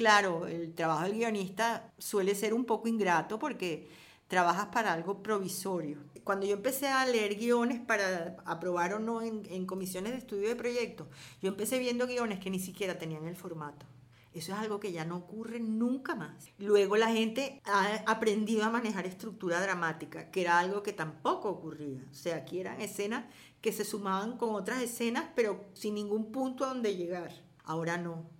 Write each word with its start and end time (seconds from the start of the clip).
Claro, 0.00 0.46
el 0.46 0.72
trabajo 0.72 1.02
del 1.02 1.12
guionista 1.12 1.92
suele 1.98 2.34
ser 2.34 2.54
un 2.54 2.64
poco 2.64 2.88
ingrato 2.88 3.38
porque 3.38 3.86
trabajas 4.28 4.68
para 4.68 4.94
algo 4.94 5.22
provisorio. 5.22 5.98
Cuando 6.24 6.46
yo 6.46 6.54
empecé 6.54 6.88
a 6.88 7.04
leer 7.04 7.34
guiones 7.34 7.80
para 7.80 8.38
aprobar 8.46 8.94
o 8.94 8.98
no 8.98 9.20
en, 9.20 9.66
comisiones 9.66 10.12
de 10.12 10.18
estudio 10.20 10.48
de 10.48 10.56
proyectos, 10.56 11.06
yo 11.42 11.50
empecé 11.50 11.78
viendo 11.78 12.06
guiones 12.06 12.40
que 12.40 12.48
ni 12.48 12.58
siquiera 12.58 12.96
tenían 12.96 13.26
el 13.26 13.36
formato. 13.36 13.84
Eso 14.32 14.54
es 14.54 14.58
algo 14.58 14.80
que 14.80 14.90
ya 14.90 15.04
no 15.04 15.18
ocurre 15.18 15.60
nunca 15.60 16.14
más. 16.14 16.48
Luego 16.56 16.96
la 16.96 17.08
gente 17.08 17.60
ha 17.66 18.02
aprendido 18.06 18.64
a 18.64 18.70
manejar 18.70 19.04
estructura 19.04 19.60
dramática, 19.60 20.30
que 20.30 20.40
era 20.40 20.60
algo 20.60 20.82
que 20.82 20.94
tampoco 20.94 21.50
ocurría. 21.50 22.06
O 22.10 22.14
sea, 22.14 22.36
aquí 22.36 22.58
eran 22.58 22.80
escenas 22.80 23.26
que 23.60 23.70
se 23.70 23.84
sumaban 23.84 24.38
con 24.38 24.54
otras 24.54 24.80
escenas, 24.80 25.26
pero 25.36 25.66
sin 25.74 25.94
ningún 25.94 26.32
punto 26.32 26.64
a 26.64 26.68
donde 26.68 26.96
llegar. 26.96 27.32
Ahora 27.64 27.98
no, 27.98 28.39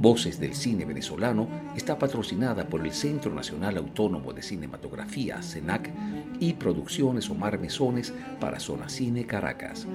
Voces 0.00 0.38
del 0.38 0.54
Cine 0.54 0.84
Venezolano 0.84 1.48
está 1.74 1.98
patrocinada 1.98 2.68
por 2.68 2.84
el 2.84 2.92
Centro 2.92 3.34
Nacional 3.34 3.76
Autónomo 3.78 4.32
de 4.32 4.42
Cinematografía, 4.42 5.42
CENAC, 5.42 5.90
y 6.38 6.52
Producciones 6.52 7.30
Omar 7.30 7.58
Mesones 7.58 8.12
para 8.38 8.60
Zona 8.60 8.88
Cine 8.88 9.24
Caracas. 9.24 9.86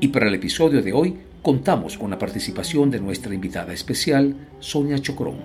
Y 0.00 0.08
para 0.08 0.28
el 0.28 0.34
episodio 0.34 0.82
de 0.82 0.92
hoy 0.92 1.16
contamos 1.40 1.96
con 1.96 2.10
la 2.10 2.18
participación 2.18 2.90
de 2.90 3.00
nuestra 3.00 3.32
invitada 3.32 3.72
especial, 3.72 4.34
Sonia 4.58 4.98
Chocrón. 4.98 5.38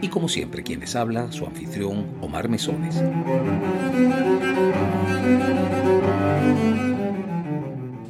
Y 0.00 0.08
como 0.08 0.28
siempre, 0.28 0.62
quien 0.62 0.80
les 0.80 0.96
habla, 0.96 1.30
su 1.30 1.46
anfitrión, 1.46 2.06
Omar 2.20 2.48
Mesones. 2.48 3.02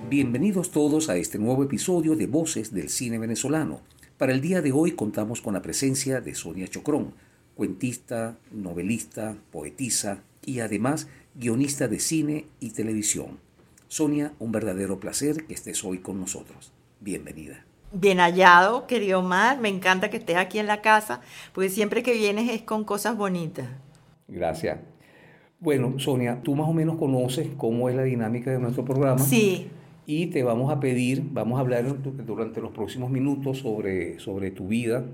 Bienvenidos 0.09 0.71
todos 0.71 1.09
a 1.09 1.17
este 1.17 1.37
nuevo 1.37 1.65
episodio 1.65 2.15
de 2.15 2.29
Voces 2.29 2.73
del 2.73 2.91
Cine 2.91 3.19
Venezolano. 3.19 3.81
Para 4.17 4.33
el 4.33 4.41
día 4.41 4.63
de 4.63 4.71
hoy 4.71 4.93
contamos 4.93 5.43
con 5.43 5.55
la 5.55 5.63
presencia 5.63 6.21
de 6.21 6.37
Sonia 6.37 6.69
Chocrón, 6.69 7.13
cuentista, 7.57 8.37
novelista, 8.53 9.35
poetisa 9.51 10.23
y 10.45 10.61
además 10.61 11.09
guionista 11.35 11.89
de 11.89 11.99
cine 11.99 12.45
y 12.61 12.71
televisión. 12.71 13.41
Sonia, 13.89 14.33
un 14.39 14.53
verdadero 14.53 15.01
placer 15.01 15.45
que 15.45 15.55
estés 15.55 15.83
hoy 15.83 15.99
con 15.99 16.21
nosotros. 16.21 16.73
Bienvenida. 17.01 17.65
Bien 17.93 18.19
hallado, 18.19 18.87
querido 18.87 19.19
Omar. 19.19 19.59
Me 19.59 19.71
encanta 19.71 20.09
que 20.09 20.19
estés 20.19 20.37
aquí 20.37 20.61
en 20.61 20.69
la 20.69 20.83
casa, 20.83 21.21
porque 21.53 21.69
siempre 21.69 22.05
que 22.05 22.13
vienes 22.13 22.49
es 22.49 22.63
con 22.63 22.85
cosas 22.85 23.17
bonitas. 23.17 23.67
Gracias. 24.29 24.79
Bueno, 25.59 25.99
Sonia, 25.99 26.41
tú 26.45 26.55
más 26.55 26.69
o 26.69 26.73
menos 26.73 26.97
conoces 26.97 27.49
cómo 27.57 27.89
es 27.89 27.97
la 27.97 28.05
dinámica 28.05 28.53
de 28.53 28.61
nuestro 28.61 28.85
programa. 28.85 29.19
Sí. 29.19 29.69
Y 30.07 30.27
te 30.27 30.45
vamos 30.45 30.73
a 30.73 30.79
pedir, 30.79 31.23
vamos 31.33 31.59
a 31.59 31.61
hablar 31.61 31.85
durante 32.25 32.61
los 32.61 32.71
próximos 32.71 33.11
minutos 33.11 33.59
sobre, 33.59 34.21
sobre 34.21 34.53
tu 34.53 34.69
vida 34.69 35.05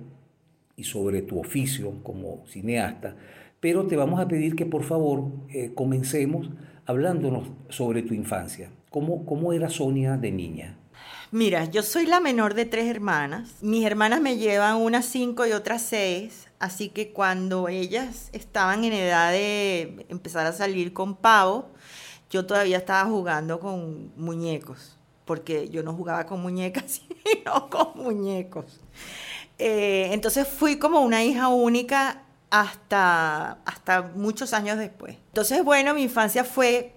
y 0.77 0.85
sobre 0.85 1.23
tu 1.23 1.41
oficio 1.41 1.95
como 2.03 2.45
cineasta, 2.47 3.17
pero 3.59 3.87
te 3.87 3.97
vamos 3.97 4.20
a 4.20 4.29
pedir 4.29 4.55
que 4.55 4.67
por 4.67 4.83
favor 4.83 5.31
eh, 5.48 5.73
comencemos 5.75 6.51
hablándonos 6.85 7.48
sobre 7.70 8.03
tu 8.03 8.13
infancia. 8.13 8.70
¿Cómo, 8.91 9.25
¿Cómo 9.25 9.55
era 9.55 9.70
Sonia 9.70 10.19
de 10.19 10.31
niña? 10.31 10.77
Mira, 11.31 11.65
yo 11.65 11.83
soy 11.83 12.05
la 12.05 12.20
menor 12.20 12.53
de 12.53 12.67
tres 12.67 12.87
hermanas. 12.87 13.55
Mis 13.63 13.86
hermanas 13.86 14.20
me 14.20 14.36
llevan 14.36 14.77
unas 14.77 15.07
cinco 15.07 15.47
y 15.47 15.52
otras 15.52 15.81
seis. 15.81 16.48
Así 16.58 16.91
que 16.91 17.13
cuando 17.13 17.69
ellas 17.69 18.29
estaban 18.33 18.85
en 18.85 18.92
edad 18.92 19.33
de 19.33 20.05
empezar 20.11 20.47
a 20.47 20.52
salir 20.52 20.92
con 20.92 21.17
pavo, 21.17 21.70
yo 22.33 22.47
todavía 22.47 22.79
estaba 22.79 23.09
jugando 23.09 23.61
con 23.61 24.11
muñecos, 24.17 24.97
porque 25.27 25.69
yo 25.69 25.83
no 25.83 25.93
jugaba 25.93 26.25
con 26.25 26.41
muñecas, 26.41 27.03
sino 27.25 27.69
con 27.69 27.89
muñecos. 27.95 28.81
Eh, 29.59 30.09
entonces 30.13 30.48
fui 30.48 30.79
como 30.79 31.01
una 31.01 31.23
hija 31.23 31.48
única 31.48 32.23
hasta, 32.51 33.59
hasta 33.67 34.11
muchos 34.15 34.55
años 34.55 34.79
después. 34.79 35.17
Entonces, 35.29 35.63
bueno, 35.63 35.93
mi 35.93 36.05
infancia 36.05 36.43
fue 36.43 36.95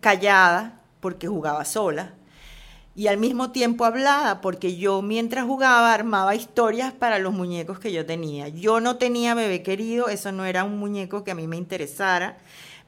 callada 0.00 0.80
porque 1.00 1.28
jugaba 1.28 1.66
sola 1.66 2.14
y 2.94 3.08
al 3.08 3.18
mismo 3.18 3.52
tiempo 3.52 3.84
hablada, 3.84 4.40
porque 4.40 4.76
yo 4.76 5.02
mientras 5.02 5.44
jugaba 5.44 5.92
armaba 5.92 6.34
historias 6.34 6.94
para 6.94 7.18
los 7.18 7.34
muñecos 7.34 7.78
que 7.78 7.92
yo 7.92 8.06
tenía. 8.06 8.48
Yo 8.48 8.80
no 8.80 8.96
tenía 8.96 9.34
bebé 9.34 9.62
querido, 9.62 10.08
eso 10.08 10.32
no 10.32 10.46
era 10.46 10.64
un 10.64 10.78
muñeco 10.78 11.24
que 11.24 11.30
a 11.30 11.34
mí 11.34 11.46
me 11.46 11.58
interesara. 11.58 12.38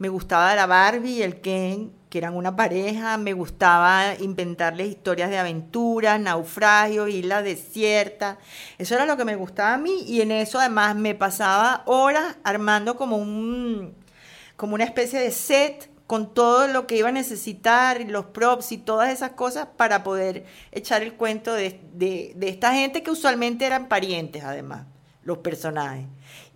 Me 0.01 0.09
gustaba 0.09 0.55
la 0.55 0.65
Barbie 0.65 1.19
y 1.19 1.23
el 1.23 1.43
Ken, 1.43 1.93
que 2.09 2.17
eran 2.17 2.35
una 2.35 2.57
pareja, 2.57 3.19
me 3.19 3.35
gustaba 3.35 4.15
inventarles 4.19 4.89
historias 4.89 5.29
de 5.29 5.37
aventuras, 5.37 6.19
naufragios, 6.19 7.11
islas 7.11 7.45
desiertas. 7.45 8.39
Eso 8.79 8.95
era 8.95 9.05
lo 9.05 9.19
que 9.19 9.27
me 9.27 9.37
gustaba 9.37 9.75
a 9.75 9.79
mí. 9.79 10.05
Y 10.07 10.23
en 10.23 10.33
eso 10.33 10.59
además 10.59 10.97
me 10.97 11.15
pasaba 11.15 11.83
horas 11.85 12.39
armando 12.45 12.97
como 12.97 13.19
un 13.19 13.95
como 14.57 14.75
una 14.75 14.85
especie 14.85 15.21
de 15.21 15.33
set 15.33 15.91
con 16.07 16.33
todo 16.33 16.67
lo 16.67 16.87
que 16.87 16.97
iba 16.97 17.11
a 17.11 17.13
necesitar, 17.13 18.01
los 18.09 18.25
props 18.25 18.73
y 18.73 18.79
todas 18.79 19.11
esas 19.11 19.33
cosas 19.33 19.69
para 19.77 20.03
poder 20.03 20.47
echar 20.73 21.03
el 21.03 21.13
cuento 21.13 21.53
de, 21.53 22.35
esta 22.41 22.73
gente 22.73 23.03
que 23.03 23.11
usualmente 23.11 23.67
eran 23.67 23.89
parientes, 23.89 24.45
además, 24.45 24.87
los 25.23 25.39
personajes. 25.39 26.07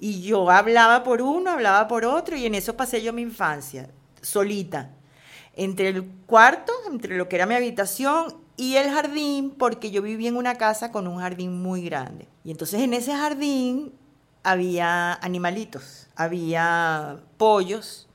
Y 0.01 0.23
yo 0.23 0.51
hablaba 0.51 1.03
por 1.05 1.23
uno, 1.23 1.51
hablaba 1.51 1.89
por 1.89 2.05
otro, 2.05 2.37
y 2.37 2.47
en 2.47 2.55
eso 2.55 2.77
pasé 2.77 3.03
yo 3.03 3.13
mi 3.13 3.23
infancia, 3.23 3.91
solita, 4.21 4.91
entre 5.55 5.89
el 5.89 6.05
cuarto, 6.27 6.73
entre 6.91 7.17
lo 7.17 7.29
que 7.29 7.37
era 7.37 7.47
mi 7.47 7.55
habitación 7.55 8.35
y 8.57 8.77
el 8.77 8.91
jardín, 8.91 9.51
porque 9.59 9.91
yo 9.91 10.03
vivía 10.03 10.29
en 10.29 10.37
una 10.37 10.57
casa 10.57 10.93
con 10.93 11.07
un 11.07 11.19
jardín 11.19 11.63
muy 11.63 11.83
grande. 11.83 12.29
Y 12.45 12.51
entonces 12.51 12.81
en 12.81 12.95
ese 12.95 13.13
jardín 13.15 13.93
había 14.43 15.15
animalitos, 15.15 16.09
había 16.17 17.21
pollos, 17.37 18.09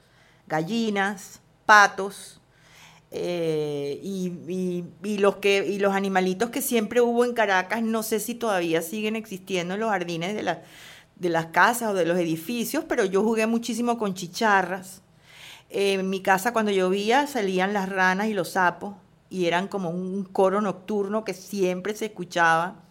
gallinas, 0.47 1.41
patos, 1.65 2.39
eh, 3.11 3.68
y, 4.01 5.17
los 5.17 5.37
que, 5.37 5.65
y 5.67 5.79
los 5.79 5.93
animalitos 5.93 6.49
que 6.49 6.61
siempre 6.61 7.01
hubo 7.01 7.25
en 7.25 7.33
Caracas, 7.33 7.81
no 7.81 8.03
sé 8.03 8.19
si 8.19 8.35
todavía 8.35 8.81
siguen 8.81 9.15
existiendo 9.15 9.73
en 9.73 9.79
los 9.79 9.89
jardines 9.89 10.35
de, 10.35 10.57
de 11.15 11.29
las 11.29 11.47
casas 11.47 11.89
o 11.89 11.93
de 11.93 12.05
los 12.05 12.17
edificios, 12.17 12.85
pero 12.87 13.05
yo 13.05 13.23
jugué 13.23 13.47
muchísimo 13.47 13.97
con 13.97 14.13
chicharras. 14.13 15.01
en 15.69 16.09
mi 16.09 16.21
casa 16.21 16.53
cuando 16.53 16.71
llovía 16.71 17.27
salían 17.27 17.73
las 17.73 17.89
ranas 17.89 18.27
y 18.27 18.33
los 18.33 18.51
sapos 18.51 18.95
y 19.29 19.45
eran 19.45 19.67
como 19.67 19.89
un 19.89 20.23
coro 20.23 20.61
nocturno 20.61 21.23
que 21.23 21.33
siempre 21.33 21.95
se 21.95 22.05
escuchaba. 22.07 22.83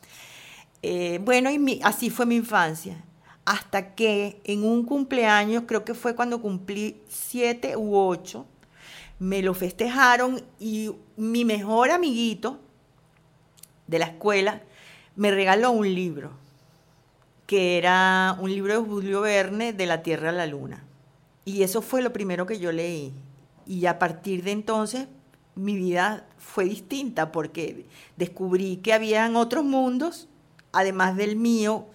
Eh, 0.82 1.20
bueno, 1.24 1.50
y 1.50 1.80
así 1.82 2.10
fue 2.10 2.26
mi 2.26 2.36
infancia 2.36 3.04
hasta 3.48 3.94
que 3.94 4.42
en 4.44 4.62
un 4.62 4.84
cumpleaños, 4.84 5.62
creo 5.66 5.82
que 5.82 5.94
fue 5.94 6.14
cuando 6.14 6.42
cumplí 6.42 7.00
siete 7.08 7.78
u 7.78 7.96
ocho, 7.96 8.44
me 9.18 9.42
lo 9.42 9.54
festejaron 9.54 10.42
y 10.58 10.90
mi 11.16 11.44
mejor 11.44 11.90
amiguito 11.90 12.58
de 13.86 13.98
la 13.98 14.06
escuela 14.06 14.62
me 15.16 15.30
regaló 15.30 15.72
un 15.72 15.92
libro, 15.92 16.30
que 17.46 17.78
era 17.78 18.36
un 18.40 18.50
libro 18.50 18.74
de 18.80 18.88
Julio 18.88 19.22
Verne, 19.22 19.72
De 19.72 19.86
la 19.86 20.02
Tierra 20.02 20.30
a 20.30 20.32
la 20.32 20.46
Luna. 20.46 20.84
Y 21.44 21.62
eso 21.62 21.82
fue 21.82 22.02
lo 22.02 22.12
primero 22.12 22.46
que 22.46 22.58
yo 22.58 22.70
leí. 22.70 23.12
Y 23.66 23.86
a 23.86 23.98
partir 23.98 24.44
de 24.44 24.52
entonces 24.52 25.08
mi 25.54 25.74
vida 25.74 26.26
fue 26.36 26.66
distinta 26.66 27.32
porque 27.32 27.86
descubrí 28.16 28.76
que 28.76 28.92
habían 28.92 29.34
otros 29.34 29.64
mundos, 29.64 30.28
además 30.72 31.16
del 31.16 31.36
mío, 31.36 31.86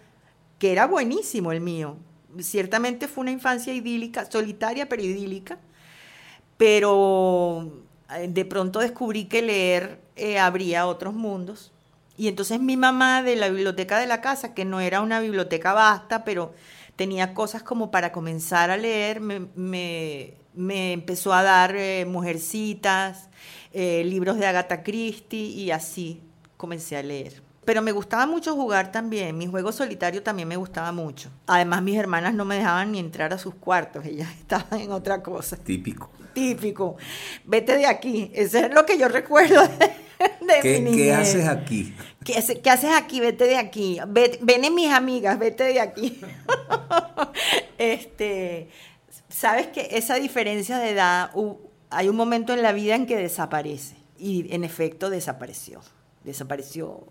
que 0.59 0.71
era 0.71 0.85
buenísimo 0.85 1.51
el 1.51 1.61
mío. 1.61 1.95
Ciertamente 2.39 3.07
fue 3.07 3.21
una 3.21 3.31
infancia 3.31 3.73
idílica, 3.73 4.29
solitaria 4.29 4.89
pero 4.89 5.03
idílica, 5.03 5.59
pero 6.63 7.73
eh, 8.15 8.29
de 8.29 8.45
pronto 8.45 8.79
descubrí 8.79 9.25
que 9.25 9.41
leer 9.41 9.99
eh, 10.15 10.39
abría 10.39 10.87
otros 10.87 11.13
mundos. 11.13 11.73
Y 12.15 12.29
entonces 12.29 12.61
mi 12.61 12.77
mamá 12.77 13.21
de 13.21 13.35
la 13.35 13.49
biblioteca 13.49 13.99
de 13.99 14.07
la 14.07 14.21
casa, 14.21 14.53
que 14.53 14.63
no 14.63 14.79
era 14.79 15.01
una 15.01 15.19
biblioteca 15.19 15.73
vasta, 15.73 16.23
pero 16.23 16.53
tenía 16.95 17.33
cosas 17.33 17.63
como 17.63 17.91
para 17.91 18.13
comenzar 18.13 18.71
a 18.71 18.77
leer, 18.77 19.19
me, 19.19 20.35
empezó 20.55 21.33
a 21.33 21.43
dar 21.43 21.75
eh, 21.75 22.05
mujercitas, 22.05 23.27
libros 23.73 24.37
de 24.37 24.45
Agatha 24.45 24.83
Christie 24.83 25.47
y 25.47 25.71
así 25.71 26.21
comencé 26.55 26.95
a 26.95 27.03
leer. 27.03 27.41
Pero 27.65 27.81
me 27.81 27.91
gustaba 27.91 28.25
mucho 28.25 28.55
jugar 28.55 28.89
también. 28.89 29.37
Mi 29.37 29.47
juego 29.47 29.73
solitario 29.73 30.23
también 30.23 30.47
me 30.47 30.55
gustaba 30.55 30.93
mucho. 30.93 31.29
Además, 31.45 31.81
mis 31.81 31.97
hermanas 31.97 32.33
no 32.33 32.45
me 32.45 32.55
dejaban 32.55 32.93
ni 32.93 32.99
entrar 32.99 33.33
a 33.33 33.37
sus 33.37 33.53
cuartos. 33.53 34.05
Ellas 34.05 34.29
estaban 34.39 34.79
en 34.79 34.93
otra 34.93 35.21
cosa. 35.21 35.57
Típico. 35.57 36.09
Típico. 36.33 36.97
Vete 37.45 37.77
de 37.77 37.85
aquí. 37.85 38.31
Eso 38.33 38.57
es 38.59 38.73
lo 38.73 38.85
que 38.85 38.97
yo 38.97 39.07
recuerdo 39.07 39.61
de, 39.67 40.59
¿Qué, 40.61 40.79
mi 40.79 40.91
niñez. 40.91 41.05
¿Qué 41.05 41.13
haces 41.13 41.47
aquí? 41.47 41.93
¿Qué, 42.23 42.35
hace- 42.37 42.61
qué 42.61 42.69
haces 42.69 42.91
aquí? 42.93 43.19
Vete 43.19 43.45
de 43.45 43.57
aquí. 43.57 43.99
Vete- 44.07 44.39
ven 44.41 44.63
en 44.65 44.73
mis 44.75 44.91
amigas, 44.91 45.37
vete 45.39 45.63
de 45.65 45.79
aquí. 45.79 46.19
este, 47.77 48.69
Sabes 49.29 49.67
que 49.67 49.89
esa 49.97 50.15
diferencia 50.15 50.77
de 50.77 50.91
edad, 50.91 51.31
hay 51.89 52.07
un 52.07 52.15
momento 52.15 52.53
en 52.53 52.61
la 52.61 52.71
vida 52.71 52.95
en 52.95 53.05
que 53.07 53.17
desaparece. 53.17 53.95
Y 54.17 54.53
en 54.53 54.63
efecto 54.63 55.09
desapareció. 55.09 55.81
Desapareció 56.23 57.07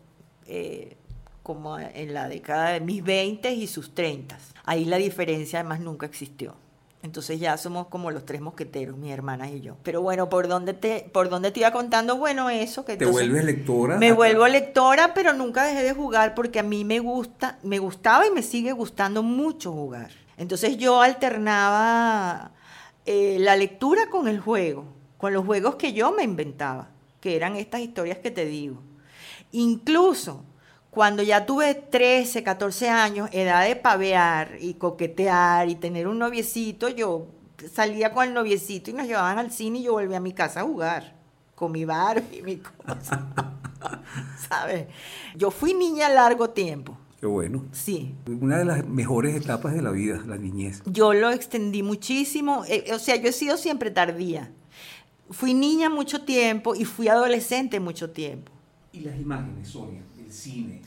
eh, 0.47 0.97
como 1.43 1.79
en 1.79 2.15
la 2.15 2.29
década 2.29 2.71
de 2.71 2.81
mis 2.81 3.03
20 3.03 3.53
y 3.53 3.67
sus 3.67 3.95
30. 3.95 4.39
Ahí 4.65 4.85
la 4.85 4.97
diferencia 4.99 5.59
además 5.61 5.81
nunca 5.81 6.07
existió. 6.07 6.55
Entonces 7.03 7.41
ya 7.41 7.57
somos 7.57 7.89
como 7.89 8.13
los 8.13 8.25
tres 8.25 8.41
mosqueteros, 8.41 8.97
mis 8.97 9.13
hermanas 9.13 9.51
y 9.51 9.61
yo. 9.61 9.77
Pero 9.83 10.03
bueno, 10.03 10.29
¿por 10.29 10.47
dónde 10.47 10.73
te, 10.73 11.11
por 11.13 11.29
dónde 11.29 11.51
te 11.51 11.61
iba 11.61 11.73
contando? 11.73 12.17
Bueno, 12.17 12.49
eso 12.49 12.85
que 12.85 12.97
¿Te 12.97 13.07
vuelves 13.07 13.45
lectora? 13.45 13.99
me 13.99 14.13
vuelvo 14.13 14.47
lectora, 14.47 15.13
pero 15.13 15.33
nunca 15.33 15.65
dejé 15.65 15.83
de 15.83 15.95
jugar 15.95 16.35
porque 16.37 16.61
a 16.61 16.63
mí 16.63 16.85
me 16.85 17.01
gusta, 17.01 17.59
me 17.65 17.81
gustaba 17.81 18.27
y 18.27 18.31
me 18.31 18.43
sigue 18.43 18.71
gustando 18.73 19.25
mucho 19.25 19.73
jugar. 19.73 20.13
Entonces 20.37 20.77
yo 20.77 21.03
alternaba 21.03 22.53
eh, 23.05 23.37
la 23.41 23.57
lectura 23.57 24.09
con 24.09 24.29
el 24.29 24.39
juego, 24.39 24.85
con 25.19 25.33
los 25.33 25.45
juegos 25.45 25.75
que 25.75 25.93
yo 25.93 26.13
me 26.13 26.23
inventaba, 26.23 26.91
que 27.21 27.35
eran 27.35 27.57
estas 27.57 27.81
historias 27.81 28.19
que 28.19 28.31
te 28.31 28.47
digo. 28.47 28.81
Incluso 29.51 30.45
cuando 30.93 31.23
ya 31.23 31.47
tuve 31.47 31.75
13, 31.75 32.43
14 32.43 32.91
años, 32.91 33.31
edad 33.33 33.67
de 33.67 33.77
pavear 33.77 34.59
y 34.61 34.75
coquetear 34.75 35.71
y 35.71 35.75
tener 35.75 36.07
un 36.07 36.19
noviecito, 36.19 36.91
yo 36.91 37.29
salía 37.73 38.13
con 38.13 38.29
el 38.29 38.35
noviecito 38.35 38.91
y 38.91 38.93
nos 38.93 39.07
llevaban 39.07 39.39
al 39.39 39.51
cine 39.51 39.79
y 39.79 39.85
yo 39.85 39.93
volvía 39.95 40.19
a 40.19 40.21
mi 40.21 40.35
casa 40.35 40.61
a 40.61 40.65
jugar 40.65 41.15
con 41.55 41.73
mi 41.73 41.87
Barbie 41.87 42.41
y 42.41 42.43
mi 42.43 42.57
cosa. 42.59 43.27
¿Sabes? 44.51 44.87
Yo 45.35 45.51
fui 45.51 45.73
niña 45.73 46.11
largo 46.11 46.51
tiempo, 46.51 46.99
Qué 47.19 47.27
bueno. 47.27 47.65
sí. 47.73 48.15
Una 48.27 48.59
de 48.59 48.67
las 48.67 48.87
mejores 48.87 49.35
etapas 49.35 49.73
de 49.73 49.81
la 49.81 49.93
vida, 49.93 50.23
la 50.27 50.37
niñez. 50.37 50.83
Yo 50.85 51.15
lo 51.15 51.31
extendí 51.31 51.83
muchísimo, 51.83 52.65
eh, 52.69 52.93
o 52.93 52.99
sea, 52.99 53.17
yo 53.17 53.31
he 53.31 53.33
sido 53.33 53.57
siempre 53.57 53.91
tardía. 53.91 54.53
Fui 55.31 55.55
niña 55.55 55.89
mucho 55.89 56.23
tiempo 56.27 56.75
y 56.75 56.85
fui 56.85 57.09
adolescente 57.09 57.81
mucho 57.81 58.11
tiempo. 58.11 58.53
¿Y 58.93 59.01
las 59.01 59.19
imágenes, 59.19 59.69
Sonia? 59.69 60.03
Cine. 60.33 60.83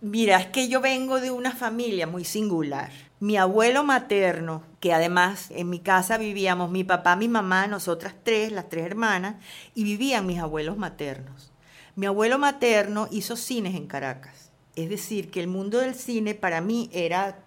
Mira, 0.00 0.38
es 0.40 0.46
que 0.46 0.68
yo 0.68 0.80
vengo 0.80 1.20
de 1.20 1.30
una 1.30 1.52
familia 1.52 2.06
muy 2.06 2.24
singular. 2.24 2.90
Mi 3.20 3.36
abuelo 3.36 3.84
materno, 3.84 4.64
que 4.80 4.92
además 4.92 5.48
en 5.50 5.70
mi 5.70 5.78
casa 5.78 6.18
vivíamos 6.18 6.70
mi 6.70 6.82
papá, 6.82 7.14
mi 7.14 7.28
mamá, 7.28 7.68
nosotras 7.68 8.14
tres, 8.24 8.50
las 8.50 8.68
tres 8.68 8.84
hermanas, 8.84 9.36
y 9.74 9.84
vivían 9.84 10.26
mis 10.26 10.40
abuelos 10.40 10.76
maternos. 10.76 11.52
Mi 11.94 12.06
abuelo 12.06 12.38
materno 12.38 13.06
hizo 13.12 13.36
cines 13.36 13.76
en 13.76 13.86
Caracas. 13.86 14.50
Es 14.74 14.88
decir, 14.88 15.30
que 15.30 15.40
el 15.40 15.46
mundo 15.46 15.78
del 15.78 15.94
cine 15.94 16.34
para 16.34 16.60
mí 16.60 16.88
era 16.92 17.38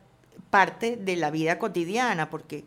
parte 0.50 0.96
de 0.96 1.16
la 1.18 1.32
vida 1.32 1.60
cotidiana, 1.60 2.30
porque 2.30 2.64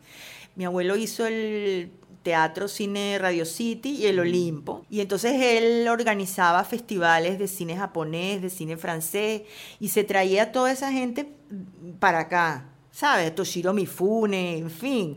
mi 0.55 0.65
abuelo 0.65 0.97
hizo 0.97 1.27
el 1.27 1.93
Teatro 2.29 2.69
Cine 2.69 3.19
Radio 3.19 3.47
City 3.47 3.89
y 3.89 4.05
el 4.05 4.21
Olimpo. 4.21 4.85
Y 4.91 5.01
entonces 5.01 5.33
él 5.41 5.89
organizaba 5.89 6.63
festivales 6.63 7.39
de 7.39 7.49
cine 7.49 7.75
japonés, 7.75 8.43
de 8.43 8.51
cine 8.51 8.77
francés, 8.77 9.45
y 9.81 9.89
se 9.89 10.05
traía 10.05 10.43
a 10.43 10.53
toda 10.53 10.71
esa 10.71 10.93
gente 10.93 11.33
para 11.99 12.19
acá, 12.19 12.67
¿sabes? 12.91 13.35
Toshiro 13.35 13.73
Mifune, 13.73 14.59
en 14.59 14.71
fin. 14.71 15.17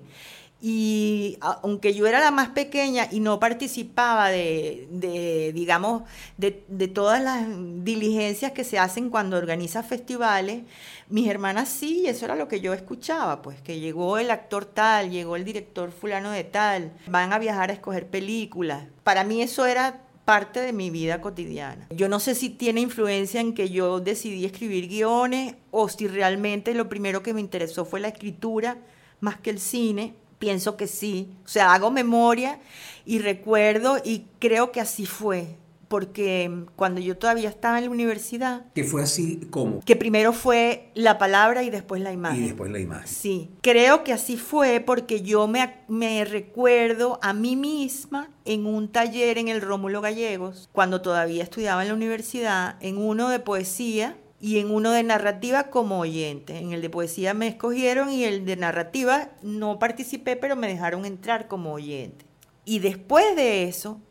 Y 0.62 1.38
aunque 1.42 1.94
yo 1.96 2.06
era 2.06 2.20
la 2.20 2.30
más 2.30 2.50
pequeña 2.50 3.08
y 3.12 3.20
no 3.20 3.40
participaba 3.40 4.30
de, 4.30 4.88
de, 4.92 5.52
digamos, 5.54 6.04
de, 6.38 6.64
de 6.68 6.88
todas 6.88 7.22
las 7.22 7.48
diligencias 7.84 8.52
que 8.52 8.64
se 8.64 8.78
hacen 8.78 9.10
cuando 9.10 9.38
organiza 9.38 9.82
festivales, 9.82 10.62
mis 11.10 11.28
hermanas 11.28 11.68
sí, 11.68 12.02
y 12.04 12.08
eso 12.08 12.26
era 12.26 12.36
lo 12.36 12.48
que 12.48 12.62
yo 12.62 12.74
escuchaba, 12.74 13.42
pues 13.42 13.60
que 13.62 13.80
llegó 13.80 14.18
el 14.18 14.30
actor 14.30 14.66
tal, 14.66 15.10
llegó 15.10 15.36
el 15.36 15.46
director 15.46 15.92
fulano 15.92 16.30
de 16.30 16.44
tal, 16.44 16.92
van 17.08 17.34
a 17.34 17.40
viajar 17.40 17.72
a 17.72 17.74
escoger 17.74 18.08
películas. 18.08 18.86
Para 19.04 19.24
mí 19.24 19.42
eso 19.42 19.66
era 19.66 20.02
parte 20.26 20.62
de 20.62 20.72
mi 20.72 20.90
vida 20.90 21.20
cotidiana. 21.20 21.88
Yo 21.90 22.08
no 22.08 22.20
sé 22.20 22.36
si 22.36 22.50
tiene 22.50 22.82
influencia 22.82 23.42
en 23.42 23.54
que 23.54 23.70
yo 23.70 24.00
decidí 24.00 24.46
escribir 24.46 24.88
guiones 24.88 25.56
o 25.72 25.90
si 25.90 26.08
realmente 26.08 26.74
lo 26.74 26.88
primero 26.88 27.24
que 27.24 27.34
me 27.34 27.42
interesó 27.42 27.84
fue 27.84 28.00
la 28.00 28.10
escritura 28.10 28.78
más 29.20 29.38
que 29.38 29.50
el 29.50 29.60
cine. 29.60 30.14
Pienso 30.42 30.76
que 30.76 30.88
sí. 30.88 31.30
O 31.46 31.48
sea, 31.48 31.74
hago 31.74 31.92
memoria 31.92 32.60
y 33.06 33.20
recuerdo 33.20 33.98
y 34.04 34.26
creo 34.40 34.72
que 34.72 34.82
así 34.82 35.06
fue. 35.06 35.56
Porque 35.88 36.50
cuando 36.78 37.02
yo 37.02 37.18
todavía 37.18 37.50
estaba 37.50 37.78
en 37.78 37.84
la 37.84 37.90
universidad, 37.92 38.66
Que 38.74 38.86
fue 38.86 39.04
así 39.04 39.42
como. 39.52 39.82
que 39.82 39.98
primero 39.98 40.32
fue 40.32 40.90
la 40.96 41.18
palabra 41.18 41.64
y 41.64 41.70
después 41.70 42.02
la 42.02 42.12
Y 42.12 42.14
imagen. 42.14 42.46
después 42.46 42.72
la 42.72 42.80
imagen. 42.80 43.08
Sí, 43.08 43.50
creo 43.62 44.04
que 44.06 44.14
así 44.14 44.38
fue 44.38 44.80
porque 44.80 45.22
yo 45.22 45.50
me, 45.50 45.76
me 45.90 46.24
recuerdo 46.24 47.20
a 47.22 47.34
mí 47.34 47.58
misma 47.58 48.30
en 48.46 48.66
un 48.68 48.88
taller 48.88 49.38
en 49.38 49.50
el 49.50 49.60
Rómulo 49.62 50.00
Gallegos, 50.00 50.70
cuando 50.72 51.02
todavía 51.02 51.44
estudiaba 51.44 51.82
en 51.82 51.90
la 51.90 51.94
universidad, 51.96 52.78
en 52.80 52.98
uno 52.98 53.28
de 53.28 53.40
poesía 53.40 54.16
y 54.42 54.58
en 54.58 54.72
uno 54.72 54.92
de 54.92 55.04
narrativa 55.04 55.66
como 55.66 56.00
oyente. 56.00 56.58
En 56.58 56.74
el 56.74 56.82
de 56.82 56.90
poesía 56.90 57.36
me 57.36 57.48
escogieron 57.48 58.10
y 58.12 58.24
el 58.24 58.44
de 58.44 58.58
narrativa 58.58 59.30
no 59.44 59.78
participé, 59.78 60.36
pero 60.36 60.56
me 60.56 60.68
dejaron 60.68 61.06
entrar 61.06 61.48
como 61.48 61.72
oyente. 61.72 62.26
Y 62.66 62.80
después 62.80 63.36
de 63.36 63.66
eso, 63.66 64.02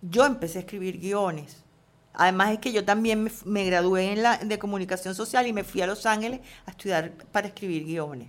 yo 0.00 0.24
empecé 0.24 0.58
a 0.58 0.60
escribir 0.62 0.98
guiones. 0.98 1.64
Además 2.14 2.52
es 2.52 2.58
que 2.60 2.72
yo 2.72 2.84
también 2.84 3.30
me, 3.44 3.64
gradué 3.64 4.12
en 4.12 4.22
la, 4.22 4.38
de 4.38 4.58
comunicación 4.58 5.14
social 5.14 5.46
y 5.46 5.52
me 5.52 5.64
fui 5.64 5.82
a 5.82 5.86
Los 5.86 6.06
Ángeles 6.06 6.40
a 6.64 6.70
estudiar 6.70 7.12
para 7.30 7.48
escribir 7.48 7.84
guiones. 7.84 8.28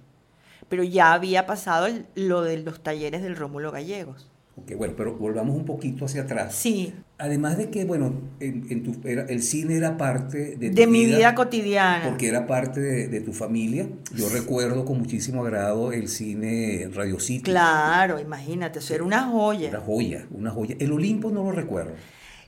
Pero 0.67 0.83
ya 0.83 1.13
había 1.13 1.45
pasado 1.45 1.87
lo 2.15 2.41
de 2.41 2.57
los 2.57 2.83
talleres 2.83 3.21
del 3.21 3.35
Rómulo 3.35 3.71
Gallegos. 3.71 4.29
Ok, 4.57 4.71
bueno, 4.77 4.93
pero 4.95 5.15
volvamos 5.17 5.55
un 5.55 5.65
poquito 5.65 6.05
hacia 6.05 6.21
atrás. 6.23 6.55
Sí, 6.55 6.93
Además 7.17 7.57
de 7.57 7.69
que, 7.69 7.85
bueno, 7.85 8.13
en, 8.41 8.65
en 8.69 8.83
tu, 8.83 9.07
era- 9.07 9.23
el 9.27 9.41
cine 9.41 9.77
era 9.77 9.95
parte 9.97 10.57
de 10.57 10.69
tu 10.69 10.75
de 10.75 10.85
mi 10.87 11.05
vida 11.05 11.33
cotidiana. 11.33 12.03
Porque 12.09 12.27
era 12.27 12.45
parte 12.45 12.81
de, 12.81 13.07
de 13.07 13.21
tu 13.21 13.31
familia. 13.31 13.87
Yo 14.13 14.27
recuerdo 14.27 14.83
con 14.83 14.97
muchísimo 14.99 15.41
agrado 15.45 15.93
el 15.93 16.09
cine 16.09 16.89
Radio 16.93 17.17
City. 17.21 17.43
Claro, 17.51 18.19
imagínate, 18.19 18.79
eso 18.79 18.93
era 18.95 19.03
una 19.05 19.23
Una 19.23 19.31
joya. 19.31 19.79
joya, 19.85 20.27
una 20.31 20.51
joya. 20.51 20.75
El 20.79 20.91
Olimpo 20.91 21.31
no 21.31 21.43
lo 21.43 21.51
recuerdo. 21.53 21.93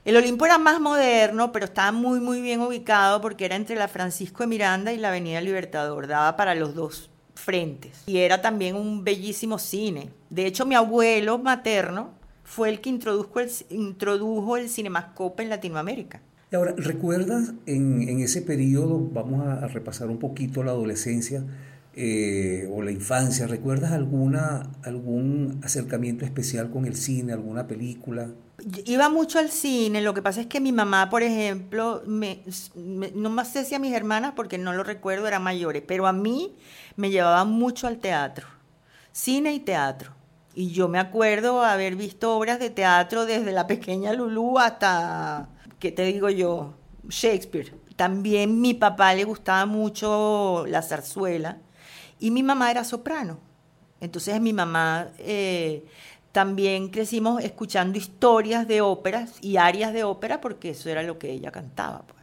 El 0.04 0.16
Olimpo 0.16 0.44
era 0.44 0.58
más 0.58 0.80
moderno, 0.80 1.50
pero 1.50 1.64
estaba 1.64 1.92
muy, 1.92 2.20
muy 2.20 2.42
bien 2.42 2.60
ubicado 2.60 3.22
porque 3.22 3.46
era 3.46 3.56
entre 3.56 3.74
la 3.76 3.88
Francisco 3.88 4.42
de 4.42 4.48
Miranda 4.48 4.92
y 4.92 4.98
la 4.98 5.08
Avenida 5.08 5.40
Libertador. 5.40 6.06
Daba 6.08 6.36
para 6.36 6.54
los 6.54 6.74
dos 6.74 7.10
frentes. 7.38 8.02
Y 8.06 8.18
era 8.18 8.42
también 8.42 8.76
un 8.76 9.04
bellísimo 9.04 9.58
cine. 9.58 10.10
De 10.28 10.46
hecho, 10.46 10.66
mi 10.66 10.74
abuelo 10.74 11.38
materno 11.38 12.10
fue 12.44 12.68
el 12.68 12.80
que 12.80 12.90
introdujo 12.90 13.40
el, 13.40 13.50
introdujo 13.70 14.56
el 14.56 14.68
cinemascope 14.68 15.42
en 15.42 15.48
Latinoamérica. 15.48 16.20
Y 16.50 16.56
ahora, 16.56 16.74
¿recuerdas 16.76 17.52
en, 17.66 18.08
en 18.08 18.20
ese 18.20 18.42
periodo, 18.42 19.06
vamos 19.12 19.46
a, 19.46 19.64
a 19.64 19.68
repasar 19.68 20.08
un 20.08 20.18
poquito 20.18 20.62
la 20.62 20.72
adolescencia 20.72 21.44
eh, 21.98 22.68
o 22.72 22.82
la 22.82 22.92
infancia, 22.92 23.46
¿recuerdas 23.46 23.92
alguna, 23.92 24.70
algún 24.84 25.60
acercamiento 25.64 26.24
especial 26.24 26.70
con 26.70 26.86
el 26.86 26.96
cine, 26.96 27.32
alguna 27.32 27.66
película? 27.66 28.30
Iba 28.86 29.08
mucho 29.08 29.38
al 29.38 29.50
cine, 29.50 30.00
lo 30.00 30.14
que 30.14 30.22
pasa 30.22 30.40
es 30.40 30.46
que 30.48 30.60
mi 30.60 30.72
mamá, 30.72 31.10
por 31.10 31.22
ejemplo, 31.22 32.02
me, 32.06 32.40
me- 32.74 33.12
no 33.12 33.30
más 33.30 33.52
sé 33.52 33.64
si 33.64 33.74
a 33.76 33.78
mis 33.78 33.94
hermanas, 33.94 34.32
porque 34.34 34.58
no 34.58 34.72
lo 34.72 34.82
recuerdo, 34.82 35.28
eran 35.28 35.44
mayores, 35.44 35.82
pero 35.86 36.08
a 36.08 36.12
mí 36.12 36.56
me 36.96 37.10
llevaba 37.10 37.44
mucho 37.44 37.86
al 37.86 37.98
teatro, 37.98 38.48
cine 39.12 39.52
y 39.54 39.60
teatro. 39.60 40.12
Y 40.54 40.70
yo 40.72 40.88
me 40.88 40.98
acuerdo 40.98 41.62
haber 41.62 41.94
visto 41.94 42.36
obras 42.36 42.58
de 42.58 42.70
teatro 42.70 43.26
desde 43.26 43.52
la 43.52 43.68
pequeña 43.68 44.12
Lulú 44.12 44.58
hasta, 44.58 45.48
¿qué 45.78 45.92
te 45.92 46.02
digo 46.04 46.28
yo? 46.30 46.74
Shakespeare. 47.08 47.74
También 47.96 48.60
mi 48.60 48.74
papá 48.74 49.14
le 49.14 49.24
gustaba 49.24 49.66
mucho 49.66 50.64
la 50.68 50.82
zarzuela 50.82 51.58
y 52.18 52.30
mi 52.30 52.42
mamá 52.42 52.70
era 52.70 52.84
soprano. 52.84 53.38
Entonces 54.00 54.40
mi 54.40 54.52
mamá 54.52 55.08
eh, 55.18 55.84
también 56.32 56.88
crecimos 56.88 57.42
escuchando 57.42 57.98
historias 57.98 58.68
de 58.68 58.80
óperas 58.80 59.32
y 59.40 59.56
arias 59.56 59.92
de 59.92 60.04
ópera 60.04 60.40
porque 60.40 60.70
eso 60.70 60.88
era 60.88 61.02
lo 61.02 61.18
que 61.18 61.32
ella 61.32 61.50
cantaba. 61.50 62.02
pues. 62.02 62.18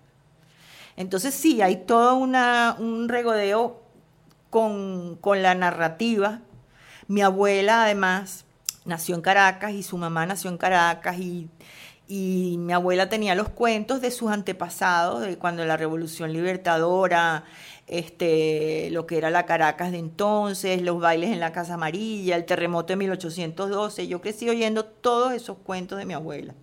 Entonces 0.95 1.33
sí, 1.33 1.61
hay 1.61 1.77
todo 1.85 2.15
una, 2.15 2.75
un 2.79 3.09
regodeo 3.09 3.81
con, 4.49 5.17
con 5.19 5.41
la 5.41 5.53
narrativa. 5.55 6.39
Mi 7.07 7.21
abuela 7.21 7.83
además 7.83 8.45
nació 8.85 9.15
en 9.15 9.21
Caracas 9.21 9.73
y 9.73 9.83
su 9.83 9.97
mamá 9.97 10.25
nació 10.25 10.49
en 10.49 10.57
Caracas 10.57 11.17
y, 11.19 11.49
Y 12.07 12.57
mi 12.59 12.71
abuela 12.71 13.09
tenía 13.09 13.33
los 13.33 13.49
cuentos 13.49 13.99
de 13.99 14.11
sus 14.11 14.31
antepasados, 14.31 15.21
de 15.21 15.37
cuando 15.37 15.65
la 15.65 15.75
Revolución 15.75 16.31
Libertadora, 16.33 17.43
este, 17.87 18.89
lo 18.91 19.05
que 19.05 19.17
era 19.17 19.29
la 19.29 19.45
Caracas 19.45 19.91
de 19.91 19.99
entonces, 19.99 20.81
los 20.81 20.99
bailes 20.99 21.31
en 21.31 21.39
la 21.39 21.51
Casa 21.51 21.75
Amarilla, 21.75 22.35
el 22.35 22.45
terremoto 22.45 22.93
de 22.93 22.97
1812. 22.97 24.07
Yo 24.07 24.21
crecí 24.21 24.49
oyendo 24.49 24.85
todos 24.85 25.33
esos 25.33 25.57
cuentos 25.57 25.97
de 25.97 26.05
mi 26.05 26.13
abuela. 26.13 26.53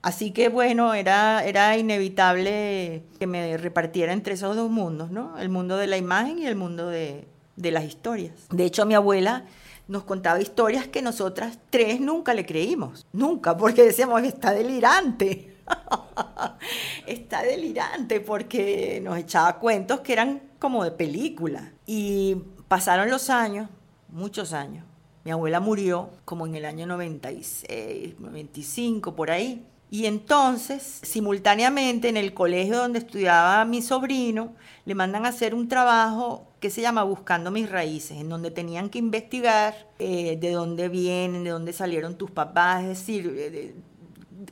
Así 0.00 0.30
que 0.30 0.48
bueno, 0.48 0.94
era, 0.94 1.44
era 1.44 1.76
inevitable 1.76 3.02
que 3.18 3.26
me 3.26 3.56
repartiera 3.56 4.12
entre 4.12 4.34
esos 4.34 4.54
dos 4.54 4.70
mundos, 4.70 5.10
¿no? 5.10 5.36
El 5.38 5.48
mundo 5.48 5.76
de 5.76 5.88
la 5.88 5.96
imagen 5.96 6.38
y 6.38 6.46
el 6.46 6.54
mundo 6.54 6.88
de, 6.88 7.26
de 7.56 7.70
las 7.72 7.84
historias. 7.84 8.32
De 8.50 8.64
hecho, 8.64 8.86
mi 8.86 8.94
abuela 8.94 9.44
nos 9.88 10.04
contaba 10.04 10.40
historias 10.40 10.86
que 10.86 11.02
nosotras 11.02 11.58
tres 11.70 12.00
nunca 12.00 12.34
le 12.34 12.46
creímos, 12.46 13.06
nunca, 13.12 13.56
porque 13.56 13.82
decíamos, 13.82 14.22
está 14.22 14.52
delirante, 14.52 15.56
está 17.06 17.42
delirante, 17.42 18.20
porque 18.20 19.00
nos 19.02 19.18
echaba 19.18 19.58
cuentos 19.58 20.00
que 20.00 20.12
eran 20.12 20.42
como 20.58 20.84
de 20.84 20.90
película. 20.90 21.72
Y 21.86 22.36
pasaron 22.68 23.10
los 23.10 23.30
años, 23.30 23.68
muchos 24.08 24.52
años. 24.52 24.84
Mi 25.24 25.32
abuela 25.32 25.60
murió 25.60 26.10
como 26.24 26.46
en 26.46 26.54
el 26.54 26.64
año 26.64 26.86
96, 26.86 28.18
95, 28.18 29.14
por 29.14 29.30
ahí. 29.30 29.66
Y 29.90 30.04
entonces, 30.04 31.00
simultáneamente, 31.02 32.08
en 32.08 32.18
el 32.18 32.34
colegio 32.34 32.76
donde 32.76 32.98
estudiaba 32.98 33.64
mi 33.64 33.80
sobrino, 33.80 34.54
le 34.84 34.94
mandan 34.94 35.24
a 35.24 35.30
hacer 35.30 35.54
un 35.54 35.68
trabajo 35.68 36.46
que 36.60 36.68
se 36.70 36.82
llama 36.82 37.04
Buscando 37.04 37.50
mis 37.50 37.70
raíces, 37.70 38.18
en 38.18 38.28
donde 38.28 38.50
tenían 38.50 38.90
que 38.90 38.98
investigar 38.98 39.74
eh, 39.98 40.36
de 40.38 40.50
dónde 40.50 40.88
vienen, 40.88 41.44
de 41.44 41.50
dónde 41.50 41.72
salieron 41.72 42.16
tus 42.16 42.30
papás, 42.30 42.82
es 42.82 42.88
decir, 42.88 43.34
eh, 43.34 43.74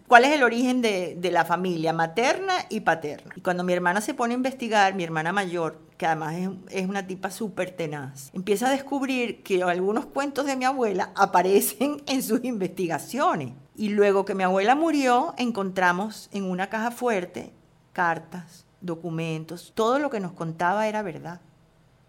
cuál 0.06 0.24
es 0.24 0.32
el 0.32 0.42
origen 0.42 0.82
de, 0.82 1.18
la 1.32 1.44
familia 1.44 1.92
materna 1.92 2.54
y 2.68 2.80
paterna. 2.80 3.32
Y 3.36 3.40
cuando 3.40 3.64
mi 3.64 3.72
hermana 3.72 4.00
se 4.00 4.14
pone 4.14 4.34
a 4.34 4.36
investigar, 4.36 4.94
mi 4.94 5.04
hermana 5.04 5.32
mayor, 5.32 5.80
que 5.96 6.06
además 6.06 6.34
es, 6.34 6.50
es 6.70 6.88
una 6.88 7.06
tipa 7.06 7.30
súper 7.30 7.70
tenaz, 7.70 8.30
empieza 8.32 8.68
a 8.68 8.70
descubrir 8.70 9.42
que 9.42 9.62
algunos 9.62 10.06
cuentos 10.06 10.46
de 10.46 10.56
mi 10.56 10.64
abuela 10.64 11.10
aparecen 11.14 12.02
en 12.06 12.22
sus 12.22 12.44
investigaciones. 12.44 13.52
Y 13.74 13.90
luego 13.90 14.24
que 14.24 14.34
mi 14.34 14.42
abuela 14.42 14.74
murió, 14.74 15.34
encontramos 15.36 16.30
en 16.32 16.44
una 16.44 16.68
caja 16.68 16.90
fuerte 16.90 17.52
cartas, 17.96 18.66
documentos, 18.82 19.72
todo 19.74 19.98
lo 19.98 20.10
que 20.10 20.20
nos 20.20 20.32
contaba 20.32 20.86
era 20.86 21.00
verdad, 21.00 21.40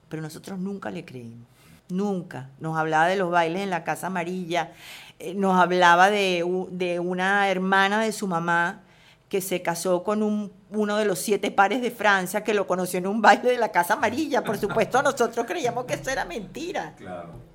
pero 0.09 0.21
nosotros 0.21 0.59
nunca 0.59 0.91
le 0.91 1.05
creímos, 1.05 1.47
nunca. 1.87 2.49
Nos 2.59 2.77
hablaba 2.77 3.07
de 3.07 3.15
los 3.15 3.31
bailes 3.31 3.61
en 3.61 3.69
la 3.69 3.85
Casa 3.85 4.07
Amarilla, 4.07 4.73
nos 5.35 5.59
hablaba 5.59 6.09
de, 6.09 6.45
de, 6.71 6.99
una 6.99 7.49
hermana 7.49 8.01
de 8.01 8.11
su 8.11 8.27
mamá 8.27 8.83
que 9.29 9.41
se 9.41 9.61
casó 9.61 10.03
con 10.03 10.23
un, 10.23 10.51
uno 10.69 10.97
de 10.97 11.05
los 11.05 11.19
siete 11.19 11.51
pares 11.51 11.81
de 11.81 11.91
Francia 11.91 12.43
que 12.43 12.53
lo 12.53 12.67
conoció 12.67 12.99
en 12.99 13.07
un 13.07 13.21
baile 13.21 13.49
de 13.49 13.57
la 13.57 13.69
Casa 13.69 13.95
Amarilla. 13.95 14.43
Por 14.43 14.57
supuesto, 14.57 15.01
nosotros 15.03 15.45
creíamos 15.45 15.85
que 15.85 15.95
eso 15.95 16.09
era 16.09 16.25
mentira. 16.25 16.93
Claro 16.97 17.47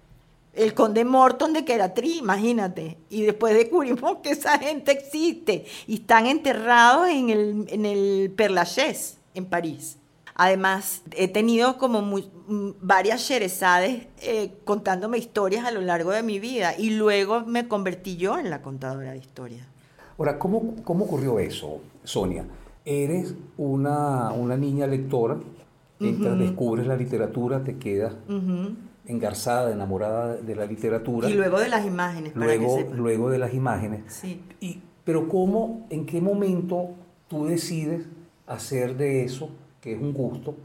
el 0.55 0.75
conde 0.75 1.05
Morton 1.05 1.53
de 1.53 1.65
Keratri, 1.65 2.19
imagínate. 2.19 2.99
Y 3.09 3.23
después 3.23 3.55
descubrimos 3.55 4.19
que 4.23 4.31
esa 4.31 4.59
gente 4.59 4.93
existe 4.93 5.65
y 5.87 5.95
están 5.97 6.27
enterrados 6.27 7.09
en 7.09 7.31
el, 7.31 7.67
en 7.69 7.87
el 7.87 8.35
Père 8.37 8.51
Lachaise, 8.51 9.19
en 9.35 9.47
París. 9.47 9.99
Además, 10.35 11.03
he 11.17 11.29
tenido 11.29 11.79
como 11.79 12.03
muy, 12.03 12.29
varias 12.81 13.23
sherezades 13.23 14.07
eh, 14.23 14.53
contándome 14.65 15.19
historias 15.19 15.65
a 15.65 15.71
lo 15.71 15.81
largo 15.81 16.11
de 16.11 16.23
mi 16.23 16.39
vida 16.39 16.75
y 16.77 16.91
luego 16.91 17.43
me 17.43 17.69
convertí 17.69 18.17
yo 18.17 18.39
en 18.39 18.51
la 18.51 18.63
contadora 18.63 19.13
de 19.13 19.19
historias. 19.19 19.67
Ahora, 20.19 20.39
¿cómo, 20.39 20.77
cómo 20.85 21.05
ocurrió 21.05 21.39
eso, 21.39 21.81
Sonia? 22.05 22.45
Eres 22.85 23.35
una, 23.57 24.33
una 24.33 24.57
niña 24.57 24.87
lectora, 24.87 25.39
entras, 26.01 26.35
uh 26.35 26.37
-huh. 26.37 26.39
descubres 26.39 26.87
la 26.87 26.97
literatura, 26.97 27.63
te 27.63 27.79
quedas... 27.79 28.15
Uh 28.29 28.33
-huh 28.33 28.77
engarzada, 29.07 29.73
enamorada 29.73 30.37
de 30.37 30.55
la 30.55 30.67
literatura. 30.67 31.29
Y 31.29 31.35
luego 31.35 31.59
de 31.59 31.69
las 31.69 31.85
imágenes. 31.85 32.33
Para 32.33 32.47
luego, 32.47 32.77
que 32.77 32.95
luego 32.95 33.31
de 33.31 33.39
las 33.39 33.55
imágenes. 33.55 34.03
Sí. 34.07 34.43
Y, 34.61 34.81
pero 35.05 35.29
¿cómo, 35.29 35.87
en 35.91 36.07
qué 36.07 36.21
momento 36.21 36.91
tú 37.29 37.47
decides 37.47 38.07
hacer 38.47 38.97
de 38.97 39.25
eso, 39.25 39.51
que 39.83 39.93
es 39.93 40.01
un 40.01 40.15
gusto, 40.15 40.57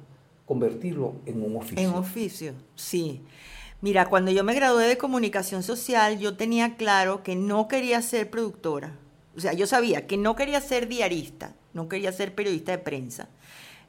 convertirlo 0.45 1.15
en 1.25 1.43
un 1.43 1.57
oficio? 1.57 1.86
En 1.86 1.93
oficio, 1.93 2.53
sí. 2.75 3.21
Mira, 3.81 4.05
cuando 4.05 4.31
yo 4.31 4.45
me 4.45 4.53
gradué 4.53 4.88
de 4.88 4.97
comunicación 4.97 5.62
social, 5.62 6.17
yo 6.17 6.38
tenía 6.38 6.77
claro 6.77 7.21
que 7.21 7.36
no 7.36 7.67
quería 7.67 8.01
ser 8.01 8.29
productora. 8.29 8.95
O 9.36 9.41
sea, 9.41 9.51
yo 9.51 9.67
sabía 9.67 10.07
que 10.07 10.15
no 10.15 10.38
quería 10.38 10.62
ser 10.62 10.88
diarista, 10.88 11.53
no 11.74 11.89
quería 11.89 12.13
ser 12.13 12.33
periodista 12.33 12.71
de 12.71 12.77
prensa. 12.77 13.27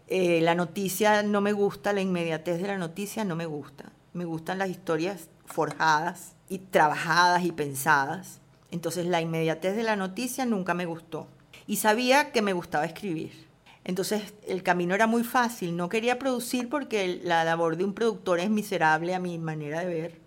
Eh, 0.08 0.40
la 0.40 0.56
noticia 0.56 1.22
no 1.22 1.40
me 1.40 1.52
gusta, 1.52 1.92
la 1.92 2.00
inmediatez 2.00 2.60
de 2.60 2.66
la 2.66 2.78
noticia 2.78 3.24
no 3.24 3.36
me 3.36 3.46
gusta 3.46 3.92
me 4.18 4.24
gustan 4.24 4.58
las 4.58 4.68
historias 4.68 5.28
forjadas 5.46 6.34
y 6.48 6.58
trabajadas 6.58 7.44
y 7.44 7.52
pensadas. 7.52 8.40
Entonces 8.70 9.06
la 9.06 9.20
inmediatez 9.20 9.76
de 9.76 9.82
la 9.82 9.96
noticia 9.96 10.44
nunca 10.44 10.74
me 10.74 10.86
gustó. 10.86 11.28
Y 11.66 11.76
sabía 11.76 12.32
que 12.32 12.42
me 12.42 12.52
gustaba 12.52 12.84
escribir. 12.84 13.47
Entonces 13.88 14.34
el 14.46 14.62
camino 14.62 14.94
era 14.94 15.06
muy 15.06 15.24
fácil. 15.24 15.74
No 15.74 15.88
quería 15.88 16.18
producir 16.18 16.68
porque 16.68 17.20
la 17.24 17.42
labor 17.42 17.78
de 17.78 17.84
un 17.84 17.94
productor 17.94 18.38
es 18.38 18.50
miserable 18.50 19.14
a 19.14 19.18
mi 19.18 19.38
manera 19.38 19.80
de 19.80 19.86
ver. 19.86 20.20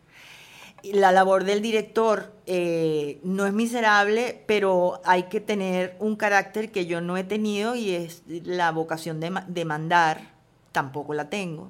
La 0.84 1.12
labor 1.12 1.44
del 1.44 1.62
director 1.62 2.34
eh, 2.48 3.20
no 3.24 3.46
es 3.46 3.54
miserable, 3.54 4.44
pero 4.48 5.00
hay 5.06 5.24
que 5.30 5.42
tener 5.42 5.96
un 6.00 6.16
carácter 6.16 6.72
que 6.72 6.88
yo 6.88 7.02
no 7.02 7.18
he 7.18 7.24
tenido 7.24 7.76
y 7.76 7.92
es 7.92 8.24
la 8.28 8.72
vocación 8.72 9.20
de, 9.20 9.32
de 9.48 9.64
mandar. 9.64 10.32
Tampoco 10.72 11.14
la 11.14 11.30
tengo. 11.30 11.70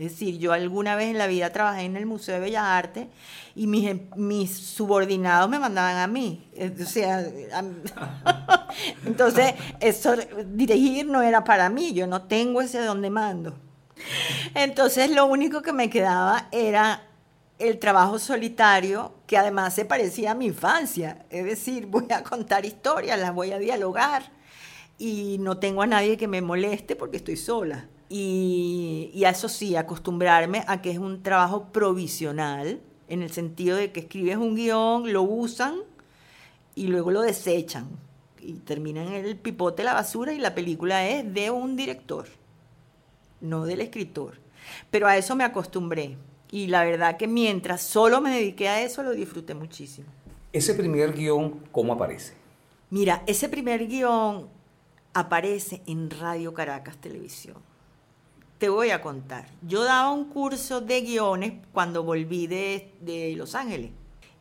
Es 0.00 0.12
decir, 0.12 0.38
yo 0.38 0.52
alguna 0.52 0.96
vez 0.96 1.10
en 1.10 1.18
la 1.18 1.26
vida 1.26 1.50
trabajé 1.50 1.82
en 1.82 1.94
el 1.94 2.06
Museo 2.06 2.36
de 2.36 2.40
Bellas 2.40 2.64
Artes 2.64 3.08
y 3.54 3.66
mis, 3.66 3.86
em, 3.86 4.46
subordinados 4.46 5.50
me 5.50 5.58
mandaban 5.58 5.98
a 5.98 6.06
mí. 6.06 6.48
Entonces, 9.04 9.54
eso, 9.78 10.14
dirigir 10.46 11.04
no 11.04 11.20
era 11.20 11.44
para 11.44 11.68
mí, 11.68 11.92
yo 11.92 12.06
no 12.06 12.22
tengo 12.22 12.62
ese 12.62 12.80
donde 12.80 13.10
mando. 13.10 13.58
Entonces, 14.54 15.10
lo 15.10 15.26
único 15.26 15.60
que 15.60 15.74
me 15.74 15.90
quedaba 15.90 16.48
era 16.50 17.02
el 17.58 17.78
trabajo 17.78 18.18
solitario, 18.18 19.12
que 19.26 19.36
además 19.36 19.74
se 19.74 19.84
parecía 19.84 20.30
a 20.30 20.34
mi 20.34 20.46
infancia. 20.46 21.26
Es 21.28 21.44
decir, 21.44 21.84
voy 21.84 22.06
a 22.10 22.22
contar 22.22 22.64
historias, 22.64 23.20
las 23.20 23.34
voy 23.34 23.52
a 23.52 23.58
dialogar 23.58 24.32
y 24.96 25.36
no 25.40 25.58
tengo 25.58 25.82
a 25.82 25.86
nadie 25.86 26.16
que 26.16 26.26
me 26.26 26.40
moleste 26.40 26.96
porque 26.96 27.18
estoy 27.18 27.36
sola. 27.36 27.86
Y, 28.12 29.12
y, 29.14 29.24
a 29.24 29.30
eso 29.30 29.48
sí, 29.48 29.76
acostumbrarme 29.76 30.64
a 30.66 30.82
que 30.82 30.90
es 30.90 30.98
un 30.98 31.22
trabajo 31.22 31.68
provisional, 31.72 32.80
en 33.06 33.22
el 33.22 33.30
sentido 33.30 33.76
de 33.76 33.92
que 33.92 34.00
escribes 34.00 34.36
un 34.36 34.56
guion, 34.56 35.12
lo 35.12 35.22
usan 35.22 35.76
y 36.74 36.88
luego 36.88 37.12
lo 37.12 37.22
desechan. 37.22 37.88
Y 38.40 38.54
terminan 38.54 39.06
en 39.06 39.24
el 39.24 39.36
pipote 39.36 39.84
la 39.84 39.94
basura 39.94 40.32
y 40.32 40.40
la 40.40 40.56
película 40.56 41.08
es 41.08 41.32
de 41.32 41.52
un 41.52 41.76
director, 41.76 42.26
no 43.40 43.64
del 43.64 43.80
escritor. 43.80 44.38
Pero 44.90 45.06
a 45.06 45.16
eso 45.16 45.36
me 45.36 45.44
acostumbré. 45.44 46.16
Y 46.50 46.66
la 46.66 46.82
verdad 46.82 47.16
que 47.16 47.28
mientras 47.28 47.80
solo 47.80 48.20
me 48.20 48.30
dediqué 48.30 48.68
a 48.68 48.82
eso, 48.82 49.04
lo 49.04 49.12
disfruté 49.12 49.54
muchísimo. 49.54 50.08
¿Ese 50.52 50.74
primer 50.74 51.12
guion 51.12 51.60
cómo 51.70 51.92
aparece? 51.92 52.34
Mira, 52.90 53.22
ese 53.28 53.48
primer 53.48 53.86
guion 53.86 54.48
aparece 55.14 55.80
en 55.86 56.10
Radio 56.10 56.52
Caracas 56.52 56.96
Televisión 56.96 57.69
te 58.60 58.68
voy 58.68 58.90
a 58.90 59.00
contar. 59.00 59.46
Yo 59.62 59.84
daba 59.84 60.10
un 60.10 60.26
curso 60.26 60.82
de 60.82 61.00
guiones 61.00 61.54
cuando 61.72 62.04
volví 62.04 62.46
de, 62.46 62.92
de, 63.00 63.34
Los 63.34 63.54
Ángeles. 63.54 63.90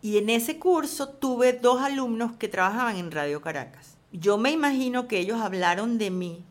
Y 0.02 0.18
en 0.18 0.30
ese 0.30 0.60
curso 0.60 1.08
tuve 1.08 1.54
dos 1.54 1.82
alumnos 1.82 2.34
que 2.34 2.50
trabajaban 2.50 2.98
en 2.98 3.12
Radio 3.12 3.42
Caracas. 3.42 3.96
Yo 4.12 4.38
me 4.38 4.52
imagino 4.52 5.08
que 5.08 5.20
ellos 5.20 5.40
hablaron 5.40 5.98
de 5.98 6.12
mí. 6.12 6.44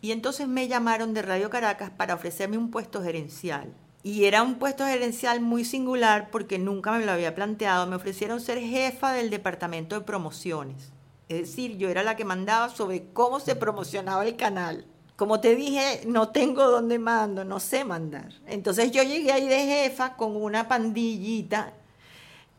Y 0.00 0.12
entonces 0.12 0.46
me 0.46 0.68
llamaron 0.68 1.12
de 1.12 1.22
Radio 1.22 1.50
Caracas 1.50 1.90
para 1.90 2.14
ofrecerme 2.14 2.56
un 2.56 2.70
puesto 2.70 3.02
gerencial. 3.02 3.74
Y 4.04 4.26
era 4.26 4.44
un 4.44 4.54
puesto 4.54 4.86
gerencial 4.86 5.40
muy 5.40 5.64
singular 5.64 6.30
porque 6.30 6.60
nunca 6.60 6.92
me 6.92 7.04
lo 7.04 7.10
había 7.10 7.34
planteado. 7.34 7.88
Me 7.88 7.96
ofrecieron 7.96 8.40
ser 8.40 8.60
jefa 8.60 9.12
del 9.12 9.30
departamento 9.30 9.96
de 9.96 10.06
promociones. 10.06 10.92
Es 11.28 11.40
decir, 11.40 11.78
yo 11.78 11.88
era 11.88 12.04
la 12.04 12.14
que 12.14 12.24
mandaba 12.24 12.68
sobre 12.68 13.08
cómo 13.12 13.40
se 13.40 13.56
promocionaba 13.56 14.24
el 14.24 14.36
canal 14.36 14.86
como 15.16 15.40
te 15.40 15.56
dije, 15.56 16.02
no 16.06 16.28
tengo 16.28 16.70
dónde 16.70 16.98
mando, 16.98 17.44
no 17.44 17.58
sé 17.58 17.84
mandar. 17.84 18.32
Entonces 18.46 18.92
yo 18.92 19.02
llegué 19.02 19.32
ahí 19.32 19.48
de 19.48 19.66
jefa 19.66 20.14
con 20.16 20.36
una 20.36 20.68
pandillita 20.68 21.72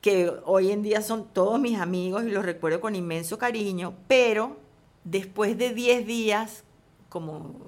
que 0.01 0.31
hoy 0.45 0.71
en 0.71 0.81
día 0.81 1.01
son 1.01 1.27
todos 1.27 1.59
mis 1.59 1.79
amigos 1.79 2.23
y 2.23 2.29
los 2.29 2.43
recuerdo 2.43 2.81
con 2.81 2.95
inmenso 2.95 3.37
cariño, 3.37 3.93
pero 4.07 4.57
después 5.03 5.57
de 5.57 5.73
10 5.73 6.07
días, 6.07 6.63
como, 7.09 7.67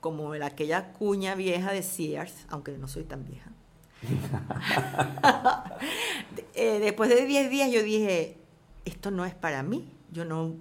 como 0.00 0.32
aquella 0.32 0.92
cuña 0.92 1.34
vieja 1.36 1.72
de 1.72 1.82
Sears, 1.82 2.34
aunque 2.48 2.72
no 2.72 2.88
soy 2.88 3.04
tan 3.04 3.24
vieja, 3.24 3.50
eh, 6.54 6.80
después 6.80 7.08
de 7.08 7.24
10 7.24 7.50
días 7.50 7.70
yo 7.70 7.82
dije, 7.82 8.36
esto 8.84 9.10
no 9.10 9.24
es 9.24 9.34
para 9.34 9.62
mí, 9.62 9.88
yo 10.10 10.24
no 10.24 10.54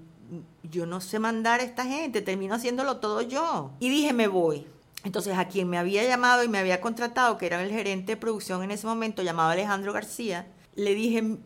yo 0.63 0.85
no 0.85 1.01
sé 1.01 1.19
mandar 1.19 1.59
a 1.59 1.63
esta 1.63 1.85
gente, 1.85 2.21
termino 2.21 2.55
haciéndolo 2.55 2.97
todo 2.97 3.21
yo. 3.21 3.71
Y 3.79 3.89
dije, 3.89 4.13
me 4.13 4.27
voy. 4.27 4.65
Entonces 5.03 5.37
a 5.37 5.47
quien 5.47 5.69
me 5.69 5.77
había 5.77 6.03
llamado 6.03 6.43
y 6.43 6.47
me 6.47 6.59
había 6.59 6.79
contratado, 6.79 7.37
que 7.37 7.45
era 7.45 7.61
el 7.61 7.71
gerente 7.71 8.13
de 8.13 8.17
producción 8.17 8.63
en 8.63 8.71
ese 8.71 8.87
momento, 8.87 9.21
llamado 9.21 9.49
Alejandro 9.49 9.91
García, 9.91 10.47
le 10.75 10.95
dije, 10.95 11.37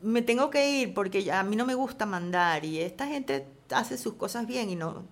me 0.00 0.22
tengo 0.22 0.50
que 0.50 0.80
ir 0.80 0.94
porque 0.94 1.30
a 1.32 1.42
mí 1.42 1.56
no 1.56 1.66
me 1.66 1.74
gusta 1.74 2.06
mandar 2.06 2.64
y 2.64 2.80
esta 2.80 3.06
gente 3.06 3.46
hace 3.70 3.98
sus 3.98 4.14
cosas 4.14 4.46
bien 4.46 4.70
y 4.70 4.76
no, 4.76 5.04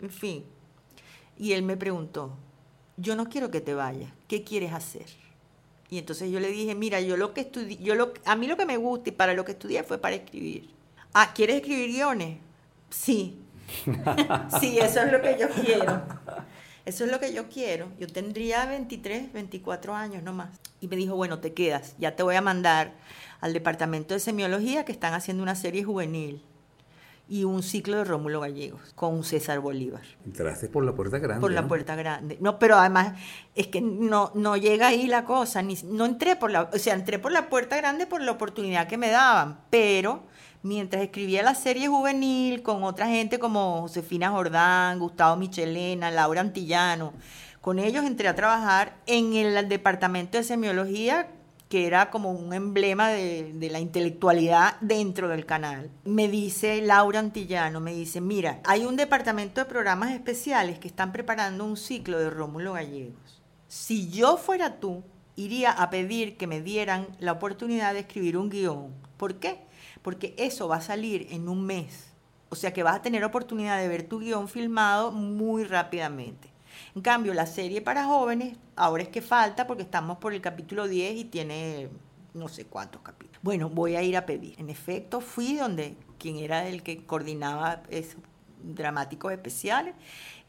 en 0.00 0.10
fin. 0.10 0.44
Y 1.38 1.52
él 1.52 1.62
me 1.62 1.76
preguntó, 1.76 2.36
yo 2.96 3.16
no 3.16 3.28
quiero 3.28 3.50
que 3.50 3.60
te 3.60 3.74
vayas, 3.74 4.12
¿qué 4.26 4.44
quieres 4.44 4.72
hacer? 4.72 5.06
Y 5.88 5.98
entonces 5.98 6.30
yo 6.30 6.40
le 6.40 6.48
dije, 6.48 6.74
mira, 6.74 7.00
yo 7.00 7.16
lo 7.16 7.32
que 7.32 7.42
estudié, 7.42 7.78
yo 7.78 7.94
lo, 7.94 8.12
a 8.26 8.36
mí 8.36 8.46
lo 8.46 8.56
que 8.56 8.66
me 8.66 8.76
gusta 8.76 9.08
y 9.08 9.12
para 9.12 9.32
lo 9.32 9.44
que 9.44 9.52
estudié 9.52 9.82
fue 9.82 9.98
para 9.98 10.16
escribir. 10.16 10.68
Ah, 11.12 11.32
¿quieres 11.34 11.56
escribir 11.56 11.90
guiones? 11.90 12.38
Sí. 12.90 13.40
sí, 14.60 14.78
eso 14.78 15.02
es 15.02 15.12
lo 15.12 15.20
que 15.20 15.36
yo 15.38 15.48
quiero. 15.48 16.02
Eso 16.84 17.04
es 17.04 17.10
lo 17.10 17.20
que 17.20 17.34
yo 17.34 17.48
quiero. 17.48 17.88
Yo 17.98 18.06
tendría 18.06 18.64
23, 18.66 19.32
24 19.32 19.94
años 19.94 20.22
nomás. 20.22 20.58
Y 20.80 20.88
me 20.88 20.96
dijo, 20.96 21.16
bueno, 21.16 21.38
te 21.38 21.52
quedas. 21.52 21.94
Ya 21.98 22.16
te 22.16 22.22
voy 22.22 22.36
a 22.36 22.40
mandar 22.40 22.94
al 23.40 23.52
departamento 23.52 24.14
de 24.14 24.20
semiología 24.20 24.84
que 24.84 24.92
están 24.92 25.12
haciendo 25.12 25.42
una 25.42 25.54
serie 25.54 25.84
juvenil 25.84 26.42
y 27.28 27.44
un 27.44 27.62
ciclo 27.62 27.98
de 27.98 28.04
Rómulo 28.04 28.40
Gallegos 28.40 28.80
con 28.94 29.22
César 29.22 29.60
Bolívar. 29.60 30.02
Entraste 30.24 30.68
por 30.68 30.82
la 30.82 30.94
puerta 30.94 31.18
grande. 31.18 31.40
Por 31.40 31.52
la 31.52 31.68
puerta 31.68 31.94
grande. 31.94 32.38
No, 32.40 32.58
pero 32.58 32.76
además 32.76 33.18
es 33.54 33.66
que 33.66 33.82
no, 33.82 34.32
no 34.34 34.56
llega 34.56 34.88
ahí 34.88 35.06
la 35.06 35.24
cosa. 35.24 35.60
Ni, 35.60 35.76
no 35.84 36.06
entré 36.06 36.36
por 36.36 36.50
la, 36.50 36.70
o 36.72 36.78
sea, 36.78 36.94
entré 36.94 37.18
por 37.18 37.32
la 37.32 37.50
puerta 37.50 37.76
grande 37.76 38.06
por 38.06 38.22
la 38.22 38.32
oportunidad 38.32 38.88
que 38.88 38.96
me 38.96 39.10
daban, 39.10 39.60
pero 39.68 40.22
mientras 40.62 41.02
escribía 41.02 41.42
la 41.42 41.54
serie 41.54 41.88
juvenil 41.88 42.62
con 42.62 42.84
otra 42.84 43.06
gente 43.06 43.38
como 43.38 43.82
Josefina 43.82 44.30
Jordán, 44.30 44.98
Gustavo 44.98 45.36
Michelena, 45.36 46.10
Laura 46.10 46.40
Antillano, 46.40 47.12
con 47.60 47.78
ellos 47.78 48.04
entré 48.04 48.28
a 48.28 48.34
trabajar 48.34 48.96
en 49.06 49.34
el 49.34 49.68
departamento 49.68 50.38
de 50.38 50.44
semiología 50.44 51.28
que 51.68 51.86
era 51.86 52.10
como 52.10 52.30
un 52.30 52.54
emblema 52.54 53.10
de, 53.10 53.68
la 53.70 53.78
intelectualidad 53.78 54.76
dentro 54.80 55.28
del 55.28 55.44
canal. 55.44 55.90
Me 56.04 56.28
dice 56.28 56.80
Laura 56.80 57.18
Antillano, 57.18 57.80
me 57.80 57.92
dice, 57.92 58.20
mira, 58.20 58.60
hay 58.64 58.84
un 58.84 58.96
departamento 58.96 59.60
de 59.60 59.66
programas 59.66 60.12
especiales 60.12 60.78
que 60.78 60.88
están 60.88 61.12
preparando 61.12 61.64
un 61.64 61.76
ciclo 61.76 62.18
de 62.18 62.30
Rómulo 62.30 62.72
Gallegos. 62.72 63.42
Si 63.68 64.08
yo 64.08 64.38
fuera 64.38 64.80
tú, 64.80 65.04
iría 65.36 65.70
a 65.70 65.90
pedir 65.90 66.38
que 66.38 66.46
me 66.46 66.62
dieran 66.62 67.06
la 67.20 67.32
oportunidad 67.32 67.92
de 67.92 68.00
escribir 68.00 68.38
un 68.38 68.48
guion. 68.48 68.94
¿Por 69.18 69.34
qué? 69.34 69.67
Porque 70.08 70.32
eso 70.38 70.68
va 70.68 70.76
a 70.76 70.80
salir 70.80 71.26
en 71.32 71.50
un 71.50 71.66
mes. 71.66 72.14
O 72.48 72.56
sea 72.56 72.72
que 72.72 72.82
vas 72.82 72.96
a 72.96 73.02
tener 73.02 73.22
oportunidad 73.24 73.78
de 73.78 73.88
ver 73.88 74.04
tu 74.04 74.20
guion 74.20 74.48
filmado 74.48 75.12
muy 75.12 75.64
rápidamente. 75.64 76.48
En 76.94 77.02
cambio, 77.02 77.34
la 77.34 77.44
serie 77.44 77.82
para 77.82 78.06
jóvenes, 78.06 78.56
ahora 78.74 79.02
es 79.02 79.10
que 79.10 79.20
falta 79.20 79.66
porque 79.66 79.82
estamos 79.82 80.16
por 80.16 80.32
el 80.32 80.40
capítulo 80.40 80.88
10 80.88 81.14
y 81.14 81.24
tiene 81.26 81.90
no 82.32 82.48
sé 82.48 82.64
cuántos 82.64 83.02
capítulos. 83.02 83.38
Bueno, 83.42 83.68
voy 83.68 83.96
a 83.96 84.02
ir 84.02 84.16
a 84.16 84.24
pedir. 84.24 84.58
En 84.58 84.70
efecto, 84.70 85.20
fui 85.20 85.56
donde 85.56 85.94
quien 86.18 86.38
era 86.38 86.66
el 86.66 86.82
que 86.82 87.04
coordinaba 87.04 87.82
esos 87.90 88.16
dramáticos 88.62 89.30
especiales. 89.30 89.94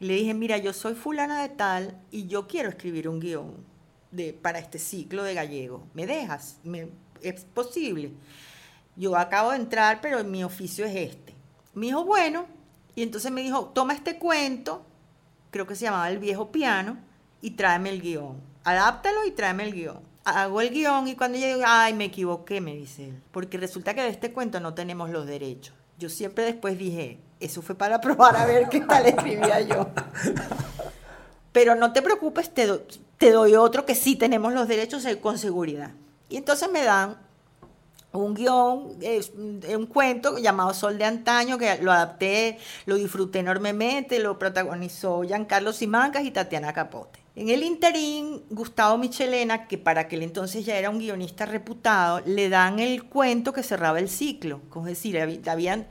Y 0.00 0.06
le 0.06 0.14
dije, 0.14 0.32
mira, 0.32 0.56
yo 0.56 0.72
soy 0.72 0.94
fulana 0.94 1.42
de 1.42 1.50
tal 1.50 2.00
y 2.10 2.28
yo 2.28 2.46
quiero 2.46 2.70
escribir 2.70 3.10
un 3.10 3.20
guion 3.20 3.56
de, 4.10 4.32
para 4.32 4.58
este 4.58 4.78
ciclo 4.78 5.22
de 5.22 5.34
gallego. 5.34 5.86
¿Me 5.92 6.06
dejas? 6.06 6.60
¿Me, 6.64 6.88
¿Es 7.20 7.44
posible? 7.44 8.12
Yo 9.00 9.16
acabo 9.16 9.50
de 9.50 9.56
entrar, 9.56 10.00
pero 10.02 10.22
mi 10.24 10.44
oficio 10.44 10.84
es 10.84 10.94
este. 10.94 11.34
Me 11.72 11.86
dijo, 11.86 12.04
bueno, 12.04 12.46
y 12.94 13.02
entonces 13.02 13.32
me 13.32 13.40
dijo, 13.40 13.70
toma 13.74 13.94
este 13.94 14.18
cuento, 14.18 14.84
creo 15.50 15.66
que 15.66 15.74
se 15.74 15.86
llamaba 15.86 16.10
El 16.10 16.18
viejo 16.18 16.52
piano, 16.52 16.98
y 17.40 17.52
tráeme 17.52 17.88
el 17.88 18.02
guion. 18.02 18.40
Adáptalo 18.62 19.24
y 19.24 19.30
tráeme 19.30 19.64
el 19.64 19.72
guion. 19.72 20.00
Hago 20.24 20.60
el 20.60 20.68
guion 20.68 21.08
y 21.08 21.16
cuando 21.16 21.38
yo 21.38 21.46
ay, 21.66 21.94
me 21.94 22.04
equivoqué, 22.04 22.60
me 22.60 22.74
dice 22.74 23.08
él, 23.08 23.22
porque 23.30 23.56
resulta 23.56 23.94
que 23.94 24.02
de 24.02 24.08
este 24.08 24.32
cuento 24.32 24.60
no 24.60 24.74
tenemos 24.74 25.08
los 25.08 25.26
derechos. 25.26 25.74
Yo 25.98 26.10
siempre 26.10 26.44
después 26.44 26.78
dije, 26.78 27.20
eso 27.40 27.62
fue 27.62 27.74
para 27.74 28.00
probar 28.02 28.36
a 28.36 28.44
ver 28.44 28.68
qué 28.68 28.80
tal 28.80 29.06
escribía 29.06 29.62
yo. 29.62 29.88
Pero 31.52 31.74
no 31.74 31.92
te 31.94 32.02
preocupes, 32.02 32.52
te, 32.52 32.68
te 33.16 33.30
doy 33.30 33.54
otro 33.54 33.86
que 33.86 33.94
sí 33.94 34.14
tenemos 34.14 34.52
los 34.52 34.68
derechos 34.68 35.06
con 35.22 35.38
seguridad. 35.38 35.92
Y 36.28 36.36
entonces 36.36 36.70
me 36.70 36.82
dan 36.82 37.16
un 38.12 38.34
guion, 38.34 38.96
es 39.00 39.32
un 39.34 39.86
cuento 39.86 40.38
llamado 40.38 40.74
Sol 40.74 40.98
de 40.98 41.04
Antaño, 41.04 41.58
que 41.58 41.78
lo 41.82 41.92
adapté, 41.92 42.58
lo 42.86 42.96
disfruté 42.96 43.40
enormemente, 43.40 44.18
lo 44.18 44.38
protagonizó 44.38 45.22
Giancarlo 45.22 45.72
Simancas 45.72 46.24
y 46.24 46.30
Tatiana 46.30 46.72
Capote. 46.72 47.20
En 47.36 47.48
el 47.48 47.62
interín, 47.62 48.42
Gustavo 48.50 48.98
Michelena, 48.98 49.68
que 49.68 49.78
para 49.78 50.02
aquel 50.02 50.22
entonces 50.22 50.66
ya 50.66 50.76
era 50.76 50.90
un 50.90 50.98
guionista 50.98 51.46
reputado, 51.46 52.20
le 52.26 52.48
dan 52.48 52.80
el 52.80 53.04
cuento 53.04 53.52
que 53.52 53.62
cerraba 53.62 54.00
el 54.00 54.08
ciclo. 54.08 54.60
Es 54.76 54.84
decir, 54.84 55.18
habían, 55.48 55.86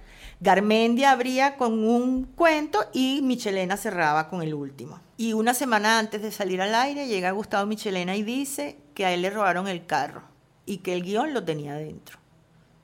abría 1.07 1.55
con 1.55 1.87
un 1.87 2.25
cuento 2.25 2.85
y 2.93 3.21
Michelena 3.23 3.77
cerraba 3.77 4.27
con 4.27 4.43
el 4.43 4.53
último. 4.53 4.99
Y 5.15 5.33
una 5.33 5.53
semana 5.53 5.97
antes 5.97 6.21
de 6.21 6.31
salir 6.31 6.61
al 6.61 6.75
aire, 6.75 7.07
llega 7.07 7.31
Gustavo 7.31 7.65
Michelena 7.65 8.17
y 8.17 8.23
dice 8.23 8.77
que 8.93 9.05
a 9.05 9.13
él 9.13 9.21
le 9.21 9.29
robaron 9.29 9.67
el 9.67 9.85
carro 9.85 10.28
y 10.69 10.77
que 10.77 10.93
el 10.93 11.01
guion 11.01 11.33
lo 11.33 11.43
tenía 11.43 11.73
dentro. 11.73 12.19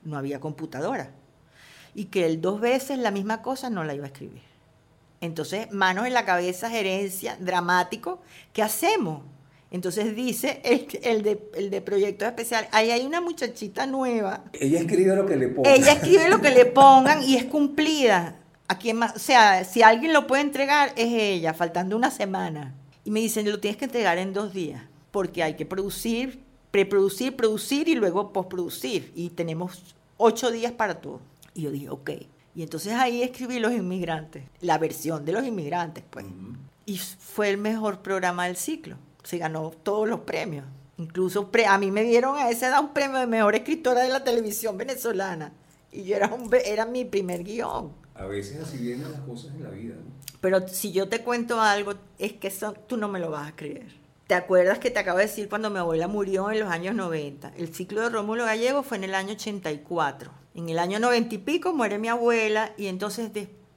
No 0.02 0.18
había 0.18 0.40
computadora. 0.40 1.12
Y 1.94 2.06
que 2.06 2.26
él 2.26 2.40
dos 2.40 2.60
veces 2.60 2.98
la 2.98 3.12
misma 3.12 3.42
cosa 3.42 3.70
no 3.70 3.84
la 3.84 3.94
iba 3.94 4.04
a 4.04 4.08
escribir. 4.08 4.42
Entonces, 5.20 5.70
manos 5.70 6.04
en 6.04 6.12
la 6.12 6.24
cabeza, 6.24 6.68
gerencia, 6.68 7.36
dramático, 7.38 8.20
¿qué 8.52 8.62
hacemos? 8.62 9.22
Entonces 9.70 10.16
dice 10.16 10.60
el, 10.64 11.22
de, 11.22 11.48
el 11.54 11.70
de 11.70 11.80
proyectos 11.80 12.26
especiales, 12.26 12.68
ahí 12.72 12.90
hay 12.90 13.06
una 13.06 13.20
muchachita 13.20 13.86
nueva. 13.86 14.42
Ella 14.52 14.80
escribe 14.80 15.14
lo 15.14 15.24
que 15.24 15.36
le 15.36 15.46
pongan. 15.46 15.72
Ella 15.72 15.92
escribe 15.92 16.28
lo 16.28 16.40
que 16.40 16.50
le 16.50 16.66
pongan 16.66 17.22
y 17.22 17.36
es 17.36 17.44
cumplida. 17.44 18.34
¿A 18.66 18.78
quién 18.78 18.96
más? 18.96 19.14
O 19.14 19.20
sea, 19.20 19.62
si 19.62 19.82
alguien 19.82 20.12
lo 20.12 20.26
puede 20.26 20.42
entregar, 20.42 20.92
es 20.96 21.12
ella, 21.12 21.54
faltando 21.54 21.96
una 21.96 22.10
semana. 22.10 22.74
Y 23.04 23.12
me 23.12 23.20
dicen, 23.20 23.48
lo 23.48 23.60
tienes 23.60 23.76
que 23.76 23.84
entregar 23.84 24.18
en 24.18 24.32
dos 24.32 24.52
días, 24.52 24.82
porque 25.12 25.44
hay 25.44 25.54
que 25.54 25.66
producir 25.66 26.45
preproducir, 26.76 27.36
producir 27.36 27.88
y 27.88 27.94
luego 27.94 28.32
postproducir. 28.32 29.12
Y 29.14 29.30
tenemos 29.30 29.96
ocho 30.18 30.50
días 30.50 30.72
para 30.72 31.00
todo. 31.00 31.20
Y 31.54 31.62
yo 31.62 31.70
dije, 31.70 31.88
ok. 31.88 32.10
Y 32.54 32.62
entonces 32.62 32.92
ahí 32.92 33.22
escribí 33.22 33.58
Los 33.58 33.72
Inmigrantes, 33.72 34.44
la 34.60 34.76
versión 34.76 35.24
de 35.24 35.32
Los 35.32 35.46
Inmigrantes, 35.46 36.04
pues. 36.10 36.26
Y 36.84 36.98
fue 36.98 37.48
el 37.48 37.56
mejor 37.56 38.02
programa 38.02 38.46
del 38.46 38.56
ciclo. 38.56 38.96
Se 39.22 39.38
ganó 39.38 39.70
todos 39.70 40.06
los 40.06 40.20
premios. 40.20 40.66
Incluso 40.98 41.50
a 41.66 41.78
mí 41.78 41.90
me 41.90 42.02
dieron 42.02 42.36
a 42.36 42.50
esa 42.50 42.68
edad 42.68 42.80
un 42.80 42.92
premio 42.92 43.18
de 43.18 43.26
mejor 43.26 43.54
escritora 43.54 44.02
de 44.02 44.08
la 44.10 44.22
televisión 44.22 44.76
venezolana. 44.76 45.52
Y 45.92 46.04
yo 46.04 46.16
era, 46.16 46.28
un, 46.28 46.50
era 46.64 46.84
mi 46.84 47.06
primer 47.06 47.42
guion. 47.42 47.92
A 48.14 48.26
veces 48.26 48.62
así 48.62 48.76
vienen 48.76 49.10
las 49.10 49.20
cosas 49.22 49.54
en 49.54 49.64
la 49.64 49.70
vida. 49.70 49.94
Pero 50.40 50.68
si 50.68 50.92
yo 50.92 51.08
te 51.08 51.22
cuento 51.22 51.60
algo, 51.60 51.94
es 52.18 52.34
que 52.34 52.52
tú 52.86 52.96
no 52.96 53.08
me 53.08 53.18
lo 53.18 53.30
vas 53.30 53.48
a 53.48 53.56
creer. 53.56 54.05
¿Te 54.26 54.34
acuerdas 54.34 54.80
que 54.80 54.90
te 54.90 54.98
acabo 54.98 55.18
de 55.18 55.26
decir 55.26 55.48
cuando 55.48 55.70
mi 55.70 55.78
abuela 55.78 56.08
murió 56.08 56.50
en 56.50 56.58
los 56.58 56.68
años 56.68 56.96
90? 56.96 57.52
El 57.56 57.72
ciclo 57.72 58.00
de 58.00 58.08
Rómulo 58.08 58.44
Gallego 58.44 58.82
fue 58.82 58.96
en 58.96 59.04
el 59.04 59.14
año 59.14 59.34
84. 59.34 60.32
En 60.56 60.68
el 60.68 60.80
año 60.80 60.98
90 60.98 61.36
y 61.36 61.38
pico 61.38 61.72
muere 61.72 61.98
mi 61.98 62.08
abuela 62.08 62.72
y 62.76 62.88
entonces 62.88 63.30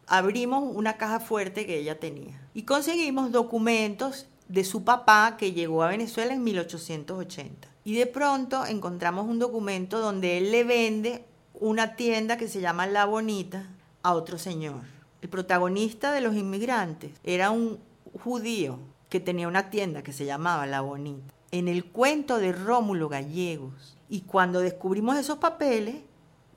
abrimos 0.07 0.63
una 0.75 0.97
caja 0.97 1.19
fuerte 1.19 1.67
que 1.67 1.77
ella 1.77 1.99
tenía. 1.99 2.41
Y 2.55 2.63
conseguimos 2.63 3.31
documentos 3.31 4.25
de 4.47 4.63
su 4.63 4.83
papá 4.83 5.37
que 5.37 5.51
llegó 5.51 5.83
a 5.83 5.89
Venezuela 5.89 6.33
en 6.33 6.43
1880. 6.43 7.67
Y 7.83 7.95
de 7.95 8.07
pronto 8.07 8.65
encontramos 8.65 9.27
un 9.27 9.37
documento 9.37 9.99
donde 9.99 10.39
él 10.39 10.51
le 10.51 10.63
vende 10.63 11.25
una 11.53 11.95
tienda 11.95 12.37
que 12.37 12.47
se 12.47 12.59
llama 12.59 12.87
La 12.87 13.05
Bonita 13.05 13.67
a 14.01 14.15
otro 14.15 14.39
señor. 14.39 14.81
El 15.21 15.29
protagonista 15.29 16.11
de 16.11 16.21
los 16.21 16.33
inmigrantes 16.33 17.11
era 17.23 17.51
un 17.51 17.77
judío 18.23 18.79
que 19.09 19.19
tenía 19.19 19.47
una 19.47 19.69
tienda 19.69 20.03
que 20.03 20.13
se 20.13 20.25
llamaba 20.25 20.65
La 20.65 20.81
Bonita, 20.81 21.33
en 21.51 21.67
el 21.67 21.85
cuento 21.85 22.37
de 22.37 22.51
Rómulo 22.51 23.09
Gallegos. 23.09 23.97
Y 24.07 24.21
cuando 24.21 24.59
descubrimos 24.59 25.17
esos 25.17 25.39
papeles, 25.39 25.95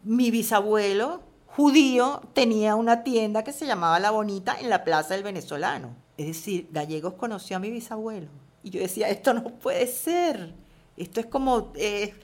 mi 0.05 0.31
bisabuelo 0.31 1.23
judío 1.47 2.23
tenía 2.33 2.77
una 2.77 3.03
tienda 3.03 3.45
que 3.45 3.53
se 3.53 3.67
llamaba 3.67 3.99
La 4.01 4.11
Bonita 4.11 4.59
en 4.61 4.71
la 4.71 4.85
Plaza 4.85 5.15
del 5.15 5.23
Venezolano. 5.23 5.95
Es 6.17 6.27
decir, 6.27 6.69
Gallegos 6.71 7.15
conoció 7.15 7.57
a 7.57 7.61
mi 7.61 7.71
bisabuelo. 7.71 8.29
Y 8.62 8.71
yo 8.71 8.81
decía, 8.81 9.09
esto 9.09 9.35
no 9.35 9.45
puede 9.45 9.87
ser. 9.87 10.55
Esto 10.97 11.21
es 11.21 11.27
como... 11.27 11.73
Eh, 11.75 12.15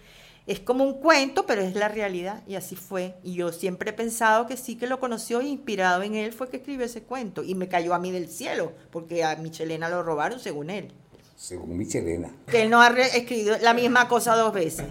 es 0.48 0.60
como 0.60 0.82
un 0.82 0.94
cuento, 0.94 1.44
pero 1.44 1.60
es 1.60 1.74
la 1.74 1.88
realidad 1.88 2.42
y 2.46 2.54
así 2.54 2.74
fue. 2.74 3.14
Y 3.22 3.34
yo 3.34 3.52
siempre 3.52 3.90
he 3.90 3.92
pensado 3.92 4.46
que 4.46 4.56
sí 4.56 4.76
que 4.76 4.86
lo 4.86 4.98
conoció 4.98 5.40
e 5.40 5.46
inspirado 5.46 6.02
en 6.02 6.14
él 6.14 6.32
fue 6.32 6.48
que 6.48 6.56
escribió 6.56 6.86
ese 6.86 7.02
cuento 7.02 7.42
y 7.44 7.54
me 7.54 7.68
cayó 7.68 7.92
a 7.92 7.98
mí 7.98 8.10
del 8.10 8.28
cielo, 8.28 8.72
porque 8.90 9.24
a 9.24 9.36
Michelena 9.36 9.90
lo 9.90 10.02
robaron 10.02 10.40
según 10.40 10.70
él. 10.70 10.90
Según 11.36 11.76
Michelena. 11.76 12.30
Que 12.46 12.62
él 12.62 12.70
no 12.70 12.80
ha 12.80 12.88
escrito 12.88 13.58
la 13.60 13.74
misma 13.74 14.08
cosa 14.08 14.34
dos 14.36 14.54
veces. 14.54 14.86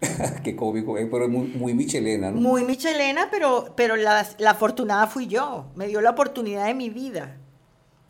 Qué 0.44 0.54
cómico, 0.54 0.98
eh, 0.98 1.08
pero 1.10 1.26
muy, 1.28 1.48
muy 1.48 1.74
michelena, 1.74 2.30
¿no? 2.30 2.40
Muy 2.40 2.64
michelena, 2.64 3.28
pero, 3.30 3.74
pero 3.76 3.96
la, 3.96 4.26
la 4.38 4.50
afortunada 4.50 5.06
fui 5.06 5.26
yo. 5.26 5.66
Me 5.74 5.88
dio 5.88 6.00
la 6.00 6.10
oportunidad 6.10 6.66
de 6.66 6.74
mi 6.74 6.90
vida. 6.90 7.36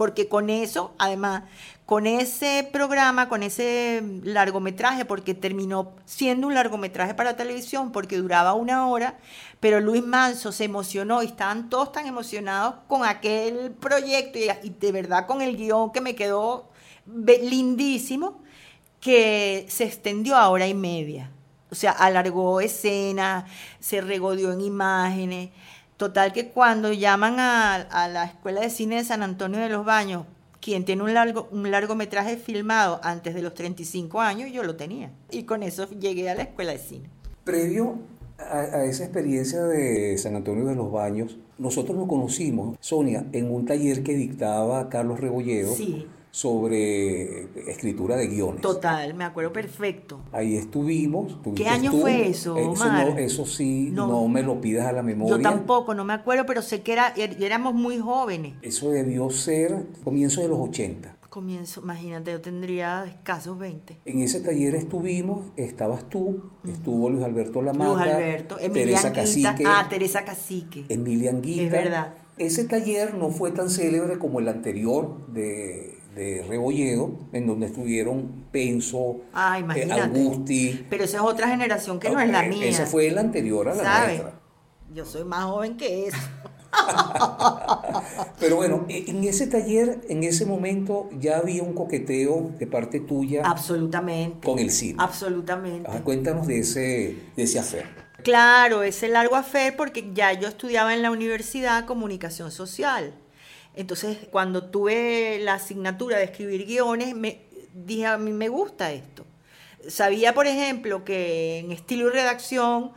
Porque 0.01 0.29
con 0.29 0.49
eso, 0.49 0.95
además, 0.97 1.43
con 1.85 2.07
ese 2.07 2.67
programa, 2.73 3.29
con 3.29 3.43
ese 3.43 4.03
largometraje, 4.25 5.05
porque 5.05 5.35
terminó 5.35 5.93
siendo 6.07 6.47
un 6.47 6.55
largometraje 6.55 7.13
para 7.13 7.37
televisión, 7.37 7.93
porque 7.93 8.17
duraba 8.17 8.55
una 8.55 8.89
hora, 8.89 9.19
pero 9.61 9.79
Luis 9.79 10.03
Manso 10.03 10.53
se 10.53 10.65
emocionó 10.65 11.23
y 11.23 11.27
estaban 11.27 11.69
todos 11.69 11.93
tan 11.93 12.07
emocionados 12.07 12.77
con 12.89 13.05
aquel 13.05 13.73
proyecto 13.73 14.39
y, 14.39 14.71
de 14.71 14.91
verdad 14.91 15.27
con 15.27 15.43
el 15.43 15.55
guion 15.55 15.93
que 15.93 16.01
me 16.01 16.15
quedó 16.15 16.71
lindísimo, 17.05 18.41
que 19.03 19.67
se 19.69 19.85
extendió 19.85 20.35
a 20.37 20.49
hora 20.49 20.67
y 20.67 20.73
media. 20.73 21.31
O 21.71 21.75
sea, 21.75 21.93
alargó 21.93 22.63
escenas, 22.63 23.45
se 23.81 24.01
regodeó 24.01 24.51
en 24.51 24.63
imágenes. 24.63 25.51
Total 26.01 26.33
que 26.33 26.49
cuando 26.49 26.95
llaman 26.95 27.39
a, 27.41 27.75
a, 27.75 28.09
la 28.09 28.25
Escuela 28.25 28.63
de 28.63 28.71
Cine 28.71 28.97
de 28.97 29.05
San 29.05 29.23
Antonio 29.23 29.61
de 29.61 29.69
los 29.69 29.85
Baños, 29.85 30.25
quien 30.59 30.87
tiene 30.87 31.03
un, 31.03 31.13
largo, 31.13 31.47
un 31.53 31.71
largometraje 31.71 32.39
filmado 32.39 33.01
antes 33.03 33.35
de 33.35 33.43
los 33.43 33.53
35 33.53 34.19
años, 34.19 34.51
yo 34.51 34.63
lo 34.63 34.77
tenía. 34.77 35.13
Y 35.31 35.43
con 35.43 35.63
eso 35.63 35.87
llegué 35.91 36.31
a 36.31 36.35
la 36.35 36.45
Escuela 36.45 36.73
de 36.73 36.79
Cine. 36.79 37.11
Previo 37.45 37.99
a, 38.39 38.61
a 38.61 38.85
esa 38.87 39.05
experiencia 39.05 39.63
de 39.65 40.17
San 40.17 40.37
Antonio 40.37 40.65
de 40.65 40.75
los 40.75 40.91
Baños, 40.91 41.37
nosotros 41.59 41.95
nos 41.99 42.09
conocimos, 42.09 42.79
Sonia, 42.81 43.27
en 43.33 43.53
un 43.53 43.67
taller 43.67 44.03
que 44.03 44.15
dictaba 44.15 44.89
Carlos 44.89 45.21
Rebolledo. 45.21 45.75
Sí 45.75 46.07
sobre 46.31 47.49
escritura 47.71 48.17
de 48.17 48.29
guiones. 48.29 48.61
Total, 48.61 49.15
me 49.15 49.25
acuerdo 49.25 49.53
perfecto. 49.53 50.21
Ahí 50.33 50.57
estuvimos. 50.57 51.39
¿Qué 51.57 51.69
año 51.69 51.91
tú. 51.91 52.01
fue 52.03 52.29
eso, 52.29 52.55
Omar? 52.55 53.09
Eso, 53.09 53.15
no, 53.15 53.19
eso 53.19 53.47
sí, 53.47 53.91
no. 53.93 54.07
no. 54.07 54.29
me 54.29 54.43
lo 54.43 54.61
pidas 54.61 54.87
a 54.87 54.93
la 54.93 55.03
memoria. 55.03 55.37
Yo 55.37 55.43
tampoco, 55.43 55.95
no 55.95 56.05
me 56.05 56.13
acuerdo, 56.13 56.47
pero 56.47 56.63
sé 56.63 56.83
que 56.83 56.93
era, 56.93 57.09
er, 57.17 57.43
éramos 57.43 57.75
muy 57.75 57.99
jóvenes. 57.99 58.55
Eso 58.63 58.91
debió 58.91 59.29
ser 59.31 59.87
comienzo 60.05 60.41
de 60.41 60.49
los 60.49 60.59
80. 60.61 61.17
Comienzo, 61.29 61.81
imagínate, 61.83 62.33
yo 62.33 62.41
tendría 62.41 63.05
escasos 63.05 63.57
20. 63.57 64.01
En 64.05 64.21
ese 64.21 64.41
taller 64.41 64.75
estuvimos, 64.75 65.47
estabas 65.57 66.09
tú, 66.09 66.19
uh 66.19 66.43
-huh. 66.65 66.73
estuvo 66.73 67.09
Luis 67.09 67.23
Alberto 67.23 67.63
Lamata, 67.63 68.05
Luis 68.05 68.15
Alberto, 68.15 68.57
Teresa 68.57 69.09
Anguita, 69.09 69.13
Cacique. 69.13 69.65
Ah, 69.65 69.87
Teresa 69.89 70.25
Cacique. 70.25 70.87
Emilia 70.89 71.31
Anguita. 71.31 71.63
Es 71.63 71.71
verdad. 71.71 72.15
Ese 72.37 72.65
taller 72.65 73.15
no 73.15 73.31
fue 73.31 73.53
tan 73.53 73.71
célebre 73.71 74.19
como 74.19 74.41
el 74.41 74.49
anterior 74.49 75.25
de 75.29 76.00
de 76.21 76.45
Rebolledo, 76.47 77.19
en 77.33 77.47
donde 77.47 77.67
estuvieron 77.67 78.45
Penso, 78.53 79.23
ah, 79.33 79.59
eh, 79.75 79.89
Augusti. 79.91 80.87
Pero 80.91 81.05
esa 81.05 81.19
es 81.19 81.23
otra 81.23 81.49
generación 81.49 81.99
que 81.99 82.11
no 82.11 82.21
es 82.21 82.29
la 82.29 82.43
mía. 82.43 82.67
Esa 82.67 82.85
fue 82.85 83.11
la 83.11 83.23
anterior 83.23 83.69
a 83.69 83.75
la 83.75 83.83
¿Sabe? 83.83 84.07
nuestra. 84.09 84.41
Yo 84.93 85.05
soy 85.07 85.25
más 85.25 85.45
joven 85.45 85.77
que 85.77 86.09
eso. 86.09 86.19
Pero 88.41 88.57
bueno, 88.57 88.85
en 88.89 89.25
ese 89.25 89.47
taller, 89.47 90.01
en 90.09 90.23
ese 90.25 90.45
momento, 90.45 91.09
ya 91.19 91.39
había 91.39 91.63
un 91.63 91.73
coqueteo 91.73 92.51
de 92.59 92.67
parte 92.67 93.01
tuya. 93.01 93.43
Absolutamente. 93.45 94.47
Con 94.47 94.59
el 94.59 94.71
cine. 94.71 94.97
Absolutamente. 94.99 95.89
Ah, 95.91 96.01
cuéntanos 96.05 96.47
de 96.47 96.59
ese, 96.59 97.17
de 97.37 97.43
ese 97.43 97.59
afer. 97.59 97.87
Claro, 98.25 98.83
ese 98.83 99.09
largo 99.09 99.37
afer 99.37 99.75
porque 99.77 100.11
ya 100.13 100.33
yo 100.35 100.49
estudiaba 100.49 100.93
en 100.93 101.03
la 101.03 101.11
universidad 101.11 101.87
comunicación 101.87 102.51
social. 102.51 103.15
Entonces, 103.75 104.19
cuando 104.31 104.65
tuve 104.65 105.39
la 105.41 105.55
asignatura 105.55 106.19
de 106.19 106.25
escribir 106.25 106.67
guiones, 106.67 107.15
me 107.15 107.43
dije, 107.73 108.07
a 108.07 108.19
mí 108.19 108.33
me 108.33 108.49
gusta 108.49 108.93
esto. 108.93 109.25
Sabía, 109.89 110.35
por 110.35 110.47
ejemplo, 110.47 111.05
que 111.05 111.59
en 111.59 111.73
estilo 111.73 112.09
y 112.09 112.11
redacción, 112.11 112.93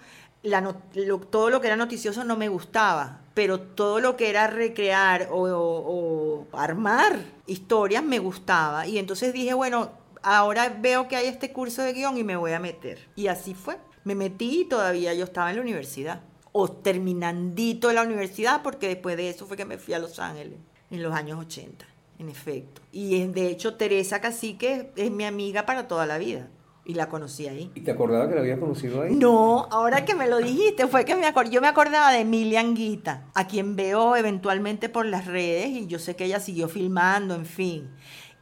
todo 1.30 1.50
lo 1.50 1.62
que 1.62 1.68
era 1.68 1.76
noticioso 1.76 2.24
no 2.24 2.36
me 2.36 2.50
gustaba, 2.50 3.22
pero 3.34 3.62
todo 3.62 4.00
lo 4.00 4.18
que 4.18 4.30
era 4.30 4.48
recrear 4.48 5.30
o, 5.32 5.44
o 5.44 6.48
armar 6.58 7.20
historias 7.46 8.04
me 8.04 8.20
gustaba. 8.20 8.88
Y 8.88 8.98
entonces 8.98 9.32
dije, 9.32 9.54
bueno, 9.54 9.92
ahora 10.22 10.76
veo 10.82 11.08
que 11.08 11.16
hay 11.16 11.28
este 11.28 11.54
curso 11.54 11.84
de 11.84 11.94
guion 11.94 12.18
y 12.18 12.24
me 12.24 12.36
voy 12.36 12.52
a 12.52 12.60
meter. 12.60 13.08
Y 13.16 13.28
así 13.28 13.54
fue. 13.54 13.78
Me 14.04 14.16
metí 14.16 14.62
y 14.62 14.66
todavía 14.66 15.14
yo 15.14 15.24
estaba 15.24 15.52
en 15.52 15.58
la 15.58 15.62
universidad 15.62 16.22
o 16.54 16.72
terminandito 16.72 17.90
de 17.90 17.96
la 17.96 18.04
universidad, 18.04 18.62
porque 18.62 18.88
después 18.88 19.18
de 19.18 19.30
eso 19.30 19.46
fue 19.46 19.58
que 19.58 19.66
me 19.66 19.78
fui 19.78 19.94
a 19.94 20.00
Los 20.00 20.20
Ángeles, 20.20 20.60
en 20.90 21.04
los 21.04 21.14
años 21.14 21.40
80, 21.40 21.86
en 22.20 22.30
efecto. 22.30 22.82
Y 22.92 23.26
de 23.26 23.48
hecho 23.48 23.76
Teresa 23.76 24.22
Cacique 24.22 24.92
es 24.96 25.12
mi 25.12 25.26
amiga 25.26 25.66
para 25.66 25.88
toda 25.88 26.06
la 26.06 26.18
vida. 26.18 26.48
Y 26.86 26.96
la 26.96 27.08
conocí 27.08 27.48
ahí. 27.48 27.72
¿Y 27.76 27.82
te 27.82 27.92
acordabas 27.92 28.28
que 28.28 28.36
la 28.36 28.42
habías 28.42 28.60
conocido 28.60 29.02
ahí? 29.02 29.16
No, 29.16 29.70
ahora 29.72 30.04
que 30.04 30.16
me 30.16 30.28
lo 30.28 30.40
dijiste, 30.40 30.86
fue 30.88 31.06
que 31.06 31.16
me 31.16 31.26
acordé. 31.26 31.50
Yo 31.50 31.62
me 31.62 31.68
acordaba 31.68 32.12
de 32.12 32.20
Emilia 32.20 32.60
Anguita, 32.60 33.30
a 33.34 33.48
quien 33.48 33.78
veo 33.78 34.18
eventualmente 34.18 34.90
por 34.90 35.06
las 35.06 35.26
redes, 35.26 35.70
y 35.70 35.88
yo 35.88 35.98
sé 35.98 36.18
que 36.18 36.26
ella 36.26 36.42
siguió 36.42 36.68
filmando, 36.68 37.36
en 37.36 37.46
fin. 37.46 37.90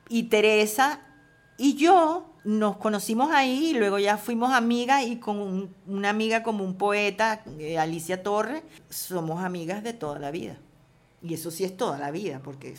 Y 0.09 0.23
Teresa 0.23 1.01
y 1.55 1.75
yo 1.75 2.30
nos 2.43 2.77
conocimos 2.77 3.29
ahí 3.31 3.71
y 3.71 3.73
luego 3.73 3.99
ya 3.99 4.17
fuimos 4.17 4.51
amigas 4.51 5.05
y 5.05 5.17
con 5.17 5.37
un, 5.37 5.69
una 5.87 6.09
amiga 6.09 6.43
como 6.43 6.63
un 6.63 6.75
poeta, 6.75 7.43
eh, 7.59 7.77
Alicia 7.77 8.23
Torres, 8.23 8.63
somos 8.89 9.43
amigas 9.43 9.83
de 9.83 9.93
toda 9.93 10.19
la 10.19 10.31
vida. 10.31 10.57
Y 11.21 11.35
eso 11.35 11.51
sí 11.51 11.63
es 11.63 11.77
toda 11.77 11.99
la 11.99 12.09
vida, 12.09 12.41
porque 12.43 12.73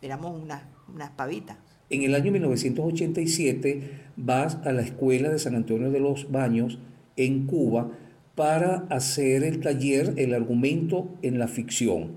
éramos 0.00 0.40
unas 0.40 0.62
una 0.92 1.14
pavitas. 1.16 1.56
En 1.90 2.02
el 2.02 2.14
año 2.14 2.32
1987 2.32 4.00
vas 4.16 4.58
a 4.64 4.72
la 4.72 4.82
escuela 4.82 5.28
de 5.28 5.38
San 5.38 5.54
Antonio 5.54 5.90
de 5.90 6.00
los 6.00 6.30
Baños 6.30 6.78
en 7.16 7.46
Cuba 7.46 7.90
para 8.34 8.86
hacer 8.90 9.44
el 9.44 9.60
taller 9.60 10.14
El 10.16 10.34
argumento 10.34 11.08
en 11.22 11.38
la 11.38 11.46
ficción, 11.46 12.12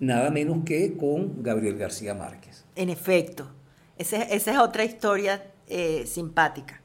nada 0.00 0.30
menos 0.30 0.64
que 0.64 0.96
con 0.96 1.42
Gabriel 1.42 1.76
García 1.76 2.14
Márquez. 2.14 2.64
En 2.74 2.88
efecto, 2.88 3.50
esa, 3.98 4.22
esa 4.22 4.52
es 4.52 4.58
otra 4.58 4.84
historia 4.84 5.42
eh, 5.70 6.06
simpática. 6.06 6.80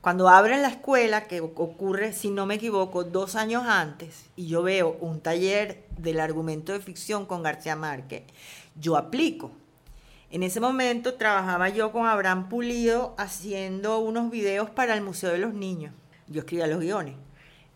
Cuando 0.00 0.28
abren 0.28 0.60
la 0.60 0.68
escuela, 0.68 1.24
que 1.24 1.40
ocurre, 1.40 2.12
si 2.12 2.30
no 2.30 2.44
me 2.44 2.56
equivoco, 2.56 3.04
dos 3.04 3.36
años 3.36 3.64
antes, 3.66 4.26
y 4.36 4.48
yo 4.48 4.62
veo 4.62 4.98
un 5.00 5.20
taller 5.20 5.86
del 5.96 6.20
argumento 6.20 6.74
de 6.74 6.80
ficción 6.80 7.24
con 7.24 7.42
García 7.42 7.74
Márquez, 7.74 8.24
yo 8.78 8.98
aplico. 8.98 9.52
En 10.30 10.42
ese 10.42 10.60
momento 10.60 11.14
trabajaba 11.14 11.70
yo 11.70 11.90
con 11.90 12.06
Abraham 12.06 12.50
Pulido 12.50 13.14
haciendo 13.16 14.00
unos 14.00 14.30
videos 14.30 14.68
para 14.68 14.92
el 14.92 15.00
Museo 15.00 15.30
de 15.30 15.38
los 15.38 15.54
Niños. 15.54 15.94
Yo 16.26 16.40
escribía 16.40 16.66
los 16.66 16.80
guiones. 16.80 17.14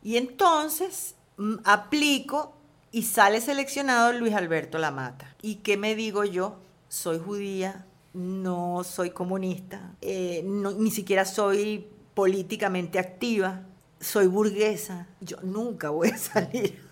Y 0.02 0.18
entonces 0.18 1.14
mm, 1.38 1.56
aplico 1.64 2.54
y 2.90 3.04
sale 3.04 3.40
seleccionado 3.40 4.12
Luis 4.12 4.34
Alberto 4.34 4.76
Lamata. 4.76 5.34
¿Y 5.40 5.56
qué 5.56 5.76
me 5.76 5.94
digo 5.94 6.24
yo? 6.24 6.58
Soy 6.88 7.18
judía, 7.18 7.86
no 8.14 8.82
soy 8.84 9.10
comunista, 9.10 9.92
eh, 10.00 10.42
ni 10.44 10.90
siquiera 10.90 11.24
soy 11.24 11.86
políticamente 12.14 12.98
activa, 12.98 13.62
soy 14.00 14.26
burguesa, 14.26 15.06
yo 15.20 15.38
nunca 15.42 15.90
voy 15.90 16.08
a 16.08 16.18
salir. 16.18 16.82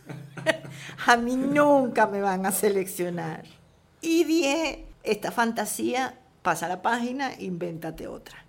a 1.06 1.16
mí 1.16 1.36
nunca 1.36 2.06
me 2.06 2.20
van 2.20 2.46
a 2.46 2.52
seleccionar. 2.52 3.44
Y 4.00 4.24
dije, 4.24 4.86
esta 5.02 5.32
fantasía, 5.32 6.18
pasa 6.42 6.68
la 6.68 6.82
página, 6.82 7.32
invéntate 7.38 8.06
otra. 8.06 8.45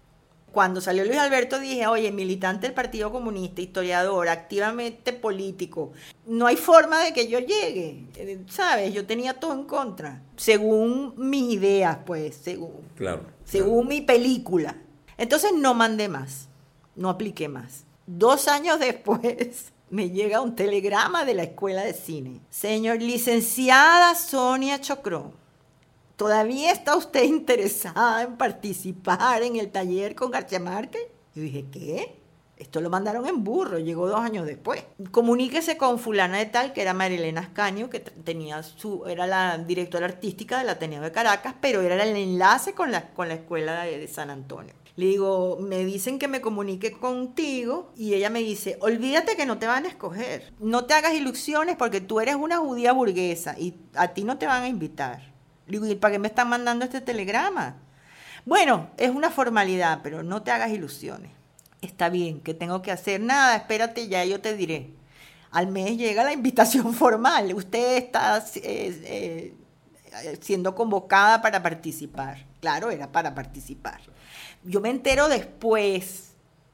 Cuando 0.58 0.82
salió 0.82 1.06
Luis 1.06 1.20
Alberto 1.20 1.60
dije, 1.60 1.86
oye, 1.86 2.12
militante 2.12 2.66
del 2.66 2.74
Partido 2.74 3.12
Comunista, 3.12 3.62
historiador, 3.62 4.28
activamente 4.28 5.14
político, 5.14 5.92
no 6.26 6.48
hay 6.48 6.56
forma 6.56 7.00
de 7.04 7.14
que 7.14 7.28
yo 7.28 7.38
llegue, 7.38 8.08
¿sabes? 8.50 8.92
Yo 8.92 9.06
tenía 9.06 9.36
todo 9.36 9.54
en 9.54 9.66
contra, 9.66 10.24
según 10.36 11.14
mis 11.16 11.54
ideas, 11.54 12.00
pues, 12.08 12.38
según, 12.38 12.72
claro, 12.96 13.22
según 13.46 13.86
claro. 13.86 13.90
mi 13.90 14.02
película. 14.02 14.76
Entonces 15.20 15.52
no 15.56 15.76
mandé 15.76 16.10
más, 16.10 16.48
no 16.96 17.12
apliqué 17.12 17.48
más. 17.48 17.84
Dos 18.08 18.48
años 18.48 18.80
después 18.80 19.72
me 19.92 20.10
llega 20.10 20.42
un 20.42 20.56
telegrama 20.56 21.24
de 21.24 21.36
la 21.36 21.44
escuela 21.44 21.84
de 21.84 21.94
cine. 21.94 22.42
Señor 22.50 23.00
licenciada 23.00 24.16
Sonia 24.16 24.82
Chocrón, 24.82 25.34
¿todavía 26.18 26.72
está 26.72 26.98
usted 26.98 27.24
interesada 27.24 28.24
en 28.24 28.36
participar 28.36 29.44
en 29.44 29.56
el 29.56 29.72
taller 29.72 30.16
con 30.16 30.32
García 30.32 30.60
Márquez? 30.60 31.04
Yo 31.34 31.44
dije, 31.44 31.66
¿qué? 31.72 32.22
Esto 32.58 32.82
lo 32.82 32.90
mandaron 32.90 33.28
en 33.28 33.44
burro, 33.44 33.78
llegó 33.78 34.08
dos 34.08 34.20
años 34.20 34.48
después. 34.48 34.84
Comuníquese 35.12 35.78
con 35.78 36.00
fulana 36.00 36.40
de 36.40 36.48
tal, 36.48 36.74
que 36.74 36.82
era 36.82 36.96
Marilena 36.96 37.42
Ascaño, 37.42 37.90
que 37.92 38.00
tenía 38.00 38.64
su, 38.64 39.06
era 39.06 39.28
la 39.28 39.60
directora 39.60 40.08
artística 40.08 40.58
del 40.58 40.70
Ateneo 40.70 41.04
de 41.04 41.12
Caracas, 41.12 41.54
pero 41.62 41.82
era 41.82 42.04
el 42.04 42.18
enlace 42.18 42.74
con 42.74 42.92
la, 42.92 43.10
con 43.10 43.28
la 43.28 43.36
escuela 43.36 43.84
de, 43.84 44.00
de 44.00 44.08
San 44.08 44.32
Antonio. 44.32 44.74
Le 44.96 45.06
digo, 45.06 45.60
me 45.62 45.86
dicen 45.86 46.18
que 46.18 46.28
me 46.28 46.42
comunique 46.42 46.92
contigo 46.92 47.92
y 47.96 48.16
ella 48.16 48.32
me 48.32 48.40
dice, 48.40 48.80
olvídate 48.82 49.36
que 49.36 49.46
no 49.46 49.60
te 49.60 49.68
van 49.68 49.86
a 49.86 49.90
escoger. 49.90 50.52
No 50.60 50.86
te 50.86 50.96
hagas 50.96 51.14
ilusiones 51.14 51.76
porque 51.76 52.02
tú 52.02 52.20
eres 52.20 52.34
una 52.34 52.58
judía 52.58 52.92
burguesa 52.94 53.56
y 53.60 53.76
a 53.94 54.08
ti 54.16 54.24
no 54.24 54.40
te 54.40 54.48
van 54.48 54.64
a 54.64 54.68
invitar. 54.68 55.37
Digo, 55.68 55.86
¿y 55.86 55.96
para 55.96 56.14
qué 56.14 56.20
me 56.20 56.28
están 56.28 56.50
mandando 56.50 56.86
este 56.86 57.02
telegrama? 57.02 57.76
Bueno, 58.46 58.90
es 58.98 59.10
una 59.10 59.30
formalidad, 59.30 60.00
pero 60.02 60.24
no 60.24 60.42
te 60.42 60.52
hagas 60.52 60.72
ilusiones. 60.72 61.32
Está 61.82 62.10
bien, 62.10 62.40
¿qué 62.40 62.54
tengo 62.54 62.82
que 62.82 62.92
hacer? 62.92 63.20
Nada, 63.20 63.56
espérate, 63.56 64.08
ya 64.08 64.24
yo 64.26 64.40
te 64.40 64.56
diré. 64.56 64.94
Al 65.52 65.68
mes 65.68 65.98
llega 65.98 66.24
la 66.24 66.34
invitación 66.34 66.94
formal. 66.96 67.54
Usted 67.54 67.98
está 67.98 68.44
eh, 68.56 69.54
eh, 70.24 70.38
siendo 70.42 70.74
convocada 70.76 71.42
para 71.42 71.62
participar. 71.62 72.46
Claro, 72.62 72.90
era 72.90 73.12
para 73.12 73.36
participar. 73.36 74.00
Yo 74.64 74.82
me 74.82 74.90
entero 74.90 75.28
después, 75.30 76.32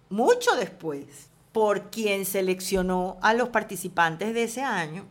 mucho 0.09 0.55
después, 0.55 1.05
por 1.51 1.89
quien 1.89 2.25
seleccionó 2.25 3.17
a 3.21 3.33
los 3.33 3.49
participantes 3.49 4.33
de 4.33 4.43
ese 4.43 4.61
año, 4.61 5.05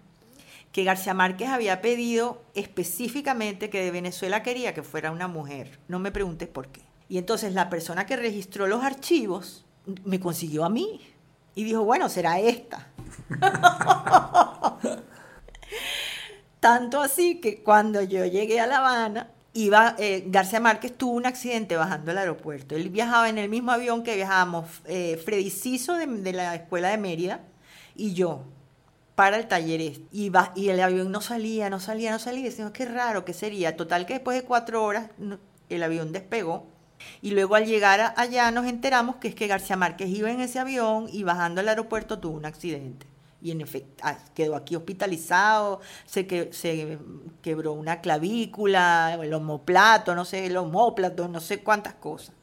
que 0.72 0.84
García 0.84 1.14
Márquez 1.14 1.48
había 1.48 1.80
pedido 1.82 2.42
específicamente 2.54 3.70
que 3.70 3.84
de 3.84 3.90
Venezuela 3.90 4.42
quería 4.42 4.74
que 4.74 4.82
fuera 4.82 5.10
una 5.10 5.28
mujer. 5.28 5.78
No 5.86 5.98
me 5.98 6.10
preguntes 6.10 6.48
por 6.48 6.68
qué. 6.68 6.80
Y 7.08 7.18
entonces 7.18 7.52
la 7.52 7.68
persona 7.68 8.06
que 8.06 8.16
registró 8.16 8.66
los 8.66 8.82
archivos 8.82 9.66
me 10.04 10.18
consiguió 10.18 10.64
a 10.64 10.70
mí. 10.70 11.00
Y 11.54 11.64
dijo, 11.64 11.84
bueno, 11.84 12.08
será 12.08 12.40
esta. 12.40 12.88
Tanto 16.60 17.02
así 17.02 17.40
que 17.40 17.62
cuando 17.62 18.00
yo 18.02 18.24
llegué 18.24 18.60
a 18.60 18.66
La 18.66 18.78
Habana, 18.78 19.28
iba, 19.52 19.94
eh, 19.98 20.24
García 20.28 20.60
Márquez 20.60 20.96
tuvo 20.96 21.12
un 21.12 21.26
accidente 21.26 21.76
bajando 21.76 22.10
al 22.12 22.18
aeropuerto. 22.18 22.76
Él 22.76 22.88
viajaba 22.88 23.28
en 23.28 23.38
el 23.38 23.48
mismo 23.48 23.72
avión 23.72 24.02
que 24.02 24.16
viajábamos 24.16 24.66
eh, 24.86 25.20
Freddy 25.22 25.50
Ciso 25.50 25.94
de, 25.94 26.32
la 26.32 26.54
escuela 26.54 26.88
de 26.88 26.98
Mérida 26.98 27.40
y 27.94 28.14
yo 28.14 28.44
para 29.14 29.36
el 29.38 29.48
taller. 29.48 29.80
Y, 29.80 30.32
y 30.54 30.68
el 30.68 30.80
avión 30.80 31.10
no 31.12 31.20
salía, 31.20 31.70
no 31.70 31.80
salía, 31.80 32.10
no 32.10 32.18
salía. 32.18 32.44
Decimos, 32.44 32.72
qué 32.72 32.86
raro, 32.86 33.24
¿qué 33.24 33.32
sería? 33.32 33.76
Total 33.76 34.06
que 34.06 34.14
después 34.14 34.40
de 34.40 34.44
cuatro 34.44 34.84
horas 34.84 35.10
el 35.68 35.82
avión 35.82 36.12
despegó. 36.12 36.66
Y 37.20 37.32
luego 37.32 37.56
al 37.56 37.66
llegar 37.66 38.14
allá 38.16 38.50
nos 38.50 38.66
enteramos 38.66 39.16
que 39.16 39.28
es 39.28 39.34
que 39.34 39.48
García 39.48 39.76
Márquez 39.76 40.08
iba 40.08 40.30
en 40.30 40.40
ese 40.40 40.58
avión 40.60 41.08
y 41.10 41.24
bajando 41.24 41.60
al 41.60 41.68
aeropuerto 41.68 42.20
tuvo 42.20 42.36
un 42.36 42.44
accidente 42.44 43.06
y 43.42 43.50
en 43.50 43.60
efecto 43.60 44.04
ah, 44.06 44.16
quedó 44.34 44.54
aquí 44.54 44.76
hospitalizado, 44.76 45.80
se, 46.06 46.26
que, 46.26 46.52
se 46.52 46.98
quebró 47.42 47.72
una 47.72 48.00
clavícula, 48.00 49.18
el 49.20 49.34
homoplato, 49.34 50.14
no 50.14 50.24
sé, 50.24 50.46
el 50.46 50.56
homóplato, 50.56 51.26
no 51.26 51.40
sé 51.40 51.62
cuántas 51.62 51.94
cosas. 51.94 52.34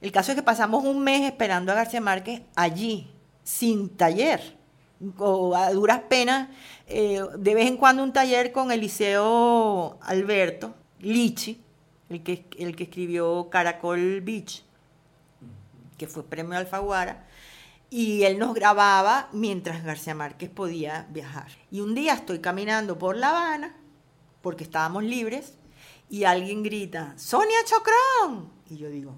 El 0.00 0.10
caso 0.10 0.32
es 0.32 0.36
que 0.36 0.42
pasamos 0.42 0.84
un 0.84 1.02
mes 1.02 1.22
esperando 1.22 1.70
a 1.72 1.76
García 1.76 2.00
Márquez 2.00 2.42
allí, 2.56 3.10
sin 3.44 3.90
taller, 3.90 4.56
o 5.18 5.54
a 5.54 5.70
duras 5.72 6.02
penas, 6.08 6.48
eh, 6.86 7.22
de 7.38 7.54
vez 7.54 7.66
en 7.66 7.76
cuando 7.76 8.02
un 8.02 8.12
taller 8.12 8.52
con 8.52 8.70
Eliseo 8.70 9.98
Alberto 10.02 10.74
Lichi, 11.00 11.60
el 12.08 12.22
que, 12.22 12.46
el 12.58 12.76
que 12.76 12.84
escribió 12.84 13.48
Caracol 13.50 14.20
Beach, 14.20 14.64
que 15.96 16.06
fue 16.06 16.24
premio 16.24 16.58
Alfaguara, 16.58 17.26
y 17.90 18.24
él 18.24 18.38
nos 18.38 18.54
grababa 18.54 19.28
mientras 19.32 19.84
García 19.84 20.14
Márquez 20.14 20.50
podía 20.50 21.06
viajar. 21.10 21.48
Y 21.70 21.80
un 21.80 21.94
día 21.94 22.14
estoy 22.14 22.40
caminando 22.40 22.98
por 22.98 23.16
La 23.16 23.30
Habana, 23.30 23.76
porque 24.42 24.64
estábamos 24.64 25.04
libres, 25.04 25.54
y 26.08 26.24
alguien 26.24 26.62
grita, 26.62 27.14
Sonia 27.16 27.58
Chocrón. 27.64 28.50
Y 28.68 28.76
yo 28.76 28.88
digo, 28.88 29.14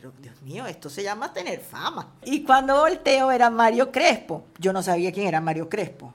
pero 0.00 0.12
Dios 0.20 0.40
mío, 0.42 0.64
esto 0.64 0.88
se 0.88 1.02
llama 1.02 1.32
tener 1.32 1.58
fama. 1.58 2.12
Y 2.24 2.44
cuando 2.44 2.78
volteo 2.78 3.32
era 3.32 3.50
Mario 3.50 3.90
Crespo. 3.90 4.44
Yo 4.56 4.72
no 4.72 4.80
sabía 4.80 5.10
quién 5.10 5.26
era 5.26 5.40
Mario 5.40 5.68
Crespo. 5.68 6.14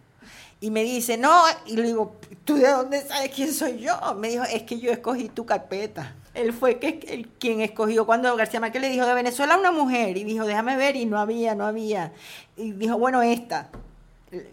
Y 0.61 0.71
me 0.71 0.85
dice, 0.85 1.17
no, 1.17 1.43
y 1.65 1.75
le 1.75 1.83
digo, 1.83 2.15
¿tú 2.45 2.55
de 2.55 2.69
dónde 2.69 3.01
sabes 3.01 3.31
quién 3.35 3.51
soy 3.51 3.79
yo? 3.79 3.93
Me 4.17 4.29
dijo, 4.29 4.45
es 4.45 4.63
que 4.63 4.79
yo 4.79 4.89
escogí 4.89 5.27
tu 5.27 5.45
carpeta. 5.45 6.15
Él 6.33 6.53
fue 6.53 6.79
que, 6.79 7.27
quien 7.37 7.59
escogió 7.59 8.05
cuando 8.05 8.33
García 8.37 8.61
Márquez 8.61 8.81
le 8.81 8.89
dijo 8.89 9.05
de 9.05 9.13
Venezuela 9.13 9.55
a 9.55 9.57
una 9.57 9.73
mujer 9.73 10.15
y 10.15 10.23
dijo, 10.23 10.45
déjame 10.45 10.77
ver, 10.77 10.95
y 10.95 11.05
no 11.05 11.19
había, 11.19 11.53
no 11.53 11.65
había. 11.65 12.13
Y 12.55 12.71
dijo, 12.71 12.97
bueno, 12.97 13.21
esta, 13.21 13.69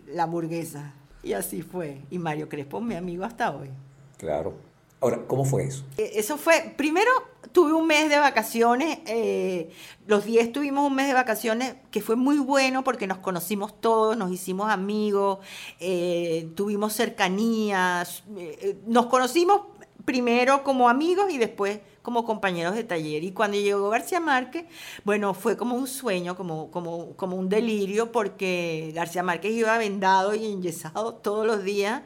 la 0.09 0.25
hamburguesa. 0.25 0.93
Y 1.23 1.35
así 1.35 1.63
fue. 1.63 2.01
Y 2.11 2.19
Mario 2.19 2.49
Crespo, 2.49 2.81
mi 2.81 2.97
amigo 2.97 3.25
hasta 3.25 3.55
hoy. 3.55 3.71
Claro. 4.17 4.55
Ahora, 5.01 5.21
¿cómo 5.29 5.45
fue 5.45 5.63
eso? 5.63 5.85
E, 5.97 6.11
eso 6.17 6.37
fue, 6.37 6.75
primero 6.77 7.11
tuve 7.53 7.73
un 7.73 7.87
mes 7.87 8.09
de 8.09 8.19
vacaciones, 8.19 8.99
eh, 9.07 9.71
los 10.07 10.25
10 10.25 10.53
tuvimos 10.53 10.87
un 10.87 10.95
mes 10.95 11.07
de 11.09 11.15
vacaciones 11.15 11.75
que 11.91 12.01
fue 12.01 12.17
muy 12.17 12.39
bueno 12.39 12.85
porque 12.85 13.07
nos 13.07 13.19
conocimos 13.19 13.81
todos, 13.81 14.17
nos 14.17 14.31
hicimos 14.33 14.71
amigos, 14.71 15.39
eh, 15.79 16.51
tuvimos 16.55 16.93
cercanías, 16.93 18.25
eh, 18.37 18.79
nos 18.87 19.07
conocimos 19.07 19.63
primero 20.05 20.65
como 20.65 20.89
amigos 20.89 21.31
y 21.31 21.39
después 21.39 21.81
como 22.03 22.25
compañeros 22.25 22.75
de 22.75 22.85
taller. 22.85 23.23
Y 23.25 23.33
cuando 23.33 23.59
llegó 23.59 23.91
García 23.91 24.21
Márquez, 24.21 24.67
bueno, 25.05 25.35
fue 25.35 25.57
como 25.57 25.77
un 25.77 25.87
sueño, 25.87 26.37
como, 26.37 26.71
como, 26.71 27.15
como 27.17 27.37
un 27.37 27.49
delirio, 27.49 28.11
porque 28.11 28.93
García 28.95 29.23
Márquez 29.23 29.53
iba 29.53 29.77
vendado 29.79 30.35
y 30.35 30.47
enyesado 30.47 31.15
todos 31.15 31.47
los 31.47 31.63
días. 31.63 32.03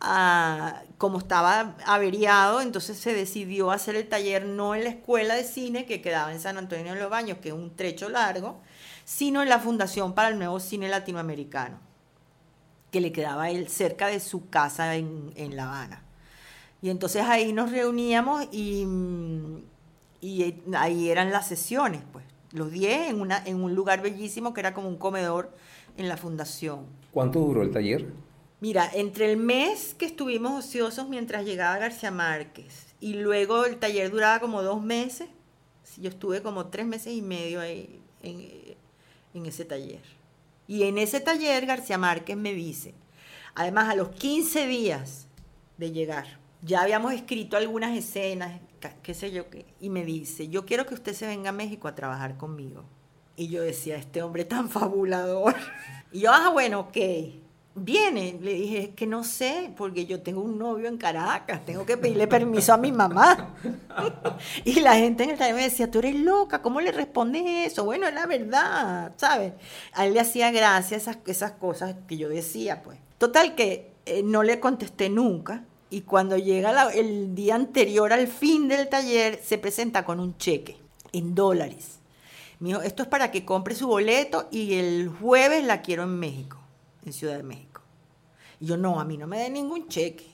Ah, 0.00 0.82
como 0.98 1.18
estaba 1.18 1.76
averiado, 1.84 2.60
entonces 2.62 2.96
se 2.98 3.12
decidió 3.12 3.70
hacer 3.70 3.96
el 3.96 4.08
taller 4.08 4.46
no 4.46 4.74
en 4.74 4.84
la 4.84 4.90
escuela 4.90 5.34
de 5.34 5.44
cine 5.44 5.84
que 5.84 6.00
quedaba 6.00 6.32
en 6.32 6.40
San 6.40 6.56
Antonio 6.56 6.94
de 6.94 7.00
los 7.00 7.10
Baños, 7.10 7.38
que 7.38 7.48
es 7.48 7.54
un 7.54 7.74
trecho 7.76 8.08
largo, 8.08 8.60
sino 9.04 9.42
en 9.42 9.48
la 9.48 9.58
Fundación 9.58 10.14
para 10.14 10.28
el 10.28 10.38
Nuevo 10.38 10.58
Cine 10.58 10.88
Latinoamericano, 10.88 11.78
que 12.90 13.00
le 13.00 13.12
quedaba 13.12 13.50
él 13.50 13.68
cerca 13.68 14.06
de 14.06 14.20
su 14.20 14.48
casa 14.48 14.96
en, 14.96 15.32
en 15.36 15.54
La 15.54 15.64
Habana. 15.64 16.02
Y 16.80 16.88
entonces 16.88 17.24
ahí 17.24 17.52
nos 17.52 17.72
reuníamos 17.72 18.46
y, 18.50 18.86
y 20.20 20.62
ahí 20.74 21.10
eran 21.10 21.30
las 21.30 21.46
sesiones, 21.46 22.02
pues, 22.10 22.24
los 22.52 22.70
10 22.70 23.10
en, 23.10 23.28
en 23.44 23.62
un 23.62 23.74
lugar 23.74 24.00
bellísimo 24.00 24.54
que 24.54 24.60
era 24.60 24.72
como 24.72 24.88
un 24.88 24.96
comedor 24.96 25.52
en 25.98 26.08
la 26.08 26.16
fundación. 26.16 26.86
¿Cuánto 27.12 27.40
duró 27.40 27.62
el 27.62 27.70
taller? 27.70 28.06
Mira, 28.66 28.90
entre 28.92 29.30
el 29.30 29.36
mes 29.36 29.94
que 29.94 30.06
estuvimos 30.06 30.64
ociosos 30.64 31.08
mientras 31.08 31.44
llegaba 31.44 31.78
García 31.78 32.10
Márquez 32.10 32.96
y 32.98 33.12
luego 33.12 33.64
el 33.64 33.76
taller 33.76 34.10
duraba 34.10 34.40
como 34.40 34.60
dos 34.60 34.82
meses, 34.82 35.28
yo 35.98 36.08
estuve 36.08 36.42
como 36.42 36.66
tres 36.66 36.84
meses 36.84 37.12
y 37.12 37.22
medio 37.22 37.60
ahí 37.60 38.02
en, 38.24 39.46
ese 39.46 39.64
taller. 39.64 40.02
Y 40.66 40.82
en 40.82 40.98
ese 40.98 41.20
taller 41.20 41.64
García 41.64 41.96
Márquez 41.96 42.36
me 42.36 42.54
dice, 42.54 42.92
además 43.54 43.88
a 43.88 43.94
los 43.94 44.08
15 44.08 44.66
días 44.66 45.28
de 45.76 45.92
llegar, 45.92 46.26
ya 46.60 46.80
habíamos 46.80 47.12
escrito 47.12 47.56
algunas 47.56 47.96
escenas, 47.96 48.60
qué 49.04 49.14
sé 49.14 49.30
yo, 49.30 49.44
y 49.80 49.90
me 49.90 50.04
dice, 50.04 50.48
yo 50.48 50.66
quiero 50.66 50.86
que 50.86 50.94
usted 50.94 51.12
se 51.12 51.28
venga 51.28 51.50
a 51.50 51.52
México 51.52 51.86
a 51.86 51.94
trabajar 51.94 52.36
conmigo. 52.36 52.82
Y 53.36 53.46
yo 53.46 53.62
decía, 53.62 53.94
este 53.94 54.24
hombre 54.24 54.44
tan 54.44 54.68
fabulador. 54.68 55.54
Y 56.12 56.20
yo, 56.20 56.30
ah, 56.32 56.50
bueno, 56.50 56.80
ok. 56.80 56.96
Viene, 57.78 58.38
le 58.40 58.54
dije, 58.54 58.78
es 58.78 58.88
que 58.94 59.06
no 59.06 59.22
sé, 59.22 59.70
porque 59.76 60.06
yo 60.06 60.22
tengo 60.22 60.40
un 60.40 60.58
novio 60.58 60.88
en 60.88 60.96
Caracas, 60.96 61.62
tengo 61.66 61.84
que 61.84 61.98
pedirle 61.98 62.26
permiso 62.26 62.72
a 62.72 62.78
mi 62.78 62.90
mamá. 62.90 63.54
y 64.64 64.80
la 64.80 64.96
gente 64.96 65.24
en 65.24 65.30
el 65.30 65.38
taller 65.38 65.54
me 65.54 65.64
decía, 65.64 65.90
tú 65.90 65.98
eres 65.98 66.16
loca, 66.16 66.62
¿cómo 66.62 66.80
le 66.80 66.90
respondes 66.90 67.42
eso? 67.70 67.84
Bueno, 67.84 68.08
es 68.08 68.14
la 68.14 68.24
verdad, 68.24 69.12
¿sabes? 69.18 69.52
A 69.92 70.06
él 70.06 70.14
le 70.14 70.20
hacía 70.20 70.50
gracia 70.50 70.96
esas, 70.96 71.18
esas 71.26 71.52
cosas 71.52 71.94
que 72.08 72.16
yo 72.16 72.30
decía, 72.30 72.82
pues. 72.82 72.98
Total 73.18 73.54
que 73.54 73.92
eh, 74.06 74.22
no 74.22 74.42
le 74.42 74.58
contesté 74.58 75.10
nunca, 75.10 75.62
y 75.90 76.00
cuando 76.00 76.36
llega 76.36 76.90
el 76.92 77.34
día 77.34 77.54
anterior 77.54 78.12
al 78.12 78.26
fin 78.26 78.68
del 78.68 78.88
taller, 78.88 79.40
se 79.42 79.58
presenta 79.58 80.04
con 80.04 80.18
un 80.18 80.36
cheque 80.36 80.78
en 81.12 81.34
dólares. 81.34 81.98
Me 82.58 82.68
dijo, 82.68 82.82
esto 82.82 83.02
es 83.02 83.08
para 83.08 83.30
que 83.30 83.44
compre 83.44 83.74
su 83.74 83.86
boleto 83.86 84.48
y 84.50 84.74
el 84.74 85.08
jueves 85.08 85.64
la 85.64 85.82
quiero 85.82 86.04
en 86.04 86.18
México, 86.18 86.58
en 87.06 87.12
Ciudad 87.12 87.36
de 87.36 87.42
México. 87.42 87.82
Y 88.60 88.66
yo, 88.66 88.76
no, 88.76 89.00
a 89.00 89.04
mí 89.04 89.16
no 89.16 89.26
me 89.26 89.38
den 89.38 89.54
ningún 89.54 89.88
cheque, 89.88 90.26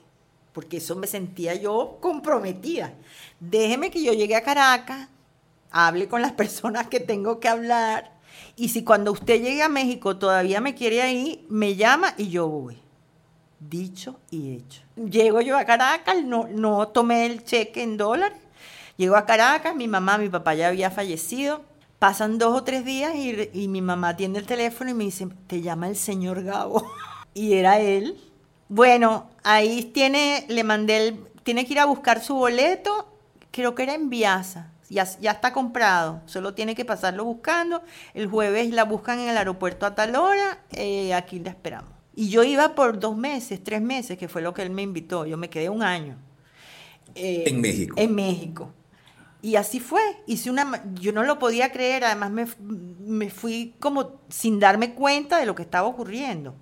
porque 0.53 0.79
eso 0.79 0.97
me 0.97 1.07
sentía 1.07 1.55
yo 1.55 1.99
comprometida. 2.01 2.95
Déjeme 3.41 3.91
que 3.91 4.03
yo 4.03 4.13
llegue 4.13 4.37
a 4.37 4.43
Caracas, 4.43 5.09
hable 5.71 6.09
con 6.09 6.23
las 6.23 6.33
personas 6.43 6.89
que 6.89 7.01
tengo 7.01 7.41
que 7.41 7.49
hablar, 7.49 8.13
y 8.57 8.71
si 8.71 8.85
cuando 8.85 9.13
usted 9.13 9.43
llegue 9.43 9.63
a 9.63 9.69
México 9.69 10.17
todavía 10.17 10.61
me 10.61 10.75
quiere 10.75 11.03
ahí, 11.03 11.47
me 11.49 11.77
llama 11.77 12.15
y 12.17 12.31
yo 12.31 12.49
voy 12.49 12.83
dicho 13.69 14.21
y 14.31 14.57
hecho. 14.57 14.83
Llego 14.97 15.41
yo 15.41 15.57
a 15.57 15.65
Caracas, 15.65 16.23
no, 16.25 16.49
no 16.49 16.89
tomé 16.89 17.27
el 17.27 17.45
cheque 17.45 17.83
en 17.83 17.97
dólares. 17.97 18.39
Llego 18.97 19.17
a 19.17 19.27
Caracas, 19.27 19.75
mi 19.75 19.89
mamá, 19.89 20.19
mi 20.19 20.29
papá 20.29 20.55
ya 20.55 20.69
había 20.69 20.91
fallecido. 20.91 21.63
Pasan 22.03 22.37
dos 22.37 22.59
o 22.59 22.65
tres 22.65 22.85
días 22.85 23.15
y, 23.15 23.69
mi 23.69 23.81
mamá 23.81 24.09
atiende 24.09 24.41
el 24.41 24.45
teléfono 24.45 24.91
y 24.91 24.95
me 24.95 25.05
dice, 25.05 25.29
te 25.47 25.61
llama 25.61 25.87
el 25.87 25.95
señor 25.95 26.43
Gabo. 26.43 26.85
y 27.33 27.53
era 27.53 27.79
él. 27.79 28.19
Bueno, 28.69 29.31
ahí 29.45 29.85
tiene, 29.95 30.45
le 30.49 30.65
mandé 30.65 30.97
el, 30.97 31.21
tiene 31.45 31.65
que 31.65 31.75
ir 31.75 31.79
a 31.79 31.85
buscar 31.85 32.21
su 32.21 32.35
boleto, 32.35 33.07
creo 33.53 33.77
que 33.77 33.85
era 33.85 33.95
en 33.95 34.11
Viasa. 34.11 34.73
Ya, 34.91 35.05
ya, 35.21 35.31
está 35.31 35.53
comprado, 35.53 36.23
solo 36.27 36.55
tiene 36.55 36.75
que 36.75 36.85
pasarlo 36.85 37.25
buscando. 37.25 37.85
El 38.15 38.27
jueves 38.27 38.73
la 38.73 38.83
buscan 38.83 39.21
en 39.21 39.29
el 39.29 39.37
aeropuerto 39.37 39.87
a 39.87 39.95
tal 39.95 40.17
hora, 40.17 40.59
eh, 40.73 41.15
aquí 41.15 41.38
la 41.38 41.51
esperamos. 41.51 41.93
Y 42.17 42.31
yo 42.31 42.43
iba 42.43 42.75
por 42.75 42.99
dos 42.99 43.17
meses, 43.17 43.62
tres 43.62 43.81
meses, 43.81 44.19
que 44.19 44.27
fue 44.27 44.43
lo 44.43 44.53
que 44.53 44.62
él 44.62 44.71
me 44.71 44.83
invitó. 44.83 45.25
Yo 45.25 45.37
me 45.37 45.49
quedé 45.49 45.69
un 45.69 45.85
año. 45.85 46.17
Eh, 47.15 47.45
en 47.47 47.61
México. 47.61 47.95
En 47.97 48.12
México. 48.12 48.73
Y 49.43 49.57
así 49.57 49.81
fue. 49.81 50.01
Hice 50.27 50.51
una, 50.51 50.85
yo 50.95 51.13
no 51.13 51.25
lo 51.25 51.41
podía 51.41 51.73
creer, 51.73 52.05
además 52.05 52.31
me, 52.31 52.47
me 52.61 53.29
fui 53.29 53.75
como 53.81 54.21
sin 54.29 54.61
darme 54.61 54.95
cuenta 54.95 55.39
de 55.39 55.47
lo 55.47 55.57
que 55.57 55.63
estaba 55.63 55.89
ocurriendo. 55.89 56.55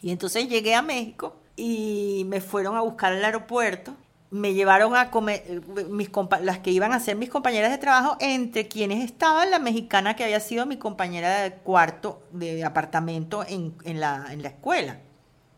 Y 0.00 0.10
entonces 0.10 0.48
llegué 0.48 0.74
a 0.74 0.82
México 0.82 1.36
y 1.56 2.24
me 2.26 2.40
fueron 2.40 2.76
a 2.76 2.80
buscar 2.80 3.12
al 3.12 3.24
aeropuerto. 3.24 3.94
Me 4.30 4.54
llevaron 4.54 4.94
a 4.94 5.10
comer, 5.10 5.62
mis 5.88 6.10
las 6.42 6.58
que 6.58 6.70
iban 6.70 6.92
a 6.92 7.00
ser 7.00 7.16
mis 7.16 7.30
compañeras 7.30 7.70
de 7.70 7.78
trabajo, 7.78 8.16
entre 8.20 8.68
quienes 8.68 9.04
estaba 9.04 9.46
la 9.46 9.58
mexicana 9.58 10.16
que 10.16 10.24
había 10.24 10.40
sido 10.40 10.66
mi 10.66 10.76
compañera 10.76 11.42
de 11.42 11.52
cuarto 11.52 12.22
de 12.32 12.64
apartamento 12.64 13.44
en, 13.46 13.74
en, 13.84 14.00
la, 14.00 14.26
en 14.30 14.42
la 14.42 14.48
escuela. 14.48 15.00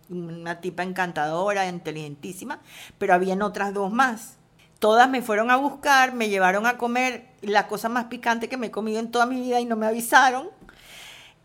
Una 0.08 0.60
tipa 0.60 0.82
encantadora, 0.82 1.68
inteligentísima, 1.68 2.60
pero 2.98 3.14
habían 3.14 3.42
otras 3.42 3.74
dos 3.74 3.92
más. 3.92 4.39
Todas 4.80 5.10
me 5.10 5.20
fueron 5.20 5.50
a 5.50 5.56
buscar, 5.56 6.14
me 6.14 6.30
llevaron 6.30 6.66
a 6.66 6.78
comer 6.78 7.28
la 7.42 7.68
cosa 7.68 7.90
más 7.90 8.06
picante 8.06 8.48
que 8.48 8.56
me 8.56 8.68
he 8.68 8.70
comido 8.70 8.98
en 8.98 9.10
toda 9.10 9.26
mi 9.26 9.38
vida 9.38 9.60
y 9.60 9.66
no 9.66 9.76
me 9.76 9.86
avisaron. 9.86 10.48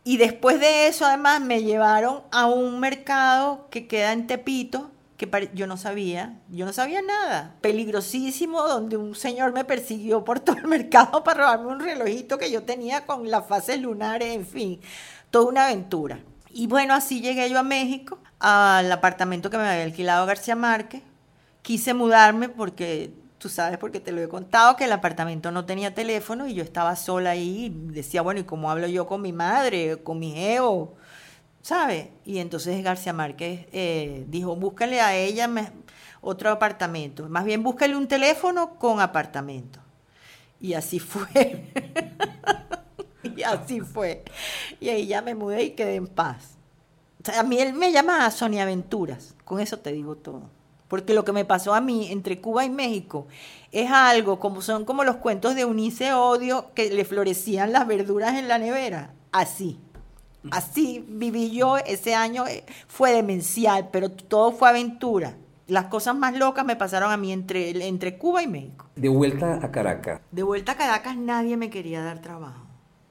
Y 0.05 0.15
después 0.15 0.59
de 0.59 0.87
eso, 0.87 1.05
además, 1.05 1.41
me 1.41 1.61
llevaron 1.61 2.21
a 2.31 2.45
un 2.45 2.79
mercado 2.79 3.67
que 3.69 3.87
queda 3.87 4.13
en 4.13 4.25
Tepito, 4.25 4.89
que 5.17 5.49
yo 5.53 5.67
no 5.67 5.75
sabía, 5.75 6.39
yo 6.49 6.65
no 6.65 6.71
sabía 6.71 7.01
nada. 7.01 7.55
Peligrosísimo, 7.59 8.61
donde 8.61 8.95
un 8.95 9.15
señor 9.15 9.51
me 9.51 9.65
persiguió 9.65 10.23
por 10.23 10.39
todo 10.39 10.55
el 10.55 10.67
mercado 10.67 11.23
para 11.25 11.41
robarme 11.41 11.73
un 11.73 11.79
relojito 11.81 12.37
que 12.37 12.49
yo 12.49 12.63
tenía 12.63 13.05
con 13.05 13.29
las 13.29 13.47
fases 13.47 13.81
lunares, 13.81 14.33
en 14.33 14.45
fin, 14.45 14.79
toda 15.29 15.49
una 15.49 15.65
aventura. 15.65 16.19
Y 16.51 16.67
bueno, 16.67 16.93
así 16.93 17.19
llegué 17.19 17.49
yo 17.49 17.59
a 17.59 17.63
México, 17.63 18.17
al 18.39 18.89
apartamento 18.89 19.49
que 19.49 19.57
me 19.57 19.67
había 19.67 19.83
alquilado 19.83 20.25
García 20.25 20.55
Márquez. 20.55 21.01
Quise 21.63 21.93
mudarme 21.93 22.47
porque 22.47 23.11
tú 23.45 23.49
sabes, 23.49 23.77
porque 23.77 23.99
te 23.99 24.11
lo 24.11 24.23
he 24.23 24.27
contado, 24.27 24.75
que 24.75 24.85
el 24.85 24.91
apartamento 24.91 25.51
no 25.51 25.65
tenía 25.65 25.93
teléfono 25.93 26.47
y 26.47 26.55
yo 26.55 26.63
estaba 26.63 26.95
sola 26.95 27.29
ahí 27.29 27.71
decía, 27.71 28.23
bueno, 28.23 28.39
¿y 28.39 28.43
cómo 28.43 28.71
hablo 28.71 28.87
yo 28.87 29.05
con 29.05 29.21
mi 29.21 29.33
madre, 29.33 30.01
con 30.01 30.17
mi 30.17 30.33
geo? 30.33 30.95
¿Sabes? 31.61 32.07
Y 32.25 32.39
entonces 32.39 32.83
García 32.83 33.13
Márquez 33.13 33.67
eh, 33.71 34.25
dijo, 34.29 34.55
búscale 34.55 34.99
a 34.99 35.15
ella 35.15 35.47
otro 36.21 36.49
apartamento. 36.49 37.29
Más 37.29 37.45
bien, 37.45 37.61
búscale 37.61 37.95
un 37.95 38.07
teléfono 38.07 38.79
con 38.79 38.99
apartamento. 38.99 39.79
Y 40.59 40.73
así 40.73 40.97
fue. 40.97 41.71
y 43.37 43.43
así 43.43 43.79
fue. 43.79 44.23
Y 44.79 44.89
ahí 44.89 45.05
ya 45.05 45.21
me 45.21 45.35
mudé 45.35 45.65
y 45.65 45.69
quedé 45.75 45.97
en 45.97 46.07
paz. 46.07 46.57
A 47.37 47.43
mí 47.43 47.59
él 47.59 47.73
me 47.73 47.91
llama 47.91 48.31
Sonia 48.31 48.63
Aventuras. 48.63 49.35
Con 49.43 49.59
eso 49.59 49.77
te 49.77 49.91
digo 49.91 50.15
todo. 50.15 50.49
Porque 50.87 51.13
lo 51.13 51.25
que 51.25 51.31
me 51.31 51.45
pasó 51.45 51.73
a 51.73 51.81
mí 51.81 52.11
entre 52.11 52.39
Cuba 52.39 52.65
y 52.65 52.69
México 52.69 53.27
es 53.71 53.89
algo 53.91 54.39
como 54.39 54.61
son 54.61 54.85
como 54.85 55.03
los 55.03 55.17
cuentos 55.17 55.55
de 55.55 55.65
Unice 55.65 56.13
Odio 56.13 56.67
que 56.73 56.91
le 56.91 57.05
florecían 57.05 57.71
las 57.71 57.87
verduras 57.87 58.35
en 58.35 58.47
la 58.47 58.57
nevera. 58.57 59.13
Así. 59.31 59.79
Así 60.51 61.03
viví 61.07 61.51
yo 61.51 61.77
ese 61.77 62.13
año. 62.13 62.45
Eh, 62.45 62.63
fue 62.87 63.11
demencial, 63.11 63.89
pero 63.91 64.09
todo 64.11 64.51
fue 64.51 64.69
aventura. 64.69 65.35
Las 65.67 65.85
cosas 65.85 66.15
más 66.15 66.37
locas 66.37 66.63
me 66.63 66.75
pasaron 66.75 67.11
a 67.11 67.17
mí 67.17 67.31
entre, 67.31 67.87
entre 67.87 68.19
Cuba 68.19 68.43
y 68.43 68.47
México. 68.47 68.85
De 68.95 69.09
vuelta 69.09 69.55
a 69.55 69.71
Caracas. 69.71 70.21
De 70.31 70.43
vuelta 70.43 70.73
a 70.73 70.77
Caracas 70.77 71.17
nadie 71.17 71.57
me 71.57 71.71
quería 71.71 72.03
dar 72.03 72.21
trabajo. 72.21 72.67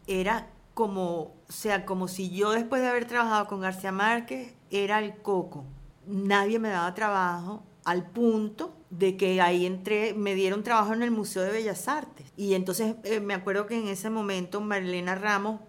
Era 0.06 0.46
como, 0.74 1.34
o 1.48 1.52
sea, 1.52 1.84
como 1.84 2.06
si 2.06 2.30
yo 2.30 2.52
después 2.52 2.82
de 2.82 2.88
haber 2.88 3.06
trabajado 3.06 3.48
con 3.48 3.60
García 3.60 3.90
Márquez 3.90 4.54
era 4.70 5.00
el 5.00 5.16
coco 5.16 5.64
nadie 6.06 6.58
me 6.58 6.68
daba 6.68 6.94
trabajo 6.94 7.62
al 7.84 8.08
punto 8.10 8.74
de 8.90 9.16
que 9.16 9.40
ahí 9.40 9.66
entré, 9.66 10.14
me 10.14 10.34
dieron 10.34 10.62
trabajo 10.62 10.94
en 10.94 11.02
el 11.02 11.10
Museo 11.10 11.42
de 11.42 11.52
Bellas 11.52 11.88
Artes. 11.88 12.26
Y 12.36 12.54
entonces 12.54 12.96
eh, 13.04 13.20
me 13.20 13.34
acuerdo 13.34 13.66
que 13.66 13.78
en 13.78 13.88
ese 13.88 14.10
momento 14.10 14.60
Marilena 14.60 15.14
Ramos 15.14 15.60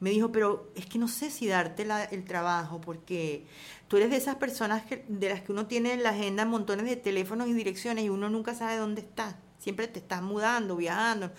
me 0.00 0.10
dijo, 0.10 0.32
pero 0.32 0.70
es 0.74 0.86
que 0.86 0.98
no 0.98 1.06
sé 1.06 1.30
si 1.30 1.46
darte 1.46 1.86
el 2.10 2.24
trabajo, 2.24 2.80
porque 2.80 3.46
tú 3.86 3.98
eres 3.98 4.10
de 4.10 4.16
esas 4.16 4.34
personas 4.34 4.82
de 5.06 5.28
las 5.28 5.42
que 5.42 5.52
uno 5.52 5.66
tiene 5.66 5.92
en 5.92 6.02
la 6.02 6.10
agenda 6.10 6.44
montones 6.44 6.86
de 6.86 6.96
teléfonos 6.96 7.46
y 7.46 7.52
direcciones 7.52 8.04
y 8.04 8.08
uno 8.08 8.28
nunca 8.28 8.54
sabe 8.54 8.76
dónde 8.78 9.02
está. 9.02 9.38
Siempre 9.58 9.86
te 9.86 10.00
estás 10.00 10.20
mudando, 10.20 10.74
viajando. 10.74 11.30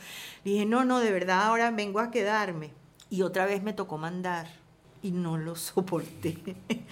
dije, 0.45 0.65
no, 0.65 0.85
no, 0.85 0.99
de 1.01 1.11
verdad 1.11 1.43
ahora 1.43 1.71
vengo 1.71 1.99
a 1.99 2.09
quedarme. 2.09 2.71
Y 3.09 3.23
otra 3.23 3.45
vez 3.45 3.61
me 3.63 3.73
tocó 3.73 3.97
mandar 3.97 4.47
y 5.01 5.11
no 5.11 5.37
lo 5.37 5.55
soporté. 5.55 6.37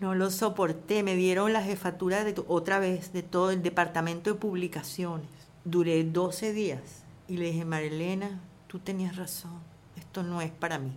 No 0.00 0.14
lo 0.14 0.30
soporté, 0.30 1.02
me 1.02 1.14
dieron 1.14 1.52
la 1.52 1.62
jefatura 1.62 2.24
de 2.24 2.34
otra 2.48 2.78
vez 2.78 3.12
de 3.12 3.22
todo 3.22 3.50
el 3.50 3.62
departamento 3.62 4.32
de 4.32 4.40
publicaciones. 4.40 5.28
Duré 5.66 6.02
12 6.04 6.54
días 6.54 6.80
y 7.28 7.36
le 7.36 7.52
dije, 7.52 7.66
Marilena, 7.66 8.40
tú 8.66 8.78
tenías 8.78 9.16
razón, 9.16 9.60
esto 9.96 10.22
no 10.22 10.40
es 10.40 10.50
para 10.50 10.78
mí. 10.78 10.92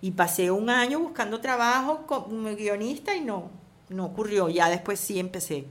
Y 0.00 0.12
pasé 0.12 0.50
un 0.50 0.70
año 0.70 1.00
buscando 1.00 1.42
trabajo 1.42 2.06
como 2.06 2.56
guionista 2.56 3.14
y 3.14 3.20
no, 3.20 3.50
no 3.90 4.06
ocurrió. 4.06 4.48
Ya 4.48 4.70
después 4.70 4.98
sí 4.98 5.20
empecé 5.20 5.66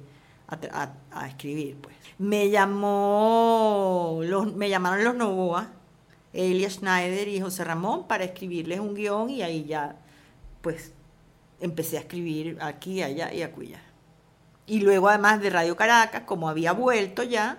a, 0.48 1.28
escribir. 1.28 1.76
Pues. 1.78 1.96
Me 2.20 2.52
llamó, 2.52 4.20
los, 4.24 4.54
me 4.54 4.70
llamaron 4.70 5.04
los 5.04 5.16
Novoa, 5.16 5.72
Elia 6.34 6.70
Schneider 6.70 7.28
y 7.30 7.42
José 7.42 7.64
Ramón 7.64 8.08
para 8.08 8.26
escribirles 8.26 8.80
un 8.80 8.94
guion 8.94 9.32
y 9.32 9.42
ahí 9.42 9.66
ya, 9.66 9.96
pues 10.62 10.94
empecé 11.62 11.98
a 11.98 12.02
escribir 12.02 12.58
aquí, 12.62 13.02
allá 13.02 13.34
y 13.34 13.42
acullá. 13.42 13.82
Y 14.66 14.82
luego 14.82 15.10
además 15.10 15.42
de 15.42 15.50
Radio 15.50 15.76
Caracas, 15.76 16.24
como 16.24 16.48
había 16.48 16.74
vuelto 16.74 17.24
ya, 17.24 17.58